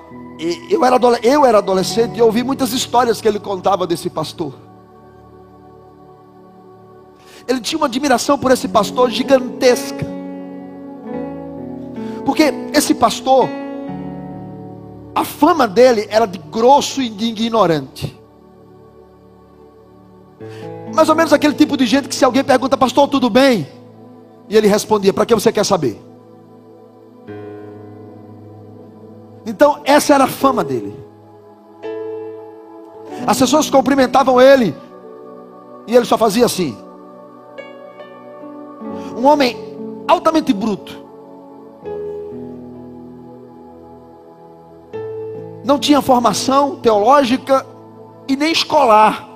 eu, 0.70 0.82
era, 0.82 0.99
eu 1.22 1.45
era 1.45 1.59
adolescente 1.59 2.16
e 2.16 2.22
ouvi 2.22 2.43
muitas 2.43 2.72
histórias 2.72 3.20
que 3.20 3.28
ele 3.28 3.39
contava 3.39 3.86
desse 3.86 4.09
pastor. 4.09 4.55
Ele 7.47 7.61
tinha 7.61 7.78
uma 7.78 7.84
admiração 7.84 8.39
por 8.39 8.51
esse 8.51 8.66
pastor 8.66 9.11
gigantesca. 9.11 10.07
Porque 12.24 12.45
esse 12.72 12.95
pastor, 12.95 13.47
a 15.14 15.22
fama 15.22 15.68
dele 15.68 16.07
era 16.09 16.24
de 16.24 16.39
grosso 16.39 17.03
e 17.03 17.11
de 17.11 17.26
ignorante. 17.26 18.18
Mais 20.95 21.11
ou 21.11 21.14
menos 21.14 21.34
aquele 21.34 21.53
tipo 21.53 21.76
de 21.76 21.84
gente 21.84 22.09
que 22.09 22.14
se 22.14 22.24
alguém 22.24 22.43
pergunta, 22.43 22.74
pastor, 22.74 23.07
tudo 23.07 23.28
bem? 23.28 23.68
E 24.49 24.57
ele 24.57 24.66
respondia, 24.66 25.12
para 25.12 25.26
que 25.26 25.34
você 25.34 25.53
quer 25.53 25.66
saber? 25.66 26.07
Então, 29.49 29.80
essa 29.82 30.14
era 30.14 30.24
a 30.24 30.28
fama 30.28 30.62
dele. 30.62 30.94
As 33.26 33.38
pessoas 33.38 33.70
cumprimentavam 33.70 34.38
ele, 34.38 34.74
e 35.86 35.96
ele 35.96 36.05
só 36.05 36.18
fazia 36.18 36.44
assim. 36.44 36.76
Um 39.16 39.24
homem 39.24 39.57
altamente 40.07 40.53
bruto. 40.53 41.03
Não 45.64 45.78
tinha 45.78 46.03
formação 46.03 46.76
teológica 46.76 47.66
e 48.28 48.36
nem 48.36 48.53
escolar. 48.53 49.26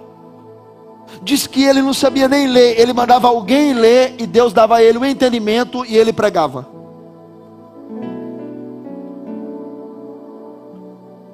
Diz 1.22 1.46
que 1.46 1.64
ele 1.64 1.80
não 1.80 1.94
sabia 1.94 2.28
nem 2.28 2.48
ler, 2.48 2.78
ele 2.78 2.92
mandava 2.92 3.28
alguém 3.28 3.72
ler 3.72 4.14
e 4.18 4.26
Deus 4.26 4.52
dava 4.52 4.76
a 4.76 4.82
ele 4.82 4.98
o 4.98 5.00
um 5.00 5.06
entendimento 5.06 5.86
e 5.86 5.96
ele 5.96 6.12
pregava. 6.12 6.81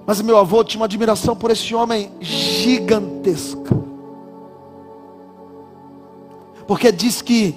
Mas 0.08 0.22
meu 0.22 0.38
avô 0.38 0.64
tinha 0.64 0.80
uma 0.80 0.86
admiração 0.86 1.36
por 1.36 1.50
esse 1.50 1.74
homem 1.74 2.10
gigantesca. 2.18 3.76
Porque 6.66 6.90
diz 6.90 7.20
que 7.20 7.54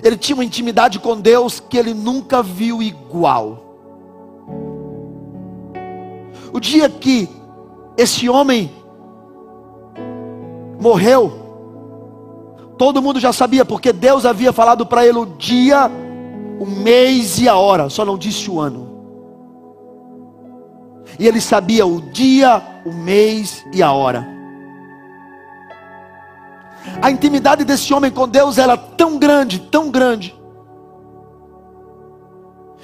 ele 0.00 0.16
tinha 0.16 0.36
uma 0.36 0.44
intimidade 0.44 1.00
com 1.00 1.20
Deus 1.20 1.58
que 1.58 1.76
ele 1.76 1.92
nunca 1.92 2.44
viu 2.44 2.80
igual. 2.80 3.58
O 6.52 6.60
dia 6.60 6.88
que 6.88 7.28
esse 7.96 8.28
homem 8.28 8.70
morreu, 10.80 11.32
todo 12.78 13.02
mundo 13.02 13.18
já 13.18 13.32
sabia, 13.32 13.64
porque 13.64 13.92
Deus 13.92 14.24
havia 14.24 14.52
falado 14.52 14.86
para 14.86 15.04
ele 15.04 15.18
o 15.18 15.26
dia, 15.26 15.90
o 16.60 16.66
mês 16.66 17.40
e 17.40 17.48
a 17.48 17.56
hora, 17.56 17.90
só 17.90 18.04
não 18.04 18.16
disse 18.16 18.48
o 18.48 18.60
ano. 18.60 18.89
E 21.20 21.28
ele 21.28 21.38
sabia 21.38 21.86
o 21.86 22.00
dia, 22.00 22.62
o 22.82 22.94
mês 22.94 23.62
e 23.74 23.82
a 23.82 23.92
hora. 23.92 24.26
A 27.02 27.10
intimidade 27.10 27.62
desse 27.62 27.92
homem 27.92 28.10
com 28.10 28.26
Deus 28.26 28.56
era 28.56 28.74
tão 28.74 29.18
grande, 29.18 29.60
tão 29.60 29.90
grande, 29.90 30.34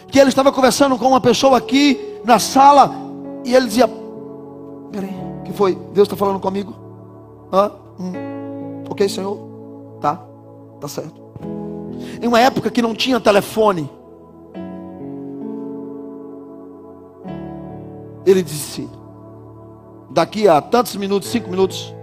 que 0.09 0.19
ele 0.19 0.29
estava 0.29 0.53
conversando 0.53 0.99
com 0.99 1.07
uma 1.07 1.21
pessoa 1.21 1.57
aqui 1.57 2.21
na 2.27 2.39
sala 2.39 2.95
e 3.43 3.55
ele 3.55 3.69
dizia: 3.69 3.89
Peraí, 4.93 5.17
que 5.43 5.53
foi? 5.55 5.75
Deus 5.95 6.07
está 6.07 6.15
falando 6.15 6.39
comigo? 6.39 6.77
Hã? 7.51 7.73
Hum. 7.99 8.85
Ok, 8.91 9.09
Senhor? 9.09 9.39
Tá, 9.99 10.21
tá 10.79 10.87
certo. 10.87 11.23
Em 12.21 12.29
uma 12.29 12.39
época 12.39 12.71
que 12.71 12.83
não 12.83 12.95
tinha 12.95 13.19
telefone, 13.19 13.91
Ele 18.27 18.43
disse: 18.43 18.89
Daqui 20.11 20.49
a 20.49 20.61
tantos 20.61 20.97
minutos, 20.97 21.29
cinco 21.29 21.49
minutos, 21.49 21.95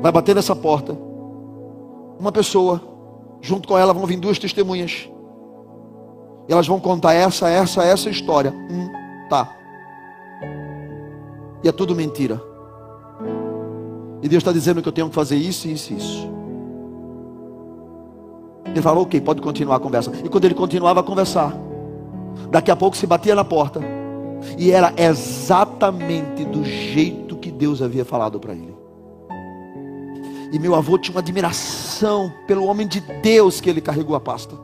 vai 0.00 0.10
bater 0.10 0.34
nessa 0.34 0.56
porta. 0.56 0.96
Uma 2.18 2.32
pessoa, 2.32 2.80
junto 3.40 3.68
com 3.68 3.76
ela 3.76 3.92
vão 3.92 4.06
vir 4.06 4.18
duas 4.18 4.38
testemunhas. 4.38 5.08
E 6.48 6.52
elas 6.52 6.66
vão 6.66 6.80
contar 6.80 7.12
essa, 7.12 7.48
essa, 7.48 7.84
essa 7.84 8.08
história. 8.08 8.52
Hum, 8.52 8.88
tá. 9.28 9.56
E 11.62 11.68
é 11.68 11.72
tudo 11.72 11.94
mentira. 11.94 12.40
E 14.22 14.28
Deus 14.28 14.40
está 14.40 14.52
dizendo 14.52 14.82
que 14.82 14.88
eu 14.88 14.92
tenho 14.92 15.08
que 15.08 15.14
fazer 15.14 15.36
isso, 15.36 15.68
isso, 15.68 15.92
isso. 15.92 16.28
Ele 18.66 18.82
falou, 18.82 19.04
ok, 19.04 19.20
pode 19.20 19.40
continuar 19.40 19.76
a 19.76 19.80
conversa. 19.80 20.12
E 20.24 20.28
quando 20.28 20.44
ele 20.44 20.54
continuava 20.54 21.00
a 21.00 21.02
conversar, 21.02 21.54
daqui 22.50 22.70
a 22.70 22.76
pouco 22.76 22.96
se 22.96 23.06
batia 23.06 23.34
na 23.34 23.44
porta. 23.44 23.99
E 24.58 24.70
era 24.70 24.92
exatamente 24.96 26.44
do 26.44 26.64
jeito 26.64 27.36
que 27.36 27.50
Deus 27.50 27.82
havia 27.82 28.04
falado 28.04 28.38
para 28.38 28.52
ele. 28.52 28.74
E 30.52 30.58
meu 30.58 30.74
avô 30.74 30.98
tinha 30.98 31.14
uma 31.14 31.20
admiração 31.20 32.32
pelo 32.46 32.64
homem 32.64 32.86
de 32.86 33.00
Deus 33.22 33.60
que 33.60 33.70
ele 33.70 33.80
carregou 33.80 34.16
a 34.16 34.20
pasta. 34.20 34.54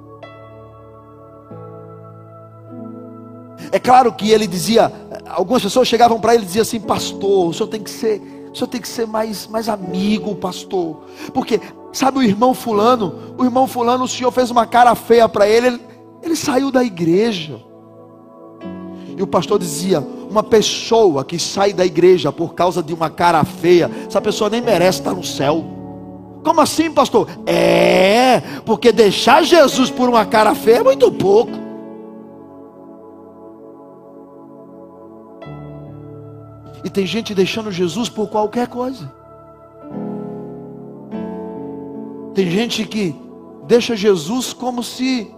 É 3.70 3.78
claro 3.78 4.12
que 4.12 4.30
ele 4.30 4.46
dizia, 4.46 4.92
algumas 5.28 5.62
pessoas 5.62 5.88
chegavam 5.88 6.20
para 6.20 6.34
ele 6.34 6.44
e 6.44 6.46
diziam 6.46 6.62
assim, 6.62 6.80
pastor, 6.80 7.48
o 7.48 7.54
senhor 7.54 7.68
tem 7.68 7.82
que 7.82 7.90
ser, 7.90 8.20
o 8.52 8.56
senhor 8.56 8.68
tem 8.68 8.80
que 8.80 8.88
ser 8.88 9.06
mais, 9.06 9.46
mais 9.46 9.68
amigo, 9.68 10.34
pastor. 10.36 11.04
Porque, 11.32 11.60
sabe 11.92 12.18
o 12.18 12.22
irmão 12.22 12.54
fulano? 12.54 13.34
O 13.36 13.44
irmão 13.44 13.66
fulano, 13.66 14.04
o 14.04 14.08
senhor 14.08 14.30
fez 14.30 14.50
uma 14.50 14.66
cara 14.66 14.94
feia 14.94 15.28
para 15.28 15.48
ele, 15.48 15.66
ele, 15.66 15.80
ele 16.22 16.36
saiu 16.36 16.70
da 16.70 16.82
igreja. 16.82 17.60
E 19.16 19.22
o 19.22 19.26
pastor 19.26 19.58
dizia: 19.58 20.06
uma 20.30 20.42
pessoa 20.42 21.24
que 21.24 21.38
sai 21.38 21.72
da 21.72 21.86
igreja 21.86 22.30
por 22.30 22.54
causa 22.54 22.82
de 22.82 22.92
uma 22.92 23.08
cara 23.08 23.42
feia, 23.44 23.90
essa 24.06 24.20
pessoa 24.20 24.50
nem 24.50 24.60
merece 24.60 24.98
estar 24.98 25.14
no 25.14 25.24
céu. 25.24 25.64
Como 26.44 26.60
assim, 26.60 26.92
pastor? 26.92 27.28
É, 27.46 28.40
porque 28.64 28.92
deixar 28.92 29.42
Jesus 29.42 29.90
por 29.90 30.08
uma 30.08 30.24
cara 30.24 30.54
feia 30.54 30.76
é 30.76 30.82
muito 30.82 31.10
pouco. 31.10 31.52
E 36.84 36.90
tem 36.90 37.04
gente 37.04 37.34
deixando 37.34 37.72
Jesus 37.72 38.08
por 38.08 38.28
qualquer 38.28 38.68
coisa. 38.68 39.12
Tem 42.32 42.48
gente 42.48 42.84
que 42.84 43.16
deixa 43.66 43.96
Jesus 43.96 44.52
como 44.52 44.84
se 44.84 45.28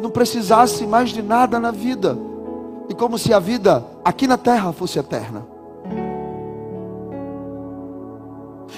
não 0.00 0.10
precisasse 0.10 0.84
mais 0.84 1.10
de 1.10 1.22
nada 1.22 1.60
na 1.60 1.70
vida 1.70 2.18
e 2.88 2.94
como 2.94 3.18
se 3.18 3.32
a 3.32 3.38
vida 3.38 3.84
aqui 4.04 4.26
na 4.26 4.36
terra 4.36 4.72
fosse 4.72 4.98
eterna. 4.98 5.46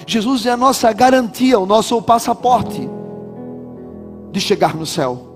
Jesus 0.06 0.44
é 0.46 0.50
a 0.50 0.56
nossa 0.56 0.92
garantia, 0.92 1.58
o 1.58 1.66
nosso 1.66 2.00
passaporte 2.02 2.88
de 4.30 4.40
chegar 4.40 4.74
no 4.74 4.84
céu. 4.84 5.34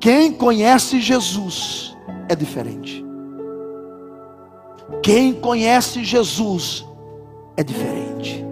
Quem 0.00 0.32
conhece 0.32 1.00
Jesus 1.00 1.96
é 2.28 2.34
diferente. 2.34 3.04
Quem 5.02 5.32
conhece 5.32 6.02
Jesus 6.04 6.84
é 7.56 7.62
diferente. 7.62 8.44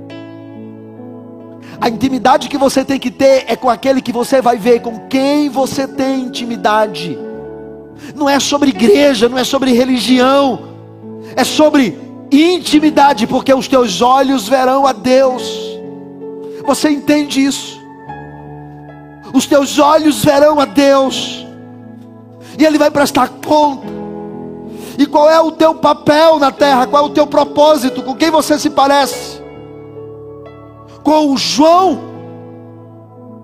A 1.81 1.89
intimidade 1.89 2.49
que 2.49 2.59
você 2.59 2.85
tem 2.85 2.99
que 2.99 3.11
ter 3.11 3.45
é 3.47 3.57
com 3.57 3.71
aquele 3.71 4.03
que 4.03 4.13
você 4.13 4.43
vai 4.43 4.59
ver, 4.59 4.83
com 4.83 5.09
quem 5.09 5.49
você 5.49 5.89
tem 5.89 6.23
intimidade 6.23 7.19
não 8.15 8.29
é 8.29 8.39
sobre 8.41 8.71
igreja, 8.71 9.29
não 9.29 9.39
é 9.39 9.45
sobre 9.45 9.73
religião, 9.73 10.61
é 11.37 11.45
sobre 11.45 11.99
intimidade, 12.31 13.27
porque 13.27 13.53
os 13.53 13.69
teus 13.69 14.01
olhos 14.01 14.49
verão 14.49 14.87
a 14.87 14.93
Deus. 14.93 15.43
Você 16.65 16.91
entende 16.91 17.45
isso? 17.45 17.81
Os 19.33 19.47
teus 19.47 19.79
olhos 19.79 20.25
verão 20.25 20.59
a 20.61 20.65
Deus, 20.65 21.47
e 22.59 22.65
Ele 22.65 22.79
vai 22.79 22.91
prestar 22.91 23.29
conta. 23.29 23.87
E 24.99 25.07
qual 25.07 25.31
é 25.31 25.41
o 25.41 25.53
teu 25.53 25.75
papel 25.75 26.39
na 26.39 26.51
terra? 26.51 26.87
Qual 26.87 27.05
é 27.05 27.07
o 27.07 27.11
teu 27.11 27.27
propósito? 27.27 28.03
Com 28.03 28.15
quem 28.15 28.31
você 28.31 28.59
se 28.59 28.69
parece? 28.69 29.41
Com 31.03 31.33
o 31.33 31.39
João 31.39 31.99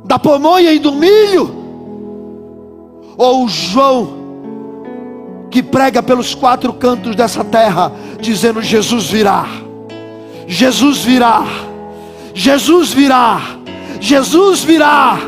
da 0.05 0.19
pamonha 0.19 0.73
e 0.73 0.79
do 0.79 0.93
milho? 0.93 1.51
Ou 3.17 3.45
o 3.45 3.49
João 3.49 4.26
que 5.57 5.63
prega 5.63 6.03
pelos 6.03 6.35
quatro 6.35 6.71
cantos 6.75 7.17
dessa 7.17 7.43
terra, 7.43 7.91
dizendo: 8.21 8.61
Jesus 8.61 9.07
virá, 9.07 9.47
Jesus 10.47 10.99
virá, 10.99 11.47
Jesus 12.35 12.93
virá, 12.93 13.41
Jesus 13.99 14.63
virá. 14.63 15.19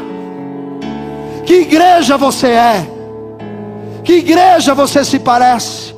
Que 1.46 1.60
igreja 1.62 2.18
você 2.18 2.48
é? 2.48 2.90
Que 4.04 4.16
igreja 4.16 4.74
você 4.74 5.02
se 5.02 5.18
parece? 5.18 5.94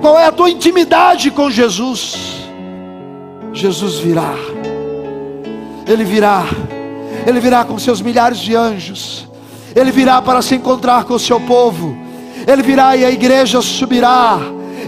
Qual 0.00 0.18
é 0.18 0.24
a 0.24 0.32
tua 0.32 0.48
intimidade 0.48 1.30
com 1.30 1.50
Jesus? 1.50 2.16
Jesus 3.52 3.98
virá, 3.98 4.32
Ele 5.86 6.04
virá, 6.04 6.42
Ele 7.26 7.38
virá 7.38 7.66
com 7.66 7.78
seus 7.78 8.00
milhares 8.00 8.38
de 8.38 8.56
anjos, 8.56 9.28
Ele 9.76 9.92
virá 9.92 10.22
para 10.22 10.40
se 10.40 10.54
encontrar 10.54 11.04
com 11.04 11.12
o 11.12 11.18
seu 11.18 11.38
povo 11.38 12.07
Ele 12.48 12.62
virá 12.62 12.96
e 12.96 13.04
a 13.04 13.10
igreja 13.10 13.60
subirá. 13.60 14.38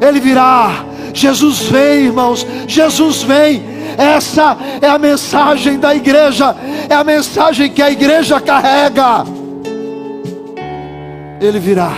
Ele 0.01 0.19
virá. 0.19 0.83
Jesus 1.13 1.61
vem, 1.65 2.07
irmãos. 2.07 2.47
Jesus 2.67 3.23
vem. 3.23 3.63
Essa 3.99 4.57
é 4.81 4.89
a 4.89 4.99
mensagem 4.99 5.79
da 5.79 5.95
igreja. 5.95 6.57
É 6.89 6.95
a 6.95 7.05
mensagem 7.05 7.71
que 7.71 7.83
a 7.83 7.91
igreja 7.91 8.41
carrega. 8.41 9.27
Ele 11.39 11.59
virá. 11.59 11.93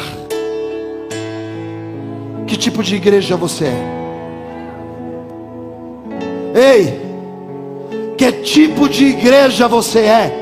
Que 2.45 2.57
tipo 2.57 2.83
de 2.83 2.97
igreja 2.97 3.37
você 3.37 3.67
é? 3.67 3.93
Ei, 6.55 7.01
que 8.19 8.33
tipo 8.33 8.89
de 8.89 9.05
igreja 9.05 9.69
você 9.69 10.01
é? 10.01 10.39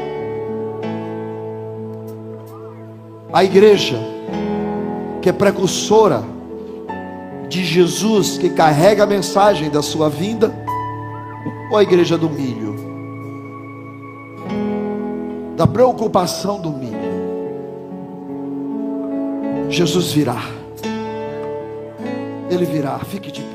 A 3.32 3.44
igreja 3.44 4.09
que 5.20 5.28
é 5.28 5.32
precursora 5.32 6.22
de 7.48 7.64
Jesus, 7.64 8.38
que 8.38 8.50
carrega 8.50 9.02
a 9.02 9.06
mensagem 9.06 9.68
da 9.68 9.82
sua 9.82 10.08
vinda, 10.08 10.54
ou 11.70 11.76
a 11.76 11.82
igreja 11.82 12.16
do 12.16 12.30
milho? 12.30 12.76
Da 15.56 15.66
preocupação 15.66 16.60
do 16.60 16.70
milho. 16.70 17.10
Jesus 19.68 20.12
virá. 20.12 20.42
Ele 22.50 22.64
virá, 22.64 22.98
fique 23.00 23.30
de. 23.30 23.49